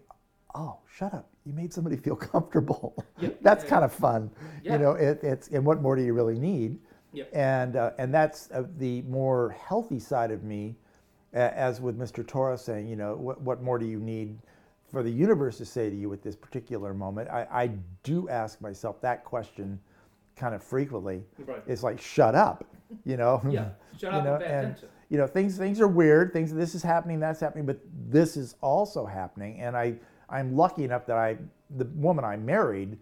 oh, 0.54 0.78
shut 0.94 1.12
up, 1.14 1.28
you 1.44 1.52
made 1.52 1.72
somebody 1.72 1.96
feel 2.06 2.16
comfortable. 2.16 2.94
Yeah, 3.18 3.30
that's 3.40 3.64
yeah, 3.64 3.70
kind 3.70 3.84
of 3.84 3.92
fun, 3.92 4.30
Yeah. 4.62 4.74
you 4.74 4.78
know. 4.78 4.92
It, 4.92 5.20
it's 5.22 5.48
and 5.48 5.64
what 5.64 5.80
more 5.82 5.96
do 5.96 6.02
you 6.02 6.12
really 6.12 6.38
need? 6.38 6.78
Yeah. 7.12 7.24
And 7.32 7.74
uh, 7.74 7.90
and 7.98 8.14
that's 8.14 8.50
uh, 8.52 8.64
the 8.78 9.02
more 9.02 9.56
healthy 9.66 9.98
side 9.98 10.30
of 10.30 10.44
me, 10.44 10.76
a- 11.34 11.58
as 11.58 11.80
with 11.80 11.98
Mr. 11.98 12.24
Torah 12.24 12.56
saying, 12.58 12.86
you 12.86 12.94
know, 12.96 13.16
what 13.16 13.40
what 13.40 13.62
more 13.62 13.78
do 13.78 13.86
you 13.86 13.98
need 13.98 14.38
for 14.92 15.02
the 15.02 15.10
universe 15.10 15.58
to 15.58 15.64
say 15.64 15.90
to 15.90 15.96
you 15.96 16.12
at 16.12 16.22
this 16.22 16.36
particular 16.36 16.94
moment? 16.94 17.28
I, 17.28 17.46
I 17.50 17.66
do 18.04 18.28
ask 18.28 18.60
myself 18.60 19.00
that 19.00 19.24
question 19.24 19.80
kind 20.36 20.54
of 20.54 20.62
frequently. 20.62 21.22
Right. 21.38 21.62
It's 21.66 21.82
like, 21.82 22.00
shut 22.00 22.34
up, 22.34 22.64
you 23.04 23.16
know. 23.16 23.42
Yeah. 23.48 23.70
Shut 23.98 24.12
you 24.14 24.18
up 24.18 24.24
know, 24.24 24.34
and 24.36 24.42
pay 24.42 24.46
attention. 24.46 24.88
you 25.10 25.18
know, 25.18 25.26
things 25.26 25.58
things 25.58 25.78
are 25.78 25.88
weird. 25.88 26.32
Things 26.32 26.54
this 26.54 26.74
is 26.74 26.82
happening, 26.82 27.20
that's 27.20 27.38
happening, 27.38 27.66
but 27.66 27.80
this 28.08 28.34
is 28.34 28.54
also 28.62 29.04
happening. 29.04 29.60
And 29.60 29.76
I 29.76 29.96
I'm 30.30 30.56
lucky 30.56 30.84
enough 30.84 31.04
that 31.06 31.18
I 31.18 31.36
the 31.76 31.84
woman 31.84 32.24
I 32.24 32.36
married 32.36 32.96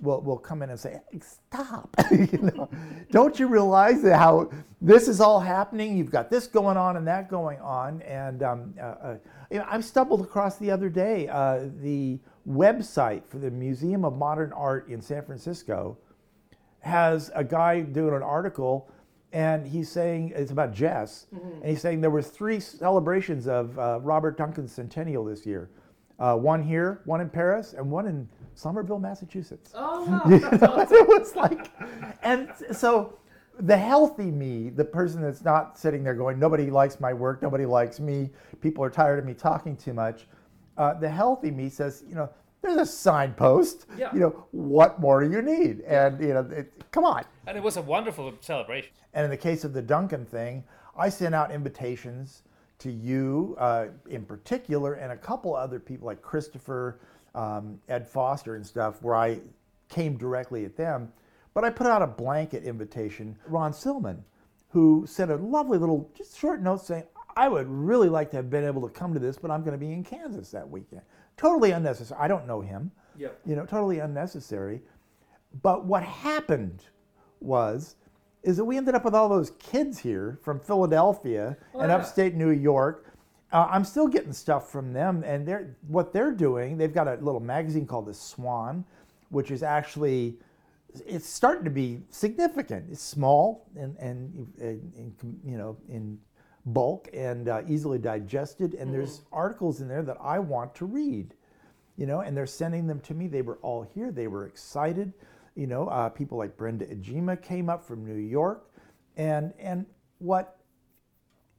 will 0.00 0.20
will 0.20 0.36
come 0.36 0.62
in 0.62 0.70
and 0.70 0.78
say, 0.78 1.00
hey, 1.10 1.20
stop. 1.20 1.94
you 2.10 2.52
know, 2.54 2.68
don't 3.10 3.38
you 3.38 3.46
realize 3.48 4.02
that 4.02 4.18
how 4.18 4.50
this 4.80 5.08
is 5.08 5.20
all 5.20 5.40
happening? 5.40 5.96
You've 5.96 6.10
got 6.10 6.30
this 6.30 6.46
going 6.46 6.76
on 6.76 6.96
and 6.96 7.06
that 7.08 7.28
going 7.28 7.60
on. 7.60 8.02
And 8.02 8.42
um, 8.42 8.74
uh, 8.78 8.82
uh, 8.82 9.16
you 9.50 9.58
know, 9.58 9.66
I 9.68 9.80
stumbled 9.80 10.20
across 10.20 10.58
the 10.58 10.70
other 10.70 10.88
day 10.88 11.28
uh, 11.28 11.68
the 11.80 12.18
website 12.48 13.26
for 13.26 13.38
the 13.38 13.50
Museum 13.50 14.04
of 14.04 14.16
Modern 14.16 14.52
Art 14.52 14.88
in 14.88 15.00
San 15.00 15.24
Francisco 15.24 15.98
has 16.86 17.30
a 17.34 17.44
guy 17.44 17.80
doing 17.80 18.14
an 18.14 18.22
article 18.22 18.88
and 19.32 19.66
he's 19.66 19.90
saying 19.90 20.32
it's 20.34 20.50
about 20.50 20.72
Jess, 20.72 21.26
and 21.30 21.64
he's 21.64 21.82
saying 21.82 22.00
there 22.00 22.10
were 22.10 22.22
three 22.22 22.58
celebrations 22.58 23.46
of 23.48 23.78
uh, 23.78 24.00
Robert 24.00 24.38
Duncan's 24.38 24.72
centennial 24.72 25.24
this 25.24 25.44
year, 25.44 25.68
uh, 26.18 26.34
one 26.36 26.62
here, 26.62 27.02
one 27.04 27.20
in 27.20 27.28
Paris, 27.28 27.74
and 27.74 27.90
one 27.90 28.06
in 28.06 28.26
Somerville, 28.54 28.98
Massachusetts. 28.98 29.72
Oh 29.74 30.04
wow. 30.06 30.22
it 30.90 31.08
was 31.08 31.36
like, 31.36 31.70
and 32.22 32.48
so 32.72 33.18
the 33.58 33.76
healthy 33.76 34.30
me, 34.30 34.70
the 34.70 34.84
person 34.84 35.20
that's 35.20 35.44
not 35.44 35.78
sitting 35.78 36.02
there 36.02 36.14
going, 36.14 36.38
nobody 36.38 36.70
likes 36.70 37.00
my 37.00 37.12
work, 37.12 37.42
nobody 37.42 37.66
likes 37.66 38.00
me, 38.00 38.30
people 38.60 38.82
are 38.82 38.90
tired 38.90 39.18
of 39.18 39.26
me 39.26 39.34
talking 39.34 39.76
too 39.76 39.92
much. 39.92 40.26
Uh, 40.78 40.94
the 40.94 41.08
healthy 41.08 41.50
me 41.50 41.68
says, 41.68 42.04
you 42.08 42.14
know, 42.14 42.30
there's 42.62 42.76
a 42.76 42.86
signpost. 42.86 43.86
Yeah. 43.96 44.12
You 44.12 44.20
know, 44.20 44.46
what 44.50 45.00
more 45.00 45.22
do 45.22 45.30
you 45.30 45.42
need? 45.42 45.80
And 45.82 46.20
you 46.20 46.34
know, 46.34 46.48
it, 46.50 46.72
come 46.90 47.04
on. 47.04 47.24
and 47.46 47.56
it 47.56 47.62
was 47.62 47.76
a 47.76 47.82
wonderful 47.82 48.32
celebration. 48.40 48.90
And 49.14 49.24
in 49.24 49.30
the 49.30 49.36
case 49.36 49.64
of 49.64 49.72
the 49.72 49.82
Duncan 49.82 50.24
thing, 50.24 50.64
I 50.96 51.08
sent 51.08 51.34
out 51.34 51.50
invitations 51.50 52.42
to 52.78 52.90
you 52.90 53.56
uh, 53.58 53.86
in 54.08 54.24
particular 54.24 54.94
and 54.94 55.12
a 55.12 55.16
couple 55.16 55.54
other 55.54 55.80
people 55.80 56.06
like 56.06 56.20
Christopher, 56.22 57.00
um, 57.34 57.80
Ed 57.88 58.06
Foster, 58.06 58.56
and 58.56 58.66
stuff, 58.66 59.02
where 59.02 59.14
I 59.14 59.40
came 59.88 60.16
directly 60.16 60.64
at 60.64 60.76
them. 60.76 61.12
But 61.54 61.64
I 61.64 61.70
put 61.70 61.86
out 61.86 62.02
a 62.02 62.06
blanket 62.06 62.64
invitation. 62.64 63.36
Ron 63.46 63.72
Silliman, 63.72 64.18
who 64.68 65.06
sent 65.08 65.30
a 65.30 65.36
lovely 65.36 65.78
little, 65.78 66.10
just 66.14 66.38
short 66.38 66.60
note 66.60 66.84
saying, 66.84 67.04
I 67.36 67.48
would 67.48 67.68
really 67.68 68.08
like 68.08 68.30
to 68.30 68.36
have 68.36 68.50
been 68.50 68.64
able 68.64 68.82
to 68.82 68.92
come 68.92 69.12
to 69.14 69.20
this, 69.20 69.38
but 69.38 69.50
I'm 69.50 69.60
going 69.60 69.72
to 69.72 69.78
be 69.78 69.92
in 69.92 70.02
Kansas 70.02 70.50
that 70.50 70.68
weekend. 70.68 71.02
Totally 71.36 71.70
unnecessary. 71.72 72.18
I 72.20 72.28
don't 72.28 72.46
know 72.46 72.60
him. 72.60 72.90
Yeah. 73.18 73.28
You 73.44 73.56
know, 73.56 73.64
totally 73.66 73.98
unnecessary. 73.98 74.82
But 75.62 75.84
what 75.84 76.02
happened 76.02 76.82
was 77.40 77.96
is 78.42 78.56
that 78.56 78.64
we 78.64 78.76
ended 78.76 78.94
up 78.94 79.04
with 79.04 79.14
all 79.14 79.28
those 79.28 79.50
kids 79.58 79.98
here 79.98 80.38
from 80.42 80.60
Philadelphia 80.60 81.56
Oh, 81.74 81.80
and 81.80 81.90
yeah. 81.90 81.96
upstate 81.96 82.34
New 82.34 82.50
York. 82.50 83.12
Uh, 83.52 83.66
I'm 83.70 83.84
still 83.84 84.06
getting 84.08 84.32
stuff 84.32 84.70
from 84.70 84.92
them, 84.92 85.22
and 85.24 85.46
they're 85.46 85.76
what 85.88 86.12
they're 86.12 86.32
doing. 86.32 86.76
They've 86.76 86.92
got 86.92 87.08
a 87.08 87.14
little 87.16 87.40
magazine 87.40 87.86
called 87.86 88.06
the 88.06 88.14
Swan, 88.14 88.84
which 89.30 89.50
is 89.50 89.62
actually 89.62 90.36
it's 91.06 91.28
starting 91.28 91.64
to 91.64 91.70
be 91.70 92.00
significant. 92.10 92.86
It's 92.90 93.02
small 93.02 93.66
and 93.76 93.96
and, 93.98 94.52
and, 94.60 94.92
and 94.96 95.40
you 95.44 95.58
know 95.58 95.76
in 95.88 96.18
bulk 96.66 97.08
and 97.14 97.48
uh, 97.48 97.62
easily 97.68 97.98
digested. 97.98 98.74
And 98.74 98.92
there's 98.92 99.22
articles 99.32 99.80
in 99.80 99.88
there 99.88 100.02
that 100.02 100.16
I 100.20 100.38
want 100.38 100.74
to 100.76 100.84
read, 100.84 101.34
you 101.96 102.06
know, 102.06 102.20
and 102.20 102.36
they're 102.36 102.46
sending 102.46 102.86
them 102.86 103.00
to 103.00 103.14
me. 103.14 103.28
They 103.28 103.42
were 103.42 103.58
all 103.62 103.82
here. 103.94 104.10
They 104.10 104.26
were 104.26 104.46
excited. 104.46 105.12
You 105.54 105.66
know, 105.66 105.88
uh, 105.88 106.08
people 106.10 106.36
like 106.36 106.56
Brenda 106.56 106.84
Iijima 106.86 107.40
came 107.40 107.70
up 107.70 107.82
from 107.82 108.04
New 108.04 108.16
York, 108.16 108.70
and 109.16 109.54
and 109.58 109.86
what 110.18 110.58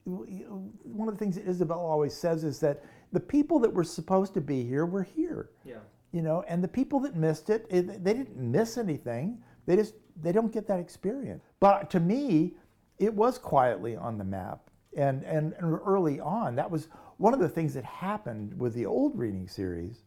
one 0.05 1.07
of 1.07 1.13
the 1.15 1.19
things 1.19 1.35
that 1.35 1.47
Isabel 1.47 1.79
always 1.79 2.13
says 2.13 2.43
is 2.43 2.59
that 2.59 2.83
the 3.11 3.19
people 3.19 3.59
that 3.59 3.73
were 3.73 3.83
supposed 3.83 4.33
to 4.35 4.41
be 4.41 4.63
here 4.63 4.85
were 4.85 5.03
here. 5.03 5.49
Yeah. 5.65 5.79
You 6.11 6.21
know, 6.21 6.43
and 6.47 6.63
the 6.63 6.67
people 6.67 6.99
that 7.01 7.15
missed 7.15 7.49
it, 7.49 7.65
it, 7.69 8.03
they 8.03 8.13
didn't 8.13 8.37
miss 8.37 8.77
anything. 8.77 9.39
They 9.65 9.75
just 9.75 9.95
they 10.21 10.31
don't 10.31 10.51
get 10.51 10.67
that 10.67 10.79
experience. 10.79 11.43
But 11.59 11.89
to 11.91 11.99
me, 11.99 12.55
it 12.99 13.13
was 13.13 13.37
quietly 13.37 13.95
on 13.95 14.17
the 14.17 14.23
map, 14.23 14.69
and 14.97 15.23
and, 15.23 15.53
early 15.61 16.19
on, 16.19 16.55
that 16.55 16.69
was 16.69 16.87
one 17.17 17.33
of 17.33 17.39
the 17.39 17.49
things 17.49 17.73
that 17.75 17.85
happened 17.85 18.59
with 18.59 18.73
the 18.73 18.85
old 18.85 19.17
reading 19.17 19.47
series. 19.47 20.03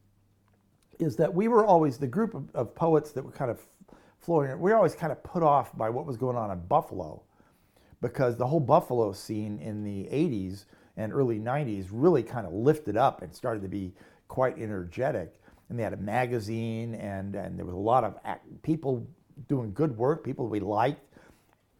Is 0.99 1.17
that 1.17 1.33
we 1.33 1.49
were 1.49 1.65
always 1.65 1.97
the 1.97 2.07
group 2.07 2.35
of, 2.35 2.55
of 2.55 2.75
poets 2.75 3.13
that 3.13 3.25
were 3.25 3.33
kind 3.33 3.51
of 3.51 3.59
flowing. 4.19 4.51
We 4.61 4.71
were 4.71 4.77
always 4.77 4.95
kind 4.95 5.13
of 5.13 5.23
put 5.23 5.43
off 5.43 5.77
by 5.77 5.89
what 5.89 6.05
was 6.05 6.19
going 6.19 6.37
on 6.37 6.51
in 6.51 6.61
Buffalo 6.67 7.23
because 8.01 8.37
the 8.37 8.47
whole 8.47 8.61
Buffalo 8.61 9.13
scene 9.13 9.59
in 9.59 9.83
the 9.83 10.05
80s 10.05 10.67
and 10.97 11.13
early 11.13 11.39
90s 11.39 11.89
really 11.91 12.23
kind 12.23 12.47
of 12.47 12.53
lifted 12.53 12.97
up 12.97 13.23
and 13.23 13.35
started 13.35 13.63
to 13.63 13.69
be 13.69 13.93
quite 14.29 14.59
energetic. 14.59 15.35
And 15.69 15.79
they 15.79 15.83
had 15.83 15.93
a 15.93 15.99
magazine, 15.99 16.95
and, 16.97 17.35
and 17.35 17.59
there 17.59 17.65
was 17.65 17.75
a 17.75 17.79
lot 17.79 18.05
of 18.05 18.17
people 18.63 19.07
doing 19.49 19.73
good 19.73 19.97
work, 19.97 20.25
people 20.25 20.49
we 20.49 20.61
liked, 20.61 21.01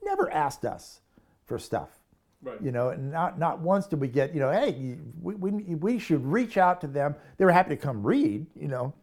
never 0.03 0.31
asked 0.31 0.65
us 0.65 1.01
for 1.45 1.59
stuff. 1.59 2.00
Right. 2.43 2.61
You 2.63 2.73
know, 2.73 2.89
and 2.91 3.11
not, 3.11 3.39
not 3.39 3.61
once 3.61 3.87
did 3.87 4.01
we 4.01 4.09
get, 4.09 4.33
you 4.35 4.41
know, 4.41 4.51
hey, 4.51 4.99
we, 5.21 5.35
we, 5.35 5.51
we 5.75 5.99
should 5.99 6.25
reach 6.25 6.57
out 6.57 6.81
to 6.83 6.87
them. 6.87 7.15
They 7.37 7.45
were 7.45 7.53
happy 7.53 7.71
to 7.71 7.77
come 7.77 8.03
read, 8.03 8.47
you 8.57 8.69
know, 8.69 8.95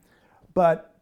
but 0.56 0.96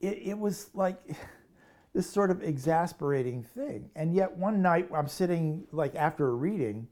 it, 0.00 0.18
it 0.24 0.38
was 0.38 0.70
like, 0.74 0.98
this 1.94 2.10
sort 2.10 2.30
of 2.30 2.42
exasperating 2.42 3.42
thing. 3.42 3.90
And 3.96 4.14
yet 4.14 4.34
one 4.36 4.62
night 4.62 4.88
I'm 4.94 5.08
sitting 5.08 5.66
like 5.72 5.94
after 5.94 6.28
a 6.28 6.32
reading 6.34 6.88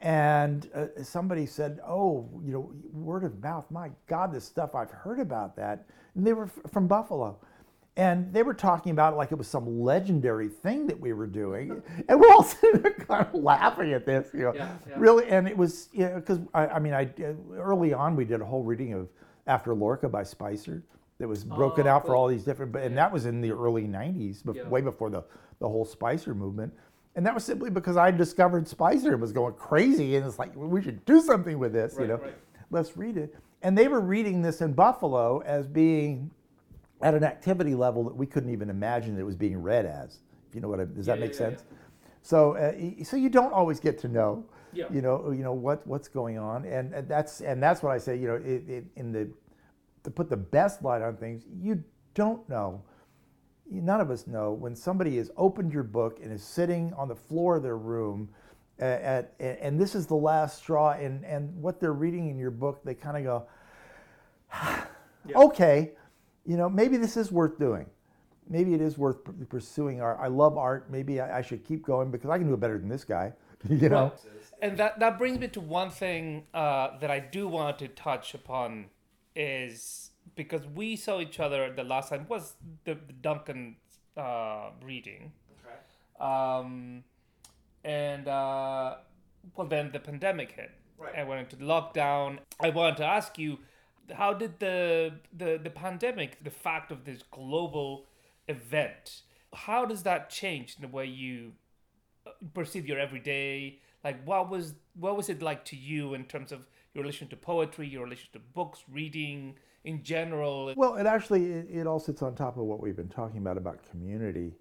and 0.00 0.68
uh, 0.74 0.86
somebody 1.04 1.46
said, 1.46 1.80
"Oh, 1.86 2.28
you 2.44 2.52
know, 2.52 2.72
word 2.92 3.24
of 3.24 3.40
mouth. 3.40 3.70
My 3.70 3.90
God, 4.08 4.32
this 4.32 4.44
stuff 4.44 4.74
I've 4.74 4.90
heard 4.90 5.20
about 5.20 5.56
that." 5.56 5.86
And 6.16 6.26
they 6.26 6.32
were 6.32 6.46
f- 6.46 6.72
from 6.72 6.88
Buffalo, 6.88 7.38
and 7.96 8.32
they 8.32 8.42
were 8.42 8.54
talking 8.54 8.92
about 8.92 9.12
it 9.12 9.16
like 9.16 9.32
it 9.32 9.38
was 9.38 9.48
some 9.48 9.80
legendary 9.82 10.48
thing 10.48 10.86
that 10.86 10.98
we 10.98 11.12
were 11.12 11.26
doing, 11.26 11.82
and 12.08 12.20
we're 12.20 12.30
all 12.32 12.42
sitting 12.60 12.80
there 12.80 12.92
kind 12.92 13.26
of 13.26 13.34
laughing 13.34 13.92
at 13.92 14.06
this, 14.06 14.28
you 14.32 14.40
know, 14.40 14.54
Yeah, 14.54 14.68
yeah. 14.88 14.94
really. 14.96 15.28
And 15.28 15.46
it 15.46 15.56
was, 15.56 15.88
you 15.92 16.04
know, 16.08 16.14
because 16.16 16.38
I, 16.54 16.66
I 16.68 16.78
mean, 16.78 16.94
I 16.94 17.10
early 17.56 17.92
on 17.92 18.16
we 18.16 18.24
did 18.24 18.40
a 18.40 18.44
whole 18.44 18.62
reading 18.62 18.94
of 18.94 19.08
After 19.46 19.74
Lorca 19.74 20.08
by 20.08 20.22
Spicer 20.22 20.82
that 21.18 21.28
was 21.28 21.44
broken 21.44 21.86
Oh, 21.86 21.90
out 21.90 22.06
for 22.06 22.16
all 22.16 22.28
these 22.28 22.44
different, 22.44 22.72
but 22.72 22.82
and 22.82 22.96
that 22.96 23.12
was 23.12 23.26
in 23.26 23.40
the 23.42 23.50
early 23.52 23.84
'90s, 23.86 24.42
bef- 24.42 24.56
Yeah. 24.56 24.68
way 24.68 24.80
before 24.80 25.10
the 25.10 25.22
the 25.58 25.68
whole 25.68 25.84
Spicer 25.84 26.34
movement. 26.34 26.72
And 27.14 27.26
that 27.26 27.34
was 27.34 27.44
simply 27.44 27.68
because 27.68 27.98
I 27.98 28.10
discovered 28.10 28.66
Spicer 28.66 29.12
and 29.12 29.20
was 29.20 29.32
going 29.32 29.52
crazy, 29.54 30.16
and 30.16 30.24
it's 30.26 30.38
like 30.38 30.52
we 30.56 30.80
should 30.80 31.04
do 31.04 31.20
something 31.20 31.58
with 31.58 31.74
this, 31.74 31.94
you 32.00 32.06
know. 32.06 32.16
right. 32.16 32.34
Let's 32.70 32.96
read 32.96 33.18
it. 33.18 33.36
And 33.60 33.76
they 33.76 33.86
were 33.86 34.00
reading 34.00 34.40
this 34.40 34.62
in 34.62 34.72
Buffalo 34.72 35.40
as 35.40 35.66
being 35.68 36.30
at 37.02 37.14
an 37.14 37.24
activity 37.24 37.74
level 37.74 38.04
that 38.04 38.16
we 38.16 38.26
couldn't 38.26 38.50
even 38.50 38.70
imagine 38.70 39.14
that 39.14 39.20
it 39.20 39.24
was 39.24 39.36
being 39.36 39.60
read 39.60 39.86
as. 39.86 40.20
If 40.48 40.54
you 40.54 40.60
know 40.60 40.68
what 40.68 40.80
I, 40.80 40.84
does 40.84 41.06
that 41.06 41.18
make 41.18 41.32
yeah, 41.34 41.48
yeah, 41.48 41.56
sense? 41.56 41.64
So, 42.22 42.56
uh, 42.56 43.04
so 43.04 43.16
you 43.16 43.28
don't 43.28 43.52
always 43.52 43.80
get 43.80 43.98
to 44.00 44.08
know, 44.08 44.44
Yeah. 44.72 44.86
you 44.90 45.02
know, 45.02 45.32
you 45.32 45.42
know 45.42 45.52
what 45.52 45.86
what's 45.86 46.08
going 46.08 46.38
on, 46.38 46.64
and, 46.64 46.94
and 46.94 47.08
that's 47.08 47.40
and 47.40 47.62
that's 47.62 47.82
what 47.82 47.92
I 47.92 47.98
say. 47.98 48.16
You 48.16 48.28
know, 48.28 48.34
it, 48.36 48.68
it, 48.68 48.84
in 48.96 49.12
the 49.12 49.28
to 50.04 50.10
put 50.10 50.30
the 50.30 50.36
best 50.36 50.82
light 50.82 51.02
on 51.02 51.16
things, 51.16 51.44
you 51.60 51.82
don't 52.14 52.48
know. 52.48 52.82
None 53.70 54.00
of 54.00 54.10
us 54.10 54.26
know 54.26 54.52
when 54.52 54.76
somebody 54.76 55.16
has 55.16 55.30
opened 55.36 55.72
your 55.72 55.82
book 55.82 56.20
and 56.22 56.32
is 56.32 56.44
sitting 56.44 56.92
on 56.94 57.08
the 57.08 57.16
floor 57.16 57.56
of 57.56 57.62
their 57.62 57.78
room, 57.78 58.28
uh, 58.80 58.84
at, 58.84 59.34
and 59.40 59.80
this 59.80 59.94
is 59.94 60.06
the 60.06 60.14
last 60.14 60.58
straw, 60.58 60.92
and 60.92 61.24
and 61.24 61.54
what 61.60 61.80
they're 61.80 61.92
reading 61.92 62.28
in 62.28 62.38
your 62.38 62.50
book, 62.50 62.82
they 62.84 62.94
kind 62.94 63.16
of 63.16 63.48
go, 64.52 64.86
okay, 65.34 65.92
you 66.46 66.56
know, 66.56 66.68
maybe 66.68 66.96
this 66.96 67.16
is 67.16 67.30
worth 67.30 67.58
doing. 67.58 67.86
Maybe 68.48 68.74
it 68.74 68.80
is 68.80 68.98
worth 68.98 69.18
pursuing 69.48 70.00
art. 70.00 70.18
I 70.20 70.26
love 70.26 70.58
art. 70.58 70.90
Maybe 70.90 71.20
I, 71.20 71.38
I 71.38 71.42
should 71.42 71.64
keep 71.64 71.84
going 71.84 72.10
because 72.10 72.28
I 72.30 72.38
can 72.38 72.48
do 72.48 72.54
it 72.54 72.60
better 72.60 72.78
than 72.78 72.88
this 72.88 73.04
guy. 73.04 73.32
You 73.68 73.88
know. 73.88 74.12
And 74.60 74.76
that, 74.78 74.98
that 74.98 75.18
brings 75.18 75.38
me 75.38 75.46
to 75.48 75.60
one 75.60 75.90
thing 75.90 76.46
uh, 76.52 76.98
that 76.98 77.12
I 77.12 77.20
do 77.20 77.46
want 77.46 77.78
to 77.78 77.86
touch 77.86 78.34
upon 78.34 78.86
is 79.36 80.10
because 80.34 80.66
we 80.66 80.96
saw 80.96 81.20
each 81.20 81.38
other 81.38 81.72
the 81.72 81.84
last 81.84 82.08
time 82.08 82.26
was 82.28 82.54
the, 82.84 82.94
the 82.94 83.12
Duncan 83.12 83.76
uh, 84.16 84.70
reading. 84.84 85.32
Um, 86.20 87.04
and 87.84 88.28
uh, 88.28 88.96
well, 89.56 89.66
then 89.66 89.90
the 89.92 89.98
pandemic 89.98 90.52
hit. 90.52 90.70
Right. 90.98 91.14
I 91.18 91.24
went 91.24 91.40
into 91.40 91.64
lockdown. 91.64 92.38
I 92.60 92.70
wanted 92.70 92.96
to 92.98 93.04
ask 93.04 93.38
you, 93.38 93.58
how 94.10 94.32
did 94.34 94.58
the, 94.58 95.12
the 95.36 95.60
the 95.62 95.70
pandemic, 95.70 96.42
the 96.42 96.50
fact 96.50 96.90
of 96.90 97.04
this 97.04 97.22
global 97.30 98.06
event, 98.48 99.22
how 99.54 99.84
does 99.84 100.02
that 100.02 100.30
change 100.30 100.76
the 100.76 100.88
way 100.88 101.06
you 101.06 101.52
perceive 102.54 102.86
your 102.86 102.98
everyday? 102.98 103.78
Like, 104.04 104.24
what 104.24 104.50
was 104.50 104.74
what 104.94 105.16
was 105.16 105.28
it 105.28 105.42
like 105.42 105.64
to 105.66 105.76
you 105.76 106.14
in 106.14 106.24
terms 106.24 106.52
of 106.52 106.66
your 106.94 107.02
relation 107.02 107.28
to 107.28 107.36
poetry, 107.36 107.88
your 107.88 108.04
relation 108.04 108.28
to 108.32 108.38
books, 108.38 108.84
reading 108.90 109.56
in 109.84 110.02
general? 110.02 110.74
Well, 110.76 110.96
it 110.96 111.06
actually 111.06 111.52
it, 111.52 111.66
it 111.70 111.86
all 111.86 112.00
sits 112.00 112.22
on 112.22 112.34
top 112.34 112.56
of 112.56 112.64
what 112.64 112.80
we've 112.80 112.96
been 112.96 113.08
talking 113.08 113.38
about 113.38 113.56
about 113.56 113.78
community, 113.90 114.54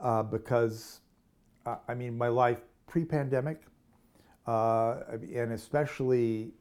uh, 0.00 0.22
because 0.22 1.00
uh, 1.66 1.76
I 1.88 1.94
mean 1.94 2.16
my 2.16 2.28
life 2.28 2.60
pre-pandemic, 2.86 3.62
uh, 4.46 5.00
and 5.10 5.52
especially 5.52 6.52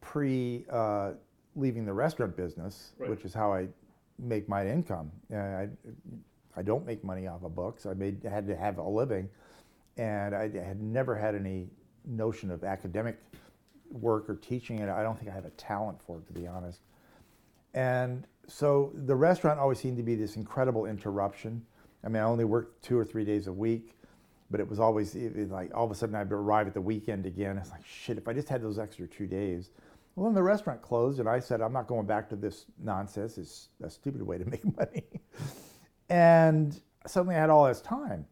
pre 0.00 0.64
uh, 0.70 1.12
leaving 1.56 1.84
the 1.84 1.92
restaurant 1.92 2.36
business, 2.36 2.92
Right. 2.98 3.10
which 3.10 3.24
is 3.24 3.34
how 3.34 3.52
I 3.52 3.68
make 4.18 4.48
my 4.48 4.66
income. 4.66 5.10
Uh, 5.32 5.36
I, 5.36 5.68
I 6.56 6.62
don't 6.62 6.84
make 6.86 7.02
money 7.04 7.26
off 7.26 7.42
of 7.42 7.54
books. 7.54 7.86
I 7.86 7.94
made 7.94 8.22
had 8.22 8.46
to 8.48 8.56
have 8.56 8.78
a 8.78 8.88
living, 8.88 9.28
and 9.96 10.34
I 10.34 10.42
had 10.48 10.80
never 10.82 11.14
had 11.16 11.34
any 11.34 11.68
notion 12.06 12.50
of 12.50 12.64
academic 12.64 13.18
work 13.90 14.28
or 14.28 14.36
teaching, 14.36 14.80
and 14.80 14.90
I 14.90 15.02
don't 15.02 15.18
think 15.18 15.30
I 15.30 15.34
have 15.34 15.44
a 15.46 15.50
talent 15.50 16.00
for 16.02 16.18
it, 16.18 16.26
to 16.28 16.32
be 16.32 16.46
honest. 16.46 16.80
And 17.74 18.26
so 18.46 18.92
the 19.06 19.14
restaurant 19.14 19.58
always 19.60 19.78
seemed 19.78 19.96
to 19.96 20.02
be 20.02 20.14
this 20.14 20.36
incredible 20.36 20.86
interruption. 20.86 21.64
I 22.04 22.08
mean, 22.08 22.22
I 22.22 22.26
only 22.26 22.44
worked 22.44 22.82
two 22.82 22.98
or 22.98 23.04
three 23.04 23.24
days 23.24 23.46
a 23.46 23.52
week, 23.52 23.96
but 24.50 24.58
it 24.60 24.68
was 24.68 24.80
always 24.80 25.14
it 25.14 25.36
was 25.36 25.50
like 25.50 25.70
all 25.74 25.84
of 25.84 25.90
a 25.90 25.94
sudden 25.94 26.14
I'd 26.16 26.32
arrive 26.32 26.66
at 26.66 26.74
the 26.74 26.80
weekend 26.80 27.26
again. 27.26 27.56
It's 27.58 27.70
like 27.70 27.84
shit. 27.86 28.18
If 28.18 28.26
I 28.26 28.32
just 28.32 28.48
had 28.48 28.62
those 28.62 28.78
extra 28.78 29.06
two 29.06 29.26
days. 29.26 29.70
Well, 30.20 30.28
then 30.28 30.34
the 30.34 30.42
restaurant 30.42 30.82
closed, 30.82 31.18
and 31.18 31.26
I 31.26 31.38
said 31.38 31.62
I'm 31.62 31.72
not 31.72 31.86
going 31.86 32.04
back 32.04 32.28
to 32.28 32.36
this 32.36 32.66
nonsense. 32.78 33.38
It's 33.38 33.70
a 33.82 33.88
stupid 33.88 34.20
way 34.20 34.36
to 34.36 34.44
make 34.44 34.62
money. 34.76 35.04
and 36.10 36.78
suddenly 37.06 37.36
I 37.36 37.38
had 37.38 37.48
all 37.48 37.66
this 37.66 37.80
time, 37.80 38.26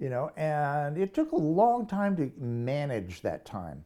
you 0.00 0.10
know, 0.10 0.32
and 0.36 0.98
it 0.98 1.14
took 1.14 1.30
a 1.30 1.36
long 1.36 1.86
time 1.86 2.16
to 2.16 2.32
manage 2.36 3.20
that 3.20 3.44
time. 3.44 3.84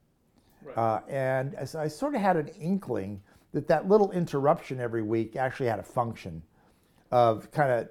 Uh, 0.74 1.00
and 1.10 1.54
as 1.56 1.74
I 1.74 1.88
sort 1.88 2.14
of 2.14 2.22
had 2.22 2.38
an 2.38 2.48
inkling 2.58 3.20
that 3.52 3.68
that 3.68 3.86
little 3.86 4.10
interruption 4.12 4.80
every 4.80 5.02
week 5.02 5.36
actually 5.36 5.66
had 5.66 5.78
a 5.78 5.82
function 5.82 6.42
of 7.10 7.50
kind 7.50 7.70
of 7.70 7.88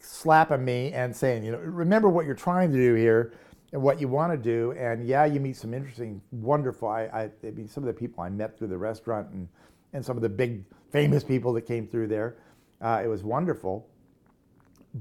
slapping 0.00 0.62
me 0.62 0.92
and 0.92 1.16
saying, 1.16 1.44
you 1.44 1.52
know, 1.52 1.58
remember 1.60 2.10
what 2.10 2.26
you're 2.26 2.34
trying 2.34 2.70
to 2.72 2.76
do 2.76 2.92
here 2.92 3.32
and 3.72 3.80
what 3.80 4.00
you 4.00 4.08
want 4.08 4.32
to 4.32 4.36
do. 4.36 4.72
And 4.72 5.06
yeah, 5.06 5.24
you 5.24 5.40
meet 5.40 5.56
some 5.56 5.74
interesting, 5.74 6.20
wonderful. 6.32 6.88
I, 6.88 7.02
I, 7.02 7.30
I 7.46 7.50
mean, 7.50 7.68
some 7.68 7.82
of 7.82 7.86
the 7.86 7.92
people 7.92 8.22
I 8.22 8.28
met 8.28 8.58
through 8.58 8.68
the 8.68 8.78
restaurant 8.78 9.30
and, 9.30 9.48
and 9.92 10.04
some 10.04 10.16
of 10.16 10.22
the 10.22 10.28
big 10.28 10.64
famous 10.90 11.22
people 11.24 11.52
that 11.54 11.62
came 11.62 11.86
through 11.86 12.08
there. 12.08 12.36
Uh, 12.80 13.00
it 13.04 13.08
was 13.08 13.22
wonderful. 13.22 13.88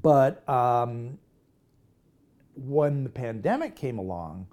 But 0.01 0.47
um, 0.47 1.17
when 2.55 3.03
the 3.03 3.09
pandemic 3.09 3.75
came 3.75 3.97
along, 3.97 4.47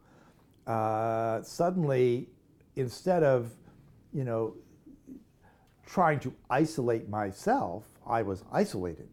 uh, 0.67 1.43
suddenly, 1.43 2.29
instead 2.77 3.23
of, 3.23 3.53
you 4.13 4.25
know, 4.25 4.55
trying 5.85 6.19
to 6.21 6.33
isolate 6.51 7.09
myself, 7.09 7.85
I 8.07 8.23
was 8.23 8.45
isolated. 8.51 9.09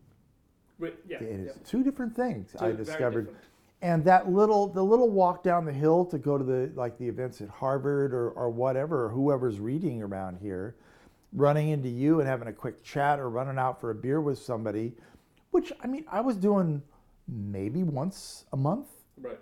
yeah, 1.08 1.18
It 1.18 1.24
is 1.24 1.56
two 1.66 1.84
different 1.84 2.16
things 2.16 2.52
Two 2.58 2.66
I 2.66 2.72
discovered. 2.72 3.36
And 3.84 4.04
that 4.06 4.32
little, 4.32 4.68
the 4.68 4.82
little 4.84 5.10
walk 5.10 5.44
down 5.44 5.66
the 5.66 5.74
hill 5.74 6.06
to 6.06 6.18
go 6.18 6.38
to 6.38 6.44
the 6.44 6.72
like 6.74 6.98
the 6.98 7.08
events 7.08 7.42
at 7.42 7.50
Harvard 7.50 8.14
or, 8.14 8.30
or 8.32 8.50
whatever, 8.50 9.06
or 9.06 9.10
whoever's 9.10 9.60
reading 9.60 10.02
around 10.02 10.38
here, 10.42 10.76
running 11.34 11.70
into 11.70 11.90
you 11.90 12.20
and 12.22 12.28
having 12.28 12.48
a 12.48 12.54
quick 12.54 12.82
chat 12.82 13.20
or 13.20 13.30
running 13.30 13.58
out 13.60 13.82
for 13.82 13.92
a 13.92 13.96
beer 13.96 14.22
with 14.22 14.40
somebody, 14.40 14.94
which 15.52 15.74
I 15.84 15.88
mean 15.88 16.06
I 16.10 16.22
was 16.22 16.38
doing 16.38 16.82
maybe 17.28 17.84
once 17.84 18.46
a 18.54 18.58
month 18.58 18.88
Right. 19.22 19.40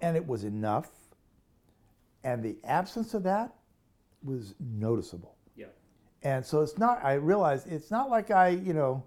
and 0.00 0.16
it 0.16 0.26
was 0.26 0.44
enough 0.44 0.88
and 2.24 2.42
the 2.42 2.56
absence 2.64 3.14
of 3.14 3.22
that 3.24 3.54
was 4.22 4.54
noticeable. 4.60 5.34
Yeah. 5.56 5.66
And 6.22 6.44
so 6.44 6.60
it's 6.60 6.78
not. 6.78 7.02
I 7.02 7.14
realized 7.14 7.66
it's 7.70 7.90
not 7.90 8.10
like 8.10 8.30
I, 8.30 8.48
you 8.48 8.74
know, 8.74 9.02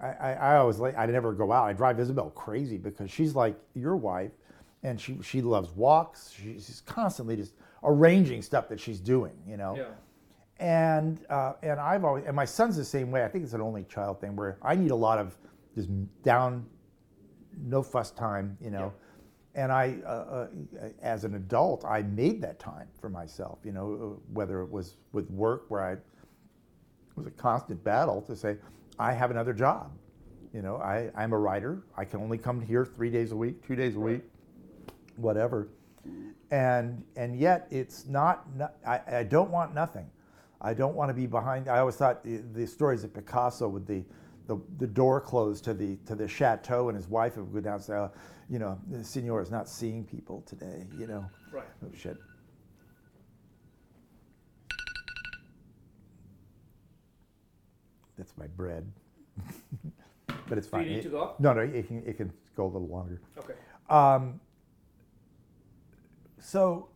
I, 0.00 0.08
I, 0.08 0.32
I 0.32 0.56
always 0.56 0.78
like 0.78 0.96
I 0.96 1.06
never 1.06 1.32
go 1.32 1.52
out. 1.52 1.64
I 1.64 1.72
drive 1.72 2.00
Isabel 2.00 2.30
crazy 2.30 2.78
because 2.78 3.10
she's 3.10 3.34
like 3.34 3.56
your 3.74 3.96
wife, 3.96 4.32
and 4.82 5.00
she 5.00 5.18
she 5.22 5.42
loves 5.42 5.70
walks. 5.72 6.32
She's 6.32 6.82
constantly 6.86 7.36
just 7.36 7.54
arranging 7.82 8.42
stuff 8.42 8.68
that 8.68 8.80
she's 8.80 9.00
doing. 9.00 9.34
You 9.46 9.56
know. 9.56 9.76
Yeah. 9.76 9.84
And 10.58 11.24
uh, 11.30 11.54
and 11.62 11.80
I've 11.80 12.04
always 12.04 12.24
and 12.26 12.36
my 12.36 12.44
son's 12.44 12.76
the 12.76 12.84
same 12.84 13.10
way. 13.10 13.24
I 13.24 13.28
think 13.28 13.44
it's 13.44 13.54
an 13.54 13.60
only 13.60 13.84
child 13.84 14.20
thing 14.20 14.36
where 14.36 14.58
I 14.62 14.74
need 14.74 14.90
a 14.90 14.96
lot 14.96 15.18
of 15.18 15.36
just 15.74 15.88
down, 16.22 16.66
no 17.64 17.82
fuss 17.82 18.10
time. 18.10 18.56
You 18.60 18.70
know. 18.70 18.92
And 19.56 19.72
I, 19.72 19.96
uh, 20.06 20.08
uh, 20.08 20.48
as 21.02 21.24
an 21.24 21.34
adult, 21.34 21.84
I 21.84 22.02
made 22.02 22.40
that 22.42 22.60
time 22.60 22.86
for 23.00 23.10
myself. 23.10 23.58
You 23.64 23.72
know, 23.72 24.20
whether 24.32 24.60
it 24.62 24.70
was 24.70 24.96
with 25.12 25.28
work 25.30 25.64
where 25.68 25.82
I 25.82 25.92
it 25.92 26.00
was 27.16 27.26
a 27.26 27.32
constant 27.32 27.82
battle 27.82 28.22
to 28.22 28.36
say, 28.36 28.56
I 28.98 29.12
have 29.12 29.30
another 29.30 29.52
job. 29.52 29.92
You 30.52 30.62
know, 30.62 30.76
I, 30.76 31.10
I'm 31.14 31.32
a 31.32 31.38
writer. 31.38 31.82
I 31.96 32.04
can 32.04 32.20
only 32.20 32.36
come 32.38 32.60
here 32.60 32.84
three 32.84 33.10
days 33.10 33.32
a 33.32 33.36
week, 33.36 33.64
two 33.66 33.76
days 33.76 33.96
a 33.96 34.00
week, 34.00 34.22
whatever. 35.16 35.68
And 36.50 37.04
and 37.16 37.38
yet 37.38 37.68
it's 37.70 38.06
not. 38.06 38.46
I, 38.86 39.00
I 39.18 39.22
don't 39.22 39.50
want 39.50 39.74
nothing. 39.74 40.10
I 40.60 40.74
don't 40.74 40.94
want 40.96 41.08
to 41.08 41.14
be 41.14 41.26
behind. 41.26 41.68
I 41.68 41.78
always 41.78 41.94
thought 41.96 42.20
eh, 42.26 42.38
the, 42.52 42.60
the 42.60 42.66
stories 42.66 43.04
of 43.04 43.14
Picasso 43.14 43.68
with 43.68 43.86
the, 43.86 44.02
the 44.46 44.60
the 44.78 44.86
door 44.86 45.20
closed 45.20 45.62
to 45.64 45.74
the 45.74 45.96
to 46.06 46.14
the 46.16 46.26
chateau 46.26 46.88
and 46.88 46.96
his 46.96 47.06
wife 47.08 47.36
would 47.36 47.52
go 47.52 47.60
down 47.60 47.74
and 47.74 47.82
say, 47.84 47.94
oh, 47.94 48.10
you 48.48 48.58
know, 48.58 48.78
the 48.90 49.04
Senor 49.04 49.40
is 49.40 49.50
not 49.52 49.68
seeing 49.68 50.04
people 50.04 50.42
today. 50.46 50.86
You 50.98 51.06
know, 51.06 51.24
Right. 51.52 51.64
oh 51.84 51.90
shit. 51.96 52.16
That's 58.20 58.36
my 58.36 58.48
bread. 58.48 58.84
but 60.46 60.58
it's 60.58 60.66
Do 60.66 60.72
fine. 60.72 60.84
you 60.84 60.90
need 60.96 61.02
to 61.04 61.08
go? 61.08 61.34
No, 61.38 61.54
no, 61.54 61.62
it 61.62 61.88
can, 61.88 62.02
it 62.06 62.18
can 62.18 62.30
go 62.54 62.64
a 62.64 62.66
little 62.66 62.86
longer. 62.86 63.22
Okay. 63.38 63.54
Um, 63.88 64.38
so 66.38 66.88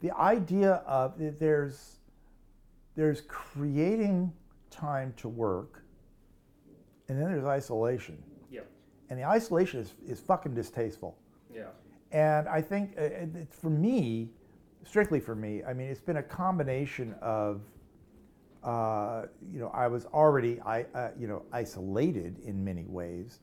the 0.00 0.10
idea 0.16 0.82
of 0.84 1.14
there's 1.38 1.98
there's 2.96 3.20
creating 3.28 4.32
time 4.68 5.14
to 5.18 5.28
work, 5.28 5.84
and 7.08 7.16
then 7.16 7.30
there's 7.30 7.44
isolation, 7.44 8.20
Yeah. 8.50 8.62
and 9.10 9.18
the 9.20 9.24
isolation 9.24 9.78
is, 9.80 9.94
is 10.08 10.18
fucking 10.18 10.54
distasteful. 10.54 11.16
Yeah. 11.54 11.66
And 12.10 12.48
I 12.48 12.60
think 12.60 12.94
uh, 12.98 13.02
it- 13.02 13.48
for 13.52 13.70
me, 13.70 14.30
strictly 14.84 15.20
for 15.20 15.36
me, 15.36 15.62
I 15.62 15.72
mean, 15.72 15.86
it's 15.86 16.00
been 16.00 16.16
a 16.16 16.22
combination 16.22 17.14
of, 17.22 17.60
uh, 18.62 19.26
you 19.52 19.58
know, 19.58 19.68
I 19.68 19.86
was 19.88 20.06
already, 20.06 20.60
I, 20.60 20.84
uh, 20.94 21.10
you 21.18 21.26
know, 21.26 21.42
isolated 21.52 22.38
in 22.44 22.62
many 22.64 22.84
ways, 22.86 23.40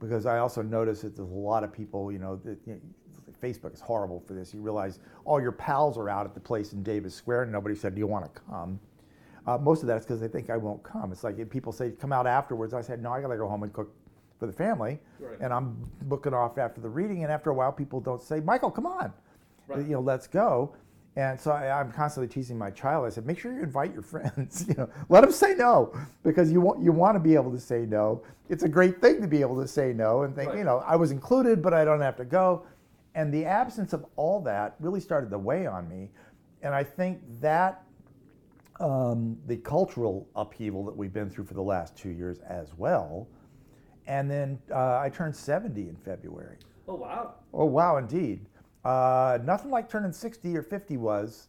because 0.00 0.26
I 0.26 0.38
also 0.38 0.62
noticed 0.62 1.02
that 1.02 1.16
there's 1.16 1.30
a 1.30 1.34
lot 1.34 1.64
of 1.64 1.72
people, 1.72 2.10
you 2.10 2.18
know, 2.18 2.36
that 2.44 2.58
you 2.66 2.74
know, 2.74 2.80
Facebook 3.42 3.74
is 3.74 3.80
horrible 3.80 4.20
for 4.26 4.32
this. 4.34 4.54
You 4.54 4.60
realize 4.60 4.98
all 5.24 5.40
your 5.40 5.52
pals 5.52 5.98
are 5.98 6.08
out 6.08 6.24
at 6.26 6.34
the 6.34 6.40
place 6.40 6.72
in 6.72 6.82
Davis 6.82 7.14
Square, 7.14 7.42
and 7.44 7.52
nobody 7.52 7.74
said, 7.74 7.94
"Do 7.94 7.98
you 7.98 8.06
want 8.06 8.24
to 8.32 8.40
come?" 8.42 8.80
Uh, 9.46 9.58
most 9.58 9.82
of 9.82 9.86
that 9.88 9.98
is 9.98 10.04
because 10.04 10.20
they 10.20 10.28
think 10.28 10.48
I 10.50 10.56
won't 10.56 10.82
come. 10.82 11.12
It's 11.12 11.22
like 11.22 11.38
if 11.38 11.50
people 11.50 11.70
say, 11.72 11.90
"Come 11.90 12.12
out 12.12 12.26
afterwards," 12.26 12.72
I 12.72 12.80
said, 12.80 13.02
"No, 13.02 13.12
I 13.12 13.20
gotta 13.20 13.36
go 13.36 13.46
home 13.46 13.62
and 13.62 13.72
cook 13.72 13.94
for 14.38 14.46
the 14.46 14.52
family." 14.52 14.98
Right. 15.20 15.38
And 15.40 15.52
I'm 15.52 15.76
booking 16.02 16.32
off 16.34 16.56
after 16.58 16.80
the 16.80 16.88
reading, 16.88 17.22
and 17.24 17.30
after 17.32 17.50
a 17.50 17.54
while, 17.54 17.72
people 17.72 18.00
don't 18.00 18.22
say, 18.22 18.40
"Michael, 18.40 18.70
come 18.70 18.86
on, 18.86 19.12
Right. 19.68 19.84
you 19.84 19.92
know, 19.92 20.00
let's 20.00 20.26
go." 20.26 20.74
And 21.16 21.40
so 21.40 21.50
I, 21.50 21.80
I'm 21.80 21.90
constantly 21.92 22.28
teasing 22.28 22.58
my 22.58 22.70
child. 22.70 23.06
I 23.06 23.08
said, 23.08 23.26
"Make 23.26 23.38
sure 23.38 23.52
you 23.52 23.62
invite 23.62 23.92
your 23.92 24.02
friends. 24.14 24.66
you 24.68 24.74
know, 24.74 24.88
let 25.08 25.22
them 25.22 25.32
say 25.32 25.54
no 25.54 25.92
because 26.22 26.52
you 26.52 26.60
want 26.60 26.82
you 26.82 26.92
want 26.92 27.14
to 27.16 27.20
be 27.20 27.34
able 27.34 27.50
to 27.52 27.60
say 27.60 27.86
no. 27.86 28.22
It's 28.48 28.62
a 28.62 28.68
great 28.68 29.00
thing 29.00 29.20
to 29.22 29.26
be 29.26 29.40
able 29.40 29.60
to 29.60 29.66
say 29.66 29.92
no 29.92 30.22
and 30.22 30.34
think, 30.34 30.50
Right. 30.50 30.58
you 30.58 30.64
know, 30.64 30.78
I 30.86 30.94
was 30.96 31.10
included, 31.10 31.62
but 31.62 31.72
I 31.74 31.84
don't 31.84 32.00
have 32.00 32.16
to 32.16 32.24
go." 32.24 32.64
And 33.14 33.32
the 33.32 33.46
absence 33.46 33.94
of 33.94 34.04
all 34.16 34.40
that 34.42 34.76
really 34.78 35.00
started 35.00 35.30
to 35.30 35.38
weigh 35.38 35.66
on 35.66 35.88
me, 35.88 36.10
and 36.62 36.74
I 36.74 36.84
think 36.84 37.22
that 37.40 37.82
um, 38.78 39.38
the 39.46 39.56
cultural 39.56 40.28
upheaval 40.36 40.84
that 40.84 40.94
we've 40.94 41.14
been 41.14 41.30
through 41.30 41.44
for 41.44 41.54
the 41.54 41.62
last 41.62 41.96
two 41.96 42.10
years 42.10 42.40
as 42.40 42.74
well. 42.76 43.26
And 44.06 44.30
then 44.30 44.58
uh, 44.70 44.98
I 44.98 45.08
turned 45.08 45.34
70 45.34 45.88
in 45.88 45.96
February. 45.96 46.58
Oh 46.86 46.94
wow. 46.94 47.34
Oh, 47.54 47.64
wow, 47.64 47.96
indeed. 47.96 48.44
Uh, 48.86 49.40
nothing 49.42 49.68
like 49.72 49.90
turning 49.90 50.12
60 50.12 50.56
or 50.56 50.62
50 50.62 50.96
was. 50.96 51.48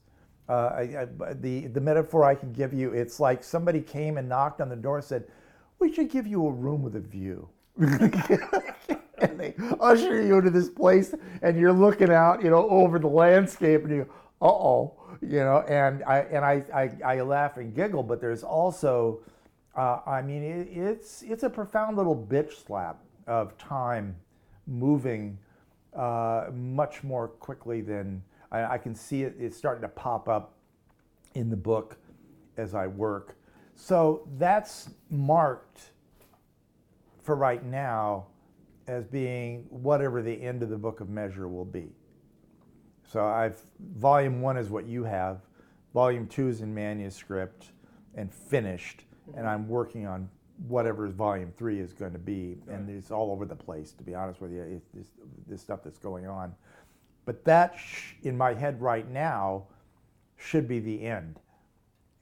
Uh, 0.49 0.71
I, 0.73 1.07
I, 1.27 1.33
the, 1.33 1.67
the 1.67 1.79
metaphor 1.79 2.23
I 2.23 2.33
can 2.33 2.51
give 2.51 2.73
you, 2.73 2.93
it's 2.93 3.19
like 3.19 3.43
somebody 3.43 3.79
came 3.79 4.17
and 4.17 4.27
knocked 4.27 4.59
on 4.59 4.69
the 4.69 4.75
door 4.75 4.97
and 4.97 5.05
said, 5.05 5.25
We 5.77 5.93
should 5.93 6.09
give 6.09 6.25
you 6.25 6.47
a 6.47 6.51
room 6.51 6.81
with 6.81 6.95
a 6.95 6.99
view. 6.99 7.47
and 7.77 9.39
they 9.39 9.53
usher 9.79 10.19
you 10.19 10.39
into 10.39 10.49
this 10.49 10.67
place, 10.67 11.13
and 11.43 11.59
you're 11.59 11.73
looking 11.73 12.09
out, 12.09 12.43
you 12.43 12.49
know, 12.49 12.67
over 12.69 12.97
the 12.97 13.07
landscape, 13.07 13.83
and 13.83 13.91
you 13.91 14.09
uh 14.41 14.47
oh, 14.47 14.95
you 15.21 15.39
know, 15.39 15.63
and 15.67 16.03
I 16.05 16.19
and 16.31 16.43
I, 16.43 16.63
I, 16.73 17.17
I 17.17 17.21
laugh 17.21 17.57
and 17.57 17.75
giggle, 17.75 18.01
but 18.01 18.19
there's 18.19 18.43
also, 18.43 19.19
uh, 19.75 19.99
I 20.07 20.23
mean, 20.23 20.41
it, 20.41 20.69
it's 20.71 21.21
it's 21.21 21.43
a 21.43 21.51
profound 21.51 21.97
little 21.97 22.15
bitch 22.15 22.65
slap 22.65 22.97
of 23.27 23.55
time 23.59 24.15
moving 24.65 25.37
uh, 25.97 26.45
much 26.53 27.03
more 27.03 27.27
quickly 27.27 27.81
than 27.81 28.23
I, 28.51 28.63
I 28.65 28.77
can 28.77 28.95
see 28.95 29.23
it. 29.23 29.35
It's 29.39 29.57
starting 29.57 29.81
to 29.81 29.89
pop 29.89 30.29
up 30.29 30.53
in 31.33 31.49
the 31.49 31.57
book 31.57 31.97
as 32.55 32.75
I 32.75 32.87
work. 32.87 33.35
So 33.75 34.27
that's 34.37 34.89
marked 35.09 35.91
for 37.21 37.35
right 37.35 37.63
now 37.63 38.27
as 38.87 39.05
being 39.05 39.65
whatever 39.69 40.21
the 40.21 40.41
end 40.41 40.63
of 40.63 40.69
the 40.69 40.77
book 40.77 41.01
of 41.01 41.09
measure 41.09 41.47
will 41.47 41.65
be. 41.65 41.89
So 43.03 43.23
I've 43.23 43.61
volume 43.97 44.41
one 44.41 44.57
is 44.57 44.69
what 44.69 44.85
you 44.85 45.03
have, 45.03 45.41
volume 45.93 46.27
two 46.27 46.47
is 46.47 46.61
in 46.61 46.73
manuscript 46.73 47.71
and 48.15 48.33
finished, 48.33 49.03
and 49.35 49.47
I'm 49.47 49.67
working 49.67 50.07
on 50.07 50.29
whatever 50.67 51.07
volume 51.07 51.51
three 51.55 51.79
is 51.79 51.93
going 51.93 52.13
to 52.13 52.19
be, 52.19 52.57
and 52.67 52.89
it's 52.89 53.11
all 53.11 53.31
over 53.31 53.45
the 53.45 53.55
place. 53.55 53.91
To 53.93 54.03
be 54.03 54.15
honest 54.15 54.41
with 54.41 54.51
you, 54.51 54.61
it, 54.61 54.81
this, 54.93 55.07
this 55.47 55.61
stuff 55.61 55.81
that's 55.83 55.99
going 55.99 56.25
on, 56.27 56.55
but 57.25 57.43
that 57.45 57.75
sh- 57.77 58.13
in 58.23 58.37
my 58.37 58.53
head 58.53 58.81
right 58.81 59.09
now 59.09 59.65
should 60.35 60.67
be 60.67 60.79
the 60.79 61.03
end. 61.05 61.39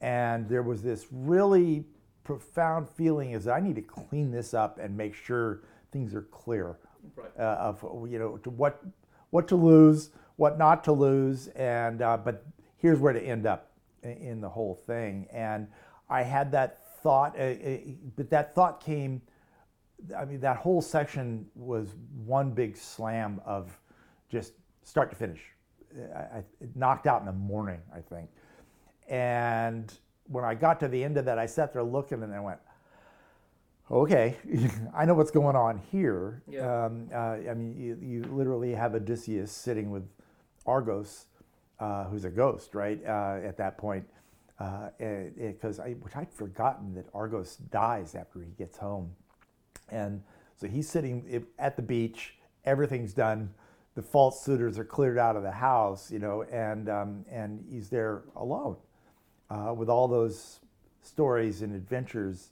And 0.00 0.48
there 0.48 0.62
was 0.62 0.82
this 0.82 1.06
really 1.10 1.84
profound 2.24 2.88
feeling 2.90 3.30
is 3.32 3.46
I 3.48 3.60
need 3.60 3.76
to 3.76 3.82
clean 3.82 4.30
this 4.30 4.52
up 4.52 4.78
and 4.78 4.96
make 4.96 5.14
sure 5.14 5.60
things 5.92 6.14
are 6.14 6.22
clear 6.22 6.76
Right. 7.14 7.30
uh, 7.38 7.42
of 7.60 7.84
you 8.10 8.18
know 8.18 8.36
to 8.38 8.50
what 8.50 8.82
what 9.30 9.46
to 9.48 9.56
lose, 9.56 10.10
what 10.36 10.58
not 10.58 10.82
to 10.84 10.92
lose, 10.92 11.46
and 11.48 12.02
uh, 12.02 12.16
but 12.16 12.44
here's 12.78 12.98
where 12.98 13.12
to 13.12 13.20
end 13.20 13.46
up 13.46 13.70
in, 14.02 14.10
in 14.10 14.40
the 14.40 14.48
whole 14.48 14.74
thing. 14.74 15.28
And 15.32 15.68
I 16.10 16.22
had 16.22 16.50
that 16.52 16.85
thought, 17.06 17.38
uh, 17.38 17.42
uh, 17.42 17.76
but 18.16 18.28
that 18.30 18.52
thought 18.52 18.84
came. 18.84 19.22
I 20.18 20.24
mean, 20.24 20.40
that 20.40 20.56
whole 20.56 20.82
section 20.82 21.46
was 21.54 21.94
one 22.24 22.50
big 22.50 22.76
slam 22.76 23.40
of 23.46 23.78
just 24.28 24.54
start 24.82 25.08
to 25.10 25.16
finish. 25.16 25.40
I, 26.12 26.18
I 26.18 26.38
it 26.60 26.74
knocked 26.74 27.06
out 27.06 27.20
in 27.20 27.26
the 27.26 27.32
morning, 27.32 27.80
I 27.94 28.00
think. 28.00 28.28
And 29.08 29.92
when 30.26 30.44
I 30.44 30.56
got 30.56 30.80
to 30.80 30.88
the 30.88 31.04
end 31.04 31.16
of 31.16 31.24
that, 31.26 31.38
I 31.38 31.46
sat 31.46 31.72
there 31.72 31.84
looking 31.84 32.24
and 32.24 32.34
I 32.34 32.40
went, 32.40 32.58
okay, 33.88 34.36
I 34.96 35.04
know 35.04 35.14
what's 35.14 35.30
going 35.30 35.54
on 35.54 35.80
here. 35.92 36.42
Yeah. 36.48 36.86
Um, 36.86 37.08
uh, 37.14 37.36
I 37.50 37.54
mean, 37.54 37.76
you, 37.78 37.96
you 38.02 38.24
literally 38.24 38.74
have 38.74 38.96
Odysseus 38.96 39.52
sitting 39.52 39.92
with 39.92 40.02
Argos, 40.66 41.26
uh, 41.78 42.06
who's 42.06 42.24
a 42.24 42.30
ghost, 42.30 42.74
right? 42.74 43.00
Uh, 43.06 43.38
at 43.44 43.56
that 43.58 43.78
point, 43.78 44.04
because 44.58 45.78
I, 45.80 45.92
which 46.00 46.16
I'd 46.16 46.32
forgotten 46.32 46.94
that 46.94 47.06
Argos 47.14 47.56
dies 47.56 48.14
after 48.14 48.40
he 48.40 48.50
gets 48.52 48.78
home, 48.78 49.10
and 49.90 50.22
so 50.56 50.66
he's 50.66 50.88
sitting 50.88 51.44
at 51.58 51.76
the 51.76 51.82
beach. 51.82 52.38
Everything's 52.64 53.12
done. 53.12 53.52
The 53.94 54.02
false 54.02 54.44
suitors 54.44 54.78
are 54.78 54.84
cleared 54.84 55.18
out 55.18 55.36
of 55.36 55.42
the 55.42 55.50
house, 55.52 56.10
you 56.10 56.18
know, 56.18 56.42
and 56.44 56.88
um, 56.88 57.24
and 57.30 57.64
he's 57.70 57.88
there 57.90 58.22
alone 58.36 58.76
uh, 59.50 59.72
with 59.76 59.88
all 59.88 60.08
those 60.08 60.60
stories 61.02 61.62
and 61.62 61.74
adventures 61.74 62.50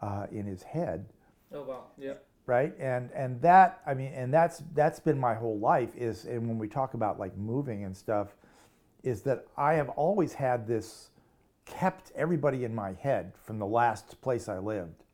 uh, 0.00 0.26
in 0.32 0.44
his 0.46 0.62
head 0.62 1.06
Oh 1.52 1.62
wow. 1.62 1.84
Yeah. 1.96 2.14
right 2.46 2.74
and 2.78 3.10
and 3.12 3.40
that 3.42 3.80
i 3.86 3.94
mean 3.94 4.12
and 4.12 4.34
that's 4.34 4.62
that's 4.74 4.98
been 4.98 5.18
my 5.18 5.34
whole 5.34 5.58
life 5.58 5.90
is 5.96 6.24
and 6.24 6.46
when 6.48 6.58
we 6.58 6.66
talk 6.68 6.94
about 6.94 7.18
like 7.20 7.36
moving 7.38 7.84
and 7.84 7.96
stuff 7.96 8.34
is 9.04 9.22
that 9.22 9.46
i 9.56 9.74
have 9.74 9.88
always 9.90 10.32
had 10.34 10.66
this 10.66 11.10
kept 11.64 12.12
everybody 12.14 12.64
in 12.64 12.74
my 12.74 12.92
head 12.94 13.32
from 13.44 13.58
the 13.58 13.66
last 13.66 14.20
place 14.20 14.48
i 14.48 14.58
lived 14.58 15.04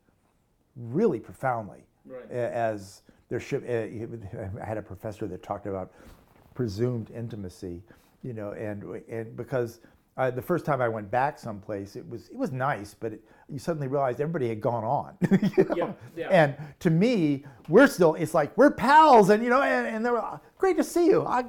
really 0.75 1.19
profoundly 1.19 1.83
Right. 2.05 2.29
as 2.31 3.03
there 3.29 3.39
should 3.39 3.63
uh, 3.69 4.61
i 4.61 4.65
had 4.65 4.77
a 4.77 4.81
professor 4.81 5.27
that 5.27 5.43
talked 5.43 5.67
about 5.67 5.91
presumed 6.53 7.11
intimacy, 7.11 7.81
you 8.23 8.33
know, 8.33 8.51
and 8.51 8.83
and 9.09 9.35
because 9.37 9.79
uh, 10.17 10.29
the 10.29 10.41
first 10.41 10.65
time 10.65 10.81
I 10.81 10.89
went 10.89 11.09
back 11.09 11.39
someplace, 11.39 11.95
it 11.95 12.07
was 12.09 12.27
it 12.29 12.35
was 12.35 12.51
nice, 12.51 12.93
but 12.93 13.13
it, 13.13 13.21
you 13.49 13.57
suddenly 13.57 13.87
realized 13.87 14.19
everybody 14.19 14.49
had 14.49 14.59
gone 14.61 14.83
on. 14.83 15.15
you 15.57 15.63
know? 15.63 15.75
Yeah, 15.75 15.93
yeah. 16.15 16.27
And 16.29 16.55
to 16.79 16.89
me, 16.89 17.45
we're 17.69 17.87
still 17.87 18.15
it's 18.15 18.33
like 18.33 18.55
we're 18.57 18.71
pals, 18.71 19.29
and 19.29 19.43
you 19.43 19.49
know, 19.49 19.61
and, 19.61 19.87
and 19.87 20.05
they 20.05 20.11
were 20.11 20.39
great 20.57 20.77
to 20.77 20.83
see 20.83 21.05
you. 21.05 21.25
I, 21.25 21.45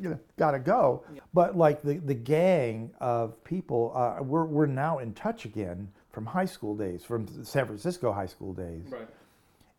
you 0.00 0.10
know, 0.10 0.18
gotta 0.36 0.58
go. 0.58 1.04
But 1.34 1.56
like 1.56 1.82
the 1.82 1.98
the 1.98 2.14
gang 2.14 2.90
of 3.00 3.42
people, 3.44 3.92
uh, 3.94 4.22
we're 4.22 4.44
we're 4.44 4.66
now 4.66 4.98
in 4.98 5.12
touch 5.14 5.44
again 5.44 5.88
from 6.12 6.26
high 6.26 6.44
school 6.46 6.74
days, 6.76 7.04
from 7.04 7.26
San 7.44 7.66
Francisco 7.66 8.12
high 8.12 8.26
school 8.26 8.52
days 8.52 8.86
Right. 8.90 9.08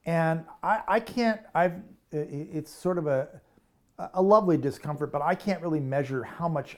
and 0.06 0.46
I, 0.64 0.82
I 0.88 1.00
can't 1.02 1.42
i've 1.54 1.74
it's 2.12 2.72
sort 2.72 2.98
of 2.98 3.08
a 3.08 3.28
a 4.14 4.22
lovely 4.22 4.56
discomfort 4.58 5.12
but 5.12 5.22
i 5.22 5.36
can't 5.36 5.62
really 5.62 5.80
measure 5.82 6.24
how 6.24 6.48
much 6.48 6.78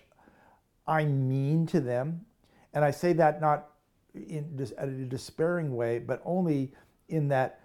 i 0.87 1.05
mean 1.05 1.67
to 1.67 1.79
them 1.79 2.25
and 2.73 2.83
i 2.83 2.89
say 2.91 3.13
that 3.13 3.39
not 3.39 3.69
in 4.15 4.55
dis- 4.55 4.73
a 4.79 4.87
despairing 4.87 5.75
way 5.75 5.99
but 5.99 6.21
only 6.25 6.73
in 7.09 7.27
that 7.27 7.59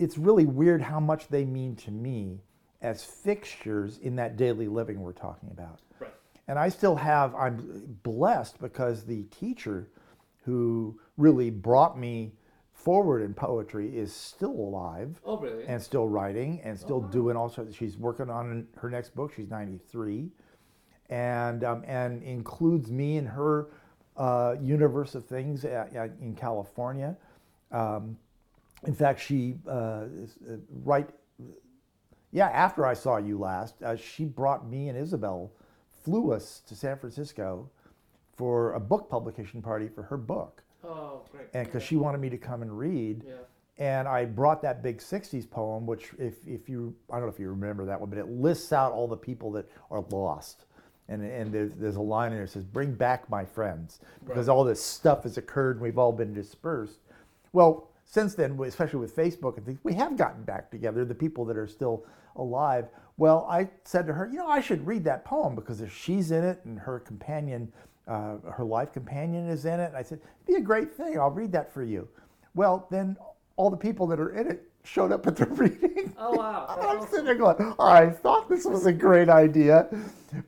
it's 0.00 0.18
really 0.18 0.46
weird 0.46 0.82
how 0.82 0.98
much 1.00 1.28
they 1.28 1.44
mean 1.44 1.76
to 1.76 1.90
me 1.92 2.40
as 2.80 3.04
fixtures 3.04 3.98
in 3.98 4.16
that 4.16 4.36
daily 4.36 4.68
living 4.68 5.00
we're 5.00 5.12
talking 5.12 5.50
about 5.50 5.80
Right. 5.98 6.12
and 6.46 6.58
I 6.58 6.68
still 6.68 6.96
have, 6.96 7.34
I'm 7.34 7.98
blessed 8.02 8.60
because 8.60 9.04
the 9.04 9.24
teacher 9.24 9.88
who 10.44 10.98
really 11.16 11.50
brought 11.50 11.98
me 11.98 12.32
forward 12.72 13.22
in 13.22 13.34
poetry 13.34 13.96
is 13.96 14.12
still 14.14 14.52
alive 14.52 15.20
Oh, 15.24 15.36
really? 15.38 15.66
and 15.66 15.82
still 15.82 16.08
writing 16.08 16.60
and 16.62 16.78
still 16.78 17.00
doing 17.00 17.36
all 17.36 17.48
sorts. 17.48 17.74
She's 17.74 17.98
working 17.98 18.30
on 18.30 18.68
her 18.76 18.88
next 18.88 19.14
book. 19.16 19.32
She's 19.34 19.50
93, 19.50 20.30
and 21.10 21.64
um, 21.64 21.82
and 21.86 22.22
includes 22.22 22.90
me 22.92 23.16
in 23.16 23.26
her 23.26 23.68
uh, 24.16 24.54
universe 24.60 25.14
of 25.16 25.26
things 25.26 25.64
at, 25.64 25.94
at- 25.94 26.12
in 26.20 26.34
California. 26.36 27.16
Um, 27.72 28.16
in 28.86 28.94
fact, 28.94 29.20
she 29.20 29.56
uh, 29.68 30.04
is, 30.14 30.36
uh, 30.48 30.56
right 30.84 31.10
yeah, 32.32 32.48
after 32.48 32.86
I 32.86 32.94
saw 32.94 33.16
you 33.16 33.38
last, 33.38 33.82
uh, 33.82 33.96
she 33.96 34.24
brought 34.24 34.68
me 34.68 34.88
and 34.88 34.98
Isabel, 34.98 35.50
flew 36.04 36.32
us 36.32 36.62
to 36.68 36.74
San 36.74 36.98
Francisco 36.98 37.68
for 38.36 38.74
a 38.74 38.80
book 38.80 39.08
publication 39.10 39.60
party 39.62 39.88
for 39.88 40.02
her 40.02 40.16
book. 40.16 40.62
oh, 40.84 41.22
great. 41.32 41.46
And 41.54 41.66
because 41.66 41.82
she 41.82 41.96
wanted 41.96 42.20
me 42.20 42.30
to 42.30 42.38
come 42.38 42.62
and 42.62 42.76
read. 42.78 43.24
Yeah. 43.26 43.34
And 43.80 44.08
I 44.08 44.24
brought 44.24 44.60
that 44.62 44.82
big 44.82 44.98
60s 44.98 45.48
poem, 45.48 45.86
which, 45.86 46.10
if, 46.18 46.34
if 46.46 46.68
you, 46.68 46.94
I 47.10 47.14
don't 47.16 47.26
know 47.26 47.32
if 47.32 47.38
you 47.38 47.48
remember 47.48 47.84
that 47.84 48.00
one, 48.00 48.10
but 48.10 48.18
it 48.18 48.28
lists 48.28 48.72
out 48.72 48.92
all 48.92 49.06
the 49.06 49.16
people 49.16 49.52
that 49.52 49.70
are 49.90 50.04
lost. 50.10 50.64
And, 51.08 51.22
and 51.22 51.52
there's, 51.52 51.70
there's 51.76 51.94
a 51.96 52.00
line 52.00 52.32
in 52.32 52.38
there 52.38 52.46
that 52.46 52.50
says, 52.52 52.64
Bring 52.64 52.92
back 52.92 53.30
my 53.30 53.44
friends. 53.44 54.00
Because 54.26 54.48
Right. 54.48 54.52
all 54.54 54.64
this 54.64 54.82
stuff 54.82 55.22
has 55.22 55.38
occurred 55.38 55.76
and 55.76 55.82
we've 55.82 55.96
all 55.98 56.12
been 56.12 56.34
dispersed. 56.34 56.98
Well, 57.52 57.87
since 58.10 58.34
then, 58.34 58.58
especially 58.64 59.00
with 59.00 59.14
Facebook 59.14 59.58
and 59.58 59.66
things, 59.66 59.78
we 59.82 59.92
have 59.92 60.16
gotten 60.16 60.42
back 60.42 60.70
together, 60.70 61.04
the 61.04 61.14
people 61.14 61.44
that 61.44 61.58
are 61.58 61.66
still 61.66 62.06
alive. 62.36 62.86
Well, 63.18 63.46
I 63.50 63.68
said 63.84 64.06
to 64.06 64.14
her, 64.14 64.26
you 64.32 64.38
know, 64.38 64.46
I 64.48 64.62
should 64.62 64.86
read 64.86 65.04
that 65.04 65.26
poem 65.26 65.54
because 65.54 65.82
if 65.82 65.94
she's 65.94 66.30
in 66.30 66.42
it 66.42 66.58
and 66.64 66.78
her 66.78 67.00
companion, 67.00 67.70
uh, 68.06 68.36
her 68.50 68.64
life 68.64 68.94
companion 68.94 69.46
is 69.46 69.66
in 69.66 69.78
it, 69.78 69.92
I 69.94 70.02
said, 70.02 70.20
it'd 70.20 70.46
be 70.46 70.54
a 70.54 70.60
great 70.64 70.90
thing. 70.90 71.20
I'll 71.20 71.30
read 71.30 71.52
that 71.52 71.70
for 71.70 71.82
you. 71.82 72.08
Well, 72.54 72.86
then 72.90 73.14
all 73.56 73.68
the 73.68 73.76
people 73.76 74.06
that 74.06 74.18
are 74.18 74.30
in 74.30 74.50
it 74.50 74.62
showed 74.84 75.12
up 75.12 75.26
at 75.26 75.36
the 75.36 75.44
reading. 75.50 76.14
Oh, 76.16 76.32
wow. 76.32 76.64
I'm 76.80 76.96
awesome. 76.96 77.10
sitting 77.10 77.24
there 77.26 77.34
going, 77.34 77.74
I 77.78 78.08
thought 78.08 78.48
this 78.48 78.64
was 78.64 78.86
a 78.86 78.92
great 78.92 79.28
idea. 79.28 79.86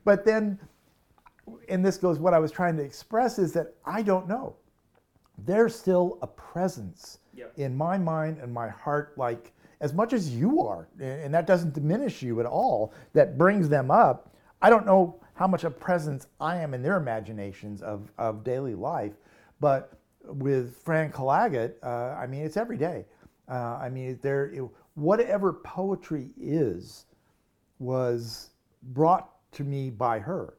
But 0.06 0.24
then, 0.24 0.58
and 1.68 1.84
this 1.84 1.98
goes, 1.98 2.18
what 2.18 2.32
I 2.32 2.38
was 2.38 2.52
trying 2.52 2.78
to 2.78 2.82
express 2.82 3.38
is 3.38 3.52
that 3.52 3.74
I 3.84 4.00
don't 4.00 4.26
know. 4.26 4.56
There's 5.44 5.74
still 5.74 6.18
a 6.22 6.26
presence 6.26 7.18
In 7.56 7.76
my 7.76 7.98
mind 7.98 8.38
and 8.38 8.52
my 8.52 8.68
heart, 8.68 9.14
like 9.16 9.52
as 9.80 9.94
much 9.94 10.12
as 10.12 10.34
you 10.34 10.62
are, 10.62 10.88
and 11.00 11.32
that 11.32 11.46
doesn't 11.46 11.74
diminish 11.74 12.22
you 12.22 12.40
at 12.40 12.46
all, 12.46 12.92
that 13.14 13.38
brings 13.38 13.68
them 13.68 13.90
up. 13.90 14.34
I 14.62 14.68
don't 14.68 14.84
know 14.84 15.20
how 15.34 15.46
much 15.46 15.64
a 15.64 15.70
presence 15.70 16.26
I 16.38 16.56
am 16.56 16.74
in 16.74 16.82
their 16.82 16.96
imaginations 16.96 17.80
of, 17.80 18.12
of 18.18 18.44
daily 18.44 18.74
life, 18.74 19.14
but 19.58 19.94
with 20.24 20.76
Fran 20.76 21.10
Colaget, 21.10 21.74
uh, 21.82 22.14
I 22.14 22.26
mean, 22.26 22.42
it's 22.42 22.58
every 22.58 22.76
day. 22.76 23.06
Uh, 23.48 23.78
I 23.80 23.88
mean, 23.88 24.18
there, 24.22 24.50
it, 24.52 24.62
whatever 24.94 25.54
poetry 25.54 26.30
is, 26.38 27.06
was 27.78 28.50
brought 28.92 29.30
to 29.52 29.64
me 29.64 29.90
by 29.90 30.18
her. 30.18 30.54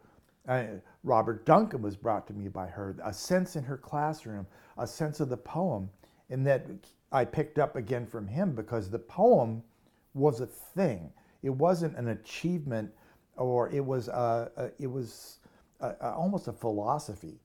Uh, 0.48 0.64
Robert 1.04 1.46
Duncan 1.46 1.82
was 1.82 1.96
brought 1.96 2.28
to 2.28 2.34
me 2.34 2.48
by 2.48 2.68
her. 2.68 2.96
A 3.04 3.14
sense 3.14 3.56
in 3.56 3.64
her 3.64 3.78
classroom, 3.78 4.48
a 4.78 4.88
sense 4.88 5.20
of 5.20 5.30
the 5.30 5.38
poem, 5.38 5.90
and 6.32 6.48
that 6.48 6.66
I 7.12 7.26
picked 7.26 7.60
up 7.60 7.76
again 7.76 8.08
from 8.08 8.28
him 8.28 8.56
because 8.56 8.90
the 8.90 9.00
poem 9.00 9.62
was 10.14 10.42
a 10.42 10.48
thing. 10.48 11.12
It 11.44 11.50
wasn't 11.50 11.98
an 11.98 12.10
achievement, 12.10 12.92
or 13.38 13.70
it 13.70 13.86
was 13.86 14.08
a, 14.08 14.52
a 14.58 14.72
it 14.80 14.88
was 14.88 15.40
a, 15.82 15.90
a, 16.02 16.12
almost 16.14 16.48
a 16.48 16.54
philosophy 16.54 17.40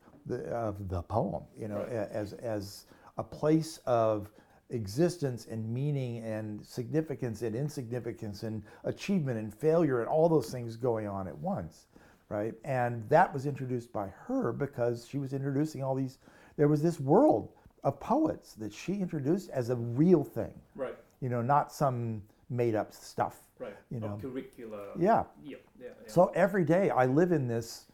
of 0.50 0.88
the 0.88 1.02
poem. 1.02 1.42
You 1.58 1.68
know, 1.68 1.84
a- 1.90 2.14
as 2.14 2.32
as 2.34 2.86
a 3.18 3.24
place 3.24 3.80
of 3.86 4.30
existence 4.70 5.46
and 5.46 5.68
meaning 5.72 6.24
and 6.24 6.64
significance 6.64 7.42
and 7.42 7.54
insignificance 7.54 8.42
and 8.42 8.62
achievement 8.84 9.38
and 9.38 9.54
failure 9.54 10.00
and 10.00 10.08
all 10.08 10.28
those 10.28 10.50
things 10.50 10.76
going 10.76 11.06
on 11.06 11.28
at 11.28 11.38
once 11.38 11.86
right 12.28 12.52
and 12.64 13.08
that 13.08 13.32
was 13.32 13.46
introduced 13.46 13.92
by 13.92 14.08
her 14.26 14.52
because 14.52 15.06
she 15.08 15.18
was 15.18 15.32
introducing 15.32 15.84
all 15.84 15.94
these 15.94 16.18
there 16.56 16.66
was 16.66 16.82
this 16.82 16.98
world 16.98 17.52
of 17.86 17.98
poets 18.00 18.54
that 18.54 18.72
she 18.72 18.94
introduced 18.94 19.48
as 19.50 19.70
a 19.70 19.76
real 19.76 20.22
thing 20.24 20.52
Right. 20.74 20.96
you 21.20 21.28
know 21.28 21.40
not 21.42 21.72
some 21.72 22.22
made 22.50 22.74
up 22.74 22.92
stuff 22.92 23.36
Right. 23.58 23.76
You 23.90 24.00
know. 24.00 24.18
curricula. 24.20 24.80
yeah 24.98 25.24
Yeah. 25.42 25.56
Yeah. 25.80 25.86
yeah. 25.86 25.92
so 26.16 26.26
every 26.34 26.64
day 26.64 26.90
I 26.90 27.06
live 27.06 27.32
in 27.32 27.46
this 27.48 27.86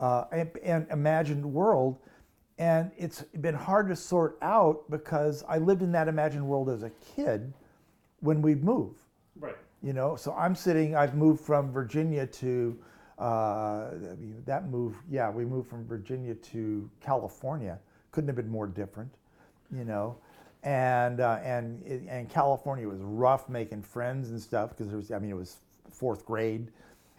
uh, 0.00 0.24
and, 0.32 0.50
and 0.64 0.86
imagined 0.90 1.44
world, 1.60 1.98
and 2.58 2.90
it's 2.98 3.22
been 3.40 3.54
hard 3.54 3.88
to 3.88 3.94
sort 3.96 4.36
out 4.42 4.90
because 4.90 5.44
I 5.48 5.58
lived 5.58 5.82
in 5.82 5.92
that 5.92 6.08
imagined 6.08 6.44
world 6.46 6.68
as 6.68 6.82
a 6.82 6.90
kid 7.14 7.52
when 8.20 8.42
we'd 8.42 8.64
move. 8.64 8.94
right. 9.38 9.56
You 9.82 9.92
know, 9.92 10.16
so 10.16 10.32
I'm 10.34 10.54
sitting. 10.56 10.96
I've 10.96 11.14
moved 11.14 11.40
from 11.44 11.70
Virginia 11.70 12.26
to 12.26 12.76
uh, 13.18 13.90
that 14.46 14.68
move. 14.68 14.96
Yeah, 15.10 15.30
we 15.30 15.44
moved 15.44 15.68
from 15.68 15.86
Virginia 15.86 16.34
to 16.34 16.90
California. 17.00 17.78
Couldn't 18.10 18.28
have 18.28 18.36
been 18.36 18.48
more 18.50 18.66
different. 18.66 19.12
You 19.74 19.84
know, 19.84 20.16
and 20.62 21.20
uh, 21.20 21.38
and 21.42 21.82
and 22.08 22.28
California 22.28 22.88
was 22.88 23.00
rough 23.00 23.48
making 23.48 23.82
friends 23.82 24.30
and 24.30 24.40
stuff 24.40 24.70
because 24.70 24.88
there 24.88 24.96
was. 24.96 25.10
I 25.10 25.18
mean, 25.18 25.30
it 25.30 25.36
was 25.36 25.56
fourth 25.90 26.24
grade, 26.24 26.70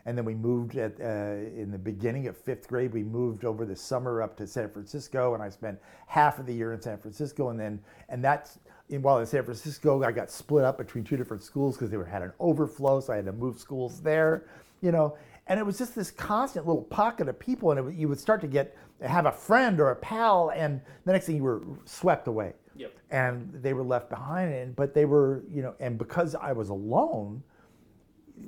and 0.05 0.17
then 0.17 0.25
we 0.25 0.33
moved 0.33 0.75
at 0.77 0.99
uh, 0.99 1.59
in 1.59 1.69
the 1.71 1.77
beginning 1.77 2.27
of 2.27 2.37
fifth 2.37 2.67
grade. 2.67 2.93
We 2.93 3.03
moved 3.03 3.45
over 3.45 3.65
the 3.65 3.75
summer 3.75 4.21
up 4.21 4.37
to 4.37 4.47
San 4.47 4.69
Francisco, 4.69 5.33
and 5.33 5.43
I 5.43 5.49
spent 5.49 5.79
half 6.07 6.39
of 6.39 6.45
the 6.45 6.53
year 6.53 6.73
in 6.73 6.81
San 6.81 6.97
Francisco, 6.97 7.49
and 7.49 7.59
then 7.59 7.79
and 8.09 8.23
that's 8.23 8.59
in, 8.89 9.01
while 9.01 9.19
in 9.19 9.25
San 9.25 9.43
Francisco, 9.43 10.03
I 10.03 10.11
got 10.11 10.29
split 10.29 10.63
up 10.63 10.77
between 10.77 11.03
two 11.03 11.17
different 11.17 11.43
schools 11.43 11.75
because 11.75 11.89
they 11.89 11.97
were 11.97 12.05
had 12.05 12.21
an 12.21 12.33
overflow, 12.39 12.99
so 12.99 13.13
I 13.13 13.17
had 13.17 13.25
to 13.25 13.33
move 13.33 13.59
schools 13.59 14.01
there. 14.01 14.45
You 14.81 14.91
know, 14.91 15.17
and 15.47 15.59
it 15.59 15.65
was 15.65 15.77
just 15.77 15.95
this 15.95 16.11
constant 16.11 16.67
little 16.67 16.83
pocket 16.83 17.27
of 17.27 17.39
people, 17.39 17.71
and 17.71 17.79
it, 17.79 17.95
you 17.95 18.07
would 18.07 18.19
start 18.19 18.41
to 18.41 18.47
get 18.47 18.77
have 19.01 19.25
a 19.25 19.31
friend 19.31 19.79
or 19.79 19.91
a 19.91 19.95
pal, 19.95 20.51
and 20.55 20.81
the 21.05 21.11
next 21.13 21.25
thing 21.25 21.35
you 21.37 21.43
were 21.43 21.61
swept 21.85 22.27
away. 22.27 22.53
Yep. 22.77 22.91
and 23.09 23.49
they 23.63 23.71
were 23.73 23.85
left 23.85 24.09
behind 24.09 24.53
and 24.53 24.75
but 24.75 24.93
they 24.93 25.05
were 25.05 25.45
you 25.49 25.61
know 25.61 25.73
and 25.79 25.97
because 25.97 26.35
i 26.35 26.51
was 26.51 26.67
alone 26.67 27.41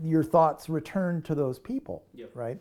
your 0.04 0.22
thoughts 0.22 0.68
returned 0.68 1.24
to 1.26 1.34
those 1.34 1.58
people 1.60 2.04
Yep. 2.14 2.32
right? 2.34 2.58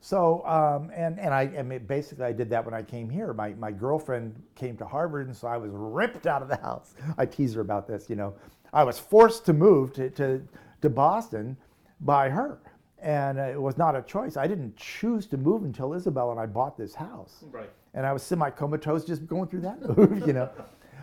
So 0.00 0.44
um, 0.46 0.90
and 0.94 1.20
and 1.20 1.32
i 1.32 1.42
I 1.42 1.62
mean, 1.62 1.86
basically 1.86 2.24
i 2.24 2.32
did 2.32 2.50
that 2.50 2.64
when 2.64 2.74
i 2.74 2.82
came 2.82 3.08
here. 3.08 3.32
My, 3.32 3.50
my 3.54 3.70
girlfriend 3.70 4.34
came 4.56 4.76
to 4.78 4.84
harvard 4.84 5.28
and 5.28 5.36
so 5.36 5.46
i 5.46 5.56
was 5.56 5.70
ripped 5.72 6.26
out 6.26 6.42
of 6.42 6.48
the 6.48 6.56
house. 6.56 6.94
I 7.16 7.24
tease 7.26 7.54
her 7.54 7.60
about 7.60 7.86
this 7.86 8.10
you 8.10 8.16
know. 8.16 8.34
I 8.72 8.82
was 8.82 8.98
forced 8.98 9.46
to 9.46 9.52
move 9.52 9.92
to, 9.94 10.10
to, 10.10 10.42
to 10.82 10.90
boston 10.90 11.56
by 12.00 12.28
her 12.30 12.58
and 13.06 13.38
uh, 13.38 13.42
it 13.44 13.60
was 13.62 13.78
not 13.78 13.94
a 13.94 14.02
choice 14.02 14.36
i 14.36 14.46
didn't 14.48 14.76
choose 14.76 15.26
to 15.26 15.36
move 15.36 15.62
until 15.62 15.94
isabel 15.94 16.32
and 16.32 16.40
i 16.40 16.44
bought 16.46 16.76
this 16.76 16.94
house 16.94 17.44
Right. 17.52 17.70
and 17.94 18.04
I 18.04 18.12
was 18.12 18.22
semi-comatose 18.22 19.04
just 19.04 19.26
going 19.26 19.48
through 19.48 19.60
that 19.62 19.78
move, 19.96 20.26
you 20.26 20.32
know. 20.34 20.50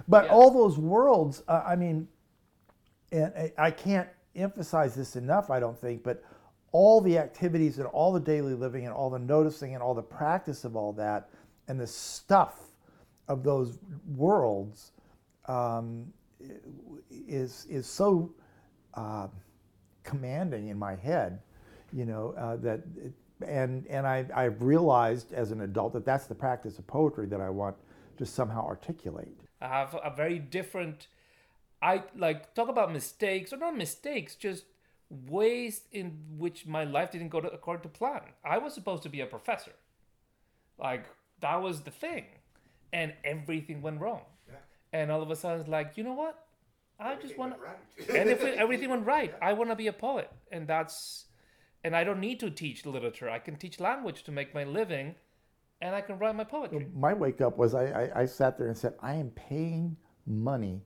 But 0.07 0.25
Yeah. 0.25 0.31
all 0.33 0.51
those 0.51 0.77
worlds, 0.77 1.41
uh, 1.47 1.63
I 1.65 1.75
mean, 1.77 2.07
and 3.11 3.33
I- 3.35 3.53
I 3.57 3.71
can't 3.71 4.09
emphasize 4.35 4.93
this 4.93 5.15
enough, 5.15 5.49
I 5.49 5.59
don't 5.59 5.77
think, 5.77 6.03
but 6.03 6.21
all 6.71 6.99
the 7.01 7.17
activities 7.17 7.77
and 7.79 7.87
all 7.87 8.11
the 8.11 8.19
daily 8.19 8.53
living 8.53 8.85
and 8.85 8.93
all 8.93 9.09
the 9.09 9.19
noticing 9.19 9.73
and 9.75 9.81
all 9.81 9.93
the 9.95 10.03
practice 10.03 10.65
of 10.65 10.75
all 10.75 10.91
that 10.93 11.29
and 11.67 11.79
the 11.79 11.87
stuff 11.87 12.55
of 13.27 13.43
those 13.43 13.79
worlds 14.15 14.91
um, 15.47 16.11
is 17.09 17.65
is 17.69 17.85
so 17.87 18.33
uh, 18.95 19.27
commanding 20.03 20.67
in 20.67 20.77
my 20.77 20.95
head. 20.95 21.39
You 21.93 22.05
know 22.05 22.33
uh, 22.37 22.55
that 22.57 22.81
it, 22.97 23.13
and 23.45 23.85
and 23.87 24.07
I 24.07 24.25
I've 24.33 24.61
realized 24.61 25.33
as 25.33 25.51
an 25.51 25.61
adult 25.61 25.93
that 25.93 26.05
that's 26.05 26.27
the 26.27 26.35
practice 26.35 26.79
of 26.79 26.87
poetry 26.87 27.27
that 27.27 27.41
I 27.41 27.49
want 27.49 27.75
to 28.17 28.25
somehow 28.25 28.65
articulate. 28.65 29.39
I 29.61 29.67
have 29.67 29.95
a 30.03 30.13
very 30.15 30.39
different. 30.39 31.07
I 31.81 32.03
like 32.15 32.53
talk 32.53 32.69
about 32.69 32.91
mistakes 32.91 33.51
or 33.51 33.57
not 33.57 33.75
mistakes, 33.77 34.35
just 34.35 34.65
ways 35.09 35.81
in 35.91 36.17
which 36.37 36.65
my 36.65 36.83
life 36.83 37.11
didn't 37.11 37.29
go 37.29 37.41
to, 37.41 37.49
according 37.49 37.83
to 37.83 37.89
plan. 37.89 38.21
I 38.43 38.57
was 38.57 38.73
supposed 38.73 39.03
to 39.03 39.09
be 39.09 39.21
a 39.21 39.25
professor, 39.25 39.73
like 40.79 41.05
that 41.41 41.61
was 41.61 41.81
the 41.81 41.91
thing, 41.91 42.25
and 42.91 43.13
everything 43.23 43.81
went 43.81 43.99
wrong. 43.99 44.21
Yeah. 44.47 44.55
And 44.93 45.11
all 45.11 45.21
of 45.21 45.29
a 45.29 45.35
sudden, 45.35 45.59
it's 45.59 45.69
like 45.69 45.97
you 45.97 46.03
know 46.03 46.13
what? 46.13 46.43
I 46.99 47.15
just 47.15 47.37
want 47.37 47.55
to, 47.55 48.17
and 48.17 48.29
if 48.29 48.43
it, 48.47 48.57
everything 48.57 48.89
went 48.89 49.05
right, 49.05 49.33
I 49.41 49.53
want 49.53 49.69
to 49.69 49.75
be 49.75 49.87
a 49.87 49.93
poet, 49.93 50.29
and 50.51 50.67
that's, 50.67 51.25
and 51.83 51.95
I 51.95 52.03
don't 52.03 52.19
need 52.19 52.39
to 52.39 52.49
teach 52.49 52.85
literature. 52.85 53.29
I 53.29 53.39
can 53.39 53.55
teach 53.55 53.79
language 53.79 54.23
to 54.23 54.31
make 54.31 54.53
my 54.53 54.63
living, 54.63 55.15
and 55.81 55.95
I 55.95 56.01
can 56.01 56.17
write 56.17 56.35
my 56.35 56.43
poetry. 56.43 56.87
My 56.95 57.13
wake 57.13 57.41
up 57.41 57.57
was 57.57 57.73
I, 57.75 57.85
I, 57.85 58.21
I 58.21 58.25
sat 58.25 58.57
there 58.57 58.67
and 58.67 58.77
said, 58.77 58.93
I 59.01 59.15
am 59.15 59.29
paying 59.31 59.97
money 60.25 60.81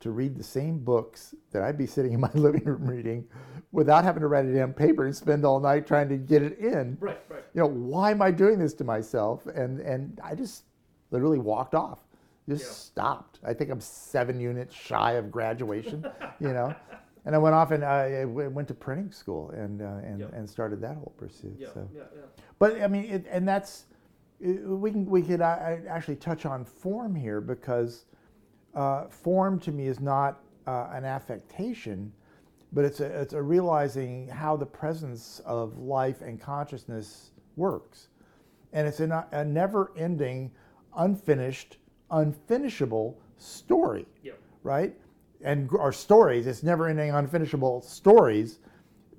to 0.00 0.10
read 0.10 0.36
the 0.36 0.44
same 0.44 0.78
books 0.78 1.34
that 1.50 1.62
I'd 1.62 1.78
be 1.78 1.86
sitting 1.86 2.12
in 2.12 2.20
my 2.20 2.30
living 2.34 2.64
room 2.64 2.86
reading 2.86 3.26
without 3.72 4.04
having 4.04 4.20
to 4.20 4.28
write 4.28 4.46
it 4.46 4.54
down 4.54 4.72
paper 4.72 5.04
and 5.04 5.14
spend 5.14 5.44
all 5.44 5.60
night 5.60 5.86
trying 5.86 6.08
to 6.08 6.16
get 6.16 6.42
it 6.42 6.58
in. 6.58 6.96
Right, 7.00 7.18
right. 7.28 7.42
You 7.54 7.62
know, 7.62 7.68
why 7.68 8.10
am 8.10 8.22
I 8.22 8.30
doing 8.30 8.58
this 8.58 8.74
to 8.74 8.84
myself? 8.84 9.46
And 9.46 9.80
and 9.80 10.20
I 10.22 10.34
just 10.34 10.64
literally 11.10 11.38
walked 11.38 11.74
off. 11.74 12.00
Just 12.48 12.64
Yeah. 12.64 12.70
stopped. 12.72 13.40
I 13.44 13.52
think 13.52 13.70
I'm 13.70 13.80
seven 13.80 14.40
units 14.40 14.74
shy 14.74 15.12
of 15.12 15.30
graduation, 15.30 16.04
you 16.40 16.52
know. 16.52 16.74
And 17.28 17.34
I 17.34 17.38
went 17.38 17.54
off 17.54 17.72
and 17.72 17.84
I 17.84 18.24
went 18.24 18.68
to 18.68 18.74
printing 18.74 19.12
school 19.12 19.50
and 19.50 19.82
uh, 19.82 19.96
and, 20.02 20.18
Yeah. 20.20 20.26
and 20.32 20.48
started 20.48 20.80
that 20.80 20.94
whole 20.96 21.12
pursuit. 21.18 21.56
Yeah, 21.58 21.68
so. 21.74 21.86
yeah, 21.94 22.04
yeah. 22.16 22.22
But 22.58 22.80
I 22.80 22.86
mean, 22.88 23.04
it, 23.04 23.26
and 23.30 23.46
that's 23.46 23.84
it- 24.40 24.66
we 24.66 24.90
can 24.90 25.04
we 25.04 25.20
could 25.20 25.42
uh, 25.42 25.76
actually 25.86 26.16
touch 26.16 26.46
on 26.46 26.64
form 26.64 27.14
here 27.14 27.42
because 27.42 28.06
uh, 28.74 29.08
form 29.08 29.60
to 29.60 29.72
me 29.72 29.88
is 29.88 30.00
not 30.00 30.40
uh, 30.66 30.88
an 30.90 31.04
affectation, 31.04 32.10
but 32.72 32.86
it's 32.86 33.00
a 33.00 33.20
it's 33.20 33.34
a 33.34 33.42
realizing 33.42 34.28
how 34.28 34.56
the 34.56 34.64
presence 34.64 35.42
of 35.44 35.76
life 35.76 36.22
and 36.22 36.40
consciousness 36.40 37.32
works, 37.56 38.08
and 38.72 38.88
it's 38.88 39.00
a, 39.00 39.26
a 39.32 39.44
never-ending, 39.44 40.50
unfinished, 40.96 41.76
unfinishable 42.10 43.16
story 43.36 44.06
Yeah. 44.22 44.32
right? 44.62 44.96
And 45.42 45.70
our 45.78 45.92
stories, 45.92 46.46
it's 46.46 46.62
never 46.62 46.88
ending, 46.88 47.10
unfinishable 47.10 47.84
stories 47.84 48.58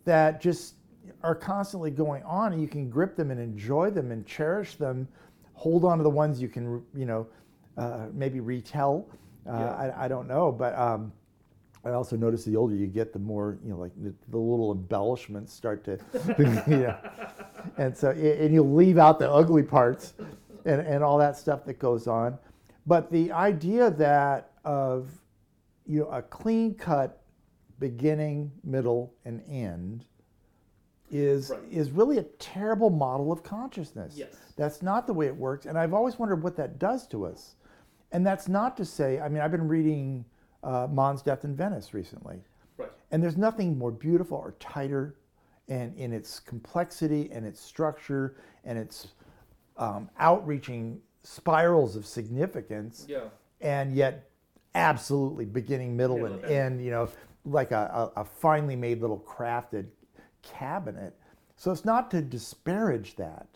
that 0.06 0.42
just 0.42 0.76
are 1.24 1.36
constantly 1.36 1.92
going 1.92 2.24
on, 2.24 2.54
and 2.54 2.62
you 2.62 2.68
can 2.68 2.90
grip 2.90 3.16
them 3.16 3.32
and 3.32 3.40
enjoy 3.40 3.90
them 3.90 4.12
and 4.12 4.26
cherish 4.26 4.76
them. 4.76 5.08
Hold 5.54 5.86
on 5.86 5.98
to 5.98 6.04
the 6.04 6.10
ones 6.10 6.42
you 6.42 6.48
can, 6.48 6.84
you 6.96 7.06
know, 7.06 7.28
uh, 7.78 8.08
maybe 8.14 8.40
retell. 8.40 9.08
Uh, 9.48 9.52
Yeah. 9.54 9.94
I, 9.98 10.06
I 10.06 10.08
don't 10.08 10.28
know, 10.28 10.52
but 10.52 10.78
um, 10.78 11.12
I 11.86 11.92
also 11.92 12.18
notice 12.18 12.44
the 12.44 12.56
older 12.58 12.76
you 12.76 12.88
get, 12.88 13.14
the 13.14 13.20
more 13.20 13.58
you 13.64 13.72
know, 13.72 13.78
like 13.78 13.92
the, 14.02 14.14
the 14.30 14.38
little 14.38 14.72
embellishments 14.74 15.54
start 15.54 15.84
to, 15.86 15.98
you 16.68 16.78
know, 16.78 16.98
and 17.78 17.96
so 17.98 18.12
and 18.12 18.54
you'll 18.54 18.74
leave 18.74 18.98
out 18.98 19.20
the 19.20 19.30
ugly 19.32 19.64
parts 19.64 20.14
and, 20.66 20.82
and 20.82 21.04
all 21.04 21.18
that 21.18 21.38
stuff 21.38 21.64
that 21.66 21.80
goes 21.80 22.08
on. 22.08 22.38
But 22.86 23.10
the 23.12 23.32
idea 23.32 23.90
that 23.92 24.52
of 24.66 25.10
you 25.90 26.02
know 26.02 26.10
a 26.10 26.22
clean 26.22 26.76
cut 26.76 27.24
beginning, 27.80 28.52
middle, 28.64 29.14
and 29.26 29.42
end 29.50 30.06
is 31.10 31.50
Right. 31.50 31.60
is 31.72 31.92
really 31.92 32.20
a 32.20 32.24
terrible 32.24 32.92
model 32.92 33.32
of 33.32 33.42
consciousness. 33.42 34.16
Yes. 34.16 34.36
That's 34.56 34.82
not 34.84 35.08
the 35.08 35.14
way 35.14 35.26
it 35.26 35.36
works, 35.36 35.66
and 35.66 35.78
I've 35.78 35.94
always 35.94 36.20
wondered 36.20 36.44
what 36.44 36.56
that 36.58 36.78
does 36.78 37.08
to 37.08 37.26
us. 37.26 37.56
And 38.12 38.26
that's 38.26 38.48
not 38.48 38.78
to 38.78 38.86
say, 38.86 39.20
I 39.20 39.28
mean, 39.30 39.42
I've 39.42 39.52
been 39.52 39.68
reading 39.68 40.26
uh, 40.64 40.88
Mann's 40.92 41.22
Death 41.24 41.44
in 41.46 41.56
Venice 41.56 41.94
recently, 41.94 42.44
Right. 42.78 42.92
and 43.12 43.24
there's 43.24 43.38
nothing 43.38 43.78
more 43.78 43.92
beautiful 43.92 44.38
or 44.38 44.52
tighter 44.60 45.16
and 45.70 45.96
in 45.98 46.12
its 46.14 46.40
complexity 46.40 47.32
and 47.32 47.46
its 47.46 47.60
structure 47.62 48.36
and 48.66 48.78
its 48.78 49.10
um, 49.78 50.10
outreaching 50.20 51.00
spirals 51.24 51.96
of 51.96 52.06
significance 52.06 53.06
Yeah. 53.08 53.30
and 53.62 53.94
yet 53.96 54.29
absolutely 54.76 55.46
beginning 55.46 55.96
middle 55.98 56.26
and 56.26 56.44
end 56.46 56.84
you 56.84 56.92
know 56.92 57.10
like 57.46 57.72
a, 57.72 58.12
a, 58.16 58.22
a 58.22 58.24
finely 58.26 58.76
made 58.76 59.02
little 59.02 59.20
crafted 59.20 59.88
cabinet 60.44 61.16
so 61.58 61.72
it's 61.72 61.86
not 61.86 62.12
to 62.12 62.22
disparage 62.22 63.16
that 63.16 63.48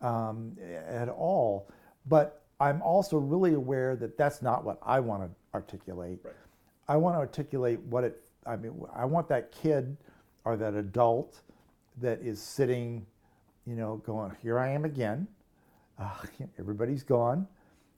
um, 0.00 0.56
at 0.88 1.08
all 1.08 1.68
but 2.06 2.42
i'm 2.60 2.80
also 2.82 3.18
really 3.18 3.54
aware 3.54 3.96
that 3.96 4.16
that's 4.16 4.40
not 4.42 4.64
what 4.64 4.78
i 4.82 4.98
want 4.98 5.22
to 5.22 5.28
articulate 5.54 6.18
Right. 6.24 6.34
i 6.88 6.96
want 6.96 7.14
to 7.14 7.18
articulate 7.18 7.80
what 7.80 8.04
it 8.04 8.22
i 8.46 8.56
mean 8.56 8.72
i 8.94 9.04
want 9.04 9.28
that 9.28 9.52
kid 9.52 9.96
or 10.44 10.56
that 10.56 10.74
adult 10.74 11.40
that 12.00 12.20
is 12.22 12.40
sitting 12.40 13.04
you 13.66 13.74
know 13.74 13.96
going 14.06 14.32
here 14.42 14.58
i 14.58 14.68
am 14.70 14.84
again 14.84 15.26
uh, 15.98 16.10
everybody's 16.58 17.02
gone. 17.02 17.46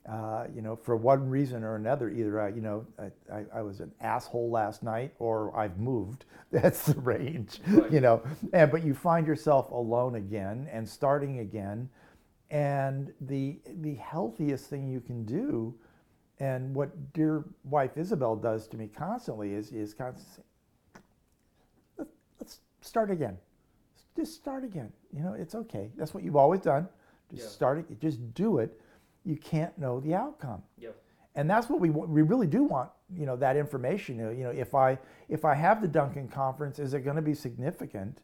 Uh, 0.06 0.46
you 0.54 0.62
know, 0.62 0.74
for 0.74 0.96
one 0.96 1.28
reason 1.28 1.62
or 1.62 1.76
another, 1.76 2.08
either 2.08 2.40
I, 2.40 2.48
you 2.48 2.62
know, 2.62 2.86
I, 2.98 3.10
I, 3.34 3.44
I 3.56 3.62
was 3.62 3.80
an 3.80 3.92
asshole 4.00 4.50
last 4.50 4.82
night, 4.82 5.12
or 5.18 5.54
I've 5.54 5.78
moved. 5.78 6.24
That's 6.50 6.86
the 6.86 6.98
range, 7.00 7.60
Right. 7.68 7.90
you 7.92 8.00
know. 8.00 8.22
And 8.54 8.70
but 8.70 8.82
you 8.84 8.94
find 8.94 9.26
yourself 9.26 9.70
alone 9.70 10.14
again 10.14 10.66
and 10.72 10.88
starting 10.88 11.40
again, 11.40 11.90
and 12.50 13.12
the 13.20 13.58
the 13.82 13.96
healthiest 13.96 14.70
thing 14.70 14.88
you 14.88 15.00
can 15.00 15.24
do, 15.26 15.74
and 16.40 16.74
what 16.74 17.12
dear 17.12 17.44
wife 17.64 17.98
Isabel 17.98 18.34
does 18.34 18.66
to 18.68 18.78
me 18.78 18.88
constantly 18.88 19.52
is 19.52 19.72
is 19.72 19.92
constantly, 19.92 20.44
Let, 21.98 22.08
let's 22.40 22.60
start 22.80 23.10
again. 23.10 23.36
Just 24.16 24.34
start 24.34 24.64
again. 24.64 24.90
You 25.12 25.22
know, 25.22 25.34
it's 25.34 25.54
okay. 25.54 25.90
That's 25.98 26.14
what 26.14 26.24
you've 26.24 26.36
always 26.36 26.60
done. 26.60 26.88
Just 27.30 27.42
Yeah. 27.42 27.48
start 27.50 27.78
it. 27.78 28.00
Just 28.00 28.32
do 28.32 28.58
it. 28.58 28.80
You 29.28 29.36
can't 29.36 29.76
know 29.76 30.00
the 30.00 30.14
outcome, 30.14 30.62
Yeah. 30.78 30.88
and 31.34 31.50
that's 31.50 31.68
what 31.68 31.80
we 31.80 31.90
we 31.90 32.22
really 32.22 32.46
do 32.46 32.64
want. 32.64 32.90
You 33.14 33.26
know, 33.26 33.36
that 33.36 33.56
information. 33.58 34.16
You 34.18 34.44
know, 34.44 34.50
if 34.50 34.74
I 34.74 34.98
if 35.28 35.44
I 35.44 35.54
have 35.54 35.82
the 35.82 35.88
Duncan 35.88 36.28
conference, 36.28 36.78
is 36.78 36.94
it 36.94 37.00
going 37.00 37.16
to 37.16 37.22
be 37.22 37.34
significant? 37.34 38.22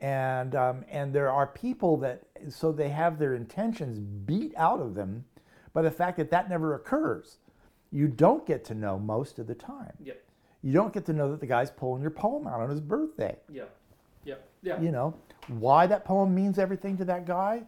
And 0.00 0.54
um, 0.54 0.86
and 0.90 1.12
there 1.12 1.30
are 1.30 1.46
people 1.46 1.98
that 1.98 2.22
so 2.48 2.72
they 2.72 2.88
have 2.88 3.18
their 3.18 3.34
intentions 3.34 3.98
beat 3.98 4.54
out 4.56 4.80
of 4.80 4.94
them 4.94 5.26
by 5.74 5.82
the 5.82 5.90
fact 5.90 6.16
that 6.16 6.30
that 6.30 6.48
never 6.48 6.74
occurs. 6.74 7.36
You 7.92 8.08
don't 8.08 8.46
get 8.46 8.64
to 8.66 8.74
know 8.74 8.98
most 8.98 9.38
of 9.38 9.46
the 9.46 9.54
time. 9.54 9.92
Yeah. 10.02 10.14
You 10.62 10.72
don't 10.72 10.94
get 10.94 11.04
to 11.06 11.12
know 11.12 11.30
that 11.30 11.40
the 11.40 11.46
guy's 11.46 11.70
pulling 11.70 12.00
your 12.00 12.10
poem 12.10 12.46
out 12.46 12.60
on 12.60 12.70
his 12.70 12.80
birthday. 12.80 13.36
Yeah. 13.50 13.64
Yeah. 14.24 14.36
Yeah. 14.62 14.80
You 14.80 14.92
know 14.92 15.14
why 15.48 15.86
that 15.86 16.06
poem 16.06 16.34
means 16.34 16.58
everything 16.58 16.96
to 16.96 17.04
that 17.04 17.26
guy. 17.26 17.64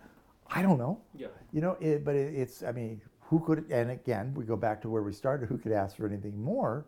I 0.51 0.63
don't 0.63 0.79
know. 0.79 1.01
Yeah. 1.15 1.29
You 1.53 1.61
know, 1.61 1.77
it, 1.81 2.05
but 2.05 2.15
it, 2.15 2.35
it's. 2.35 2.63
I 2.63 2.73
mean, 2.73 3.01
who 3.21 3.41
could? 3.41 3.71
And 3.71 3.91
again, 3.91 4.33
we 4.35 4.45
go 4.45 4.57
back 4.57 4.81
to 4.83 4.89
where 4.89 5.03
we 5.03 5.13
started. 5.13 5.49
Who 5.49 5.59
could 5.59 5.73
ask 5.73 5.97
for 5.97 6.07
anything 6.07 6.41
more? 6.41 6.87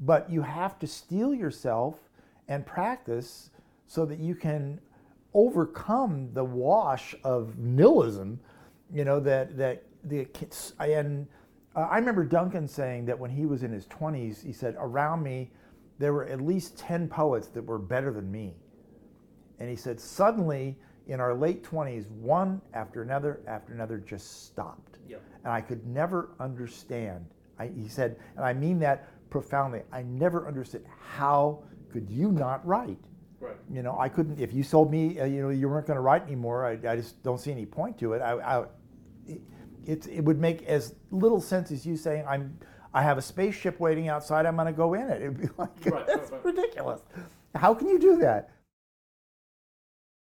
But 0.00 0.30
you 0.30 0.42
have 0.42 0.78
to 0.80 0.86
steel 0.86 1.34
yourself 1.34 1.98
and 2.48 2.66
practice 2.66 3.50
so 3.86 4.04
that 4.06 4.18
you 4.18 4.34
can 4.34 4.80
overcome 5.34 6.30
the 6.34 6.44
wash 6.44 7.14
of 7.24 7.58
nihilism. 7.58 8.40
You 8.92 9.04
know 9.04 9.20
that 9.20 9.56
that 9.56 9.84
the 10.04 10.24
kids 10.26 10.74
and 10.80 11.26
uh, 11.74 11.88
I 11.90 11.98
remember 11.98 12.24
Duncan 12.24 12.68
saying 12.68 13.06
that 13.06 13.18
when 13.18 13.30
he 13.30 13.46
was 13.46 13.62
in 13.62 13.72
his 13.72 13.86
20s, 13.86 14.44
he 14.44 14.52
said, 14.52 14.76
around 14.78 15.22
me, 15.22 15.50
there 15.98 16.12
were 16.12 16.26
at 16.26 16.40
least 16.40 16.78
10 16.78 17.08
poets 17.08 17.48
that 17.48 17.64
were 17.64 17.78
better 17.78 18.12
than 18.12 18.30
me. 18.30 18.54
And 19.58 19.70
he 19.70 19.76
said, 19.76 19.98
suddenly 20.00 20.76
in 21.06 21.20
our 21.20 21.34
late 21.34 21.64
20s, 21.64 22.08
one 22.10 22.60
after 22.74 23.02
another 23.02 23.40
after 23.46 23.72
another 23.72 23.98
just 23.98 24.46
stopped. 24.46 24.98
Yeah. 25.08 25.16
And 25.44 25.52
I 25.52 25.60
could 25.60 25.86
never 25.86 26.30
understand. 26.40 27.26
I, 27.58 27.68
he 27.68 27.88
said, 27.88 28.16
and 28.36 28.44
I 28.44 28.52
mean 28.52 28.78
that 28.80 29.08
profoundly, 29.30 29.82
I 29.92 30.02
never 30.02 30.46
understood 30.46 30.84
how 31.16 31.62
could 31.90 32.08
you 32.08 32.30
not 32.30 32.64
write? 32.66 32.98
Right. 33.40 33.56
You 33.70 33.82
know, 33.82 33.98
I 33.98 34.08
couldn't, 34.08 34.38
if 34.38 34.52
you 34.52 34.62
told 34.62 34.90
me, 34.90 35.18
uh, 35.18 35.24
you 35.24 35.42
know, 35.42 35.50
you 35.50 35.68
weren't 35.68 35.86
going 35.86 35.96
to 35.96 36.02
write 36.02 36.22
anymore, 36.22 36.64
I, 36.64 36.72
I 36.88 36.96
just 36.96 37.22
don't 37.22 37.40
see 37.40 37.50
any 37.50 37.66
point 37.66 37.98
to 37.98 38.12
it. 38.12 38.20
I, 38.20 38.34
I, 38.34 38.64
it, 39.84 40.06
it, 40.06 40.24
would 40.24 40.38
make 40.38 40.62
as 40.62 40.94
little 41.10 41.40
sense 41.40 41.72
as 41.72 41.84
you 41.84 41.96
saying, 41.96 42.24
I'm, 42.28 42.56
I 42.94 43.02
have 43.02 43.18
a 43.18 43.22
spaceship 43.22 43.80
waiting 43.80 44.08
outside, 44.08 44.46
I'm 44.46 44.54
going 44.54 44.66
to 44.66 44.72
go 44.72 44.94
in 44.94 45.08
it. 45.08 45.22
It'd 45.22 45.40
be 45.40 45.48
like, 45.58 45.70
right, 45.86 46.06
that's 46.06 46.30
right. 46.30 46.44
ridiculous. 46.44 47.00
How 47.56 47.74
can 47.74 47.88
you 47.88 47.98
do 47.98 48.16
that? 48.18 48.50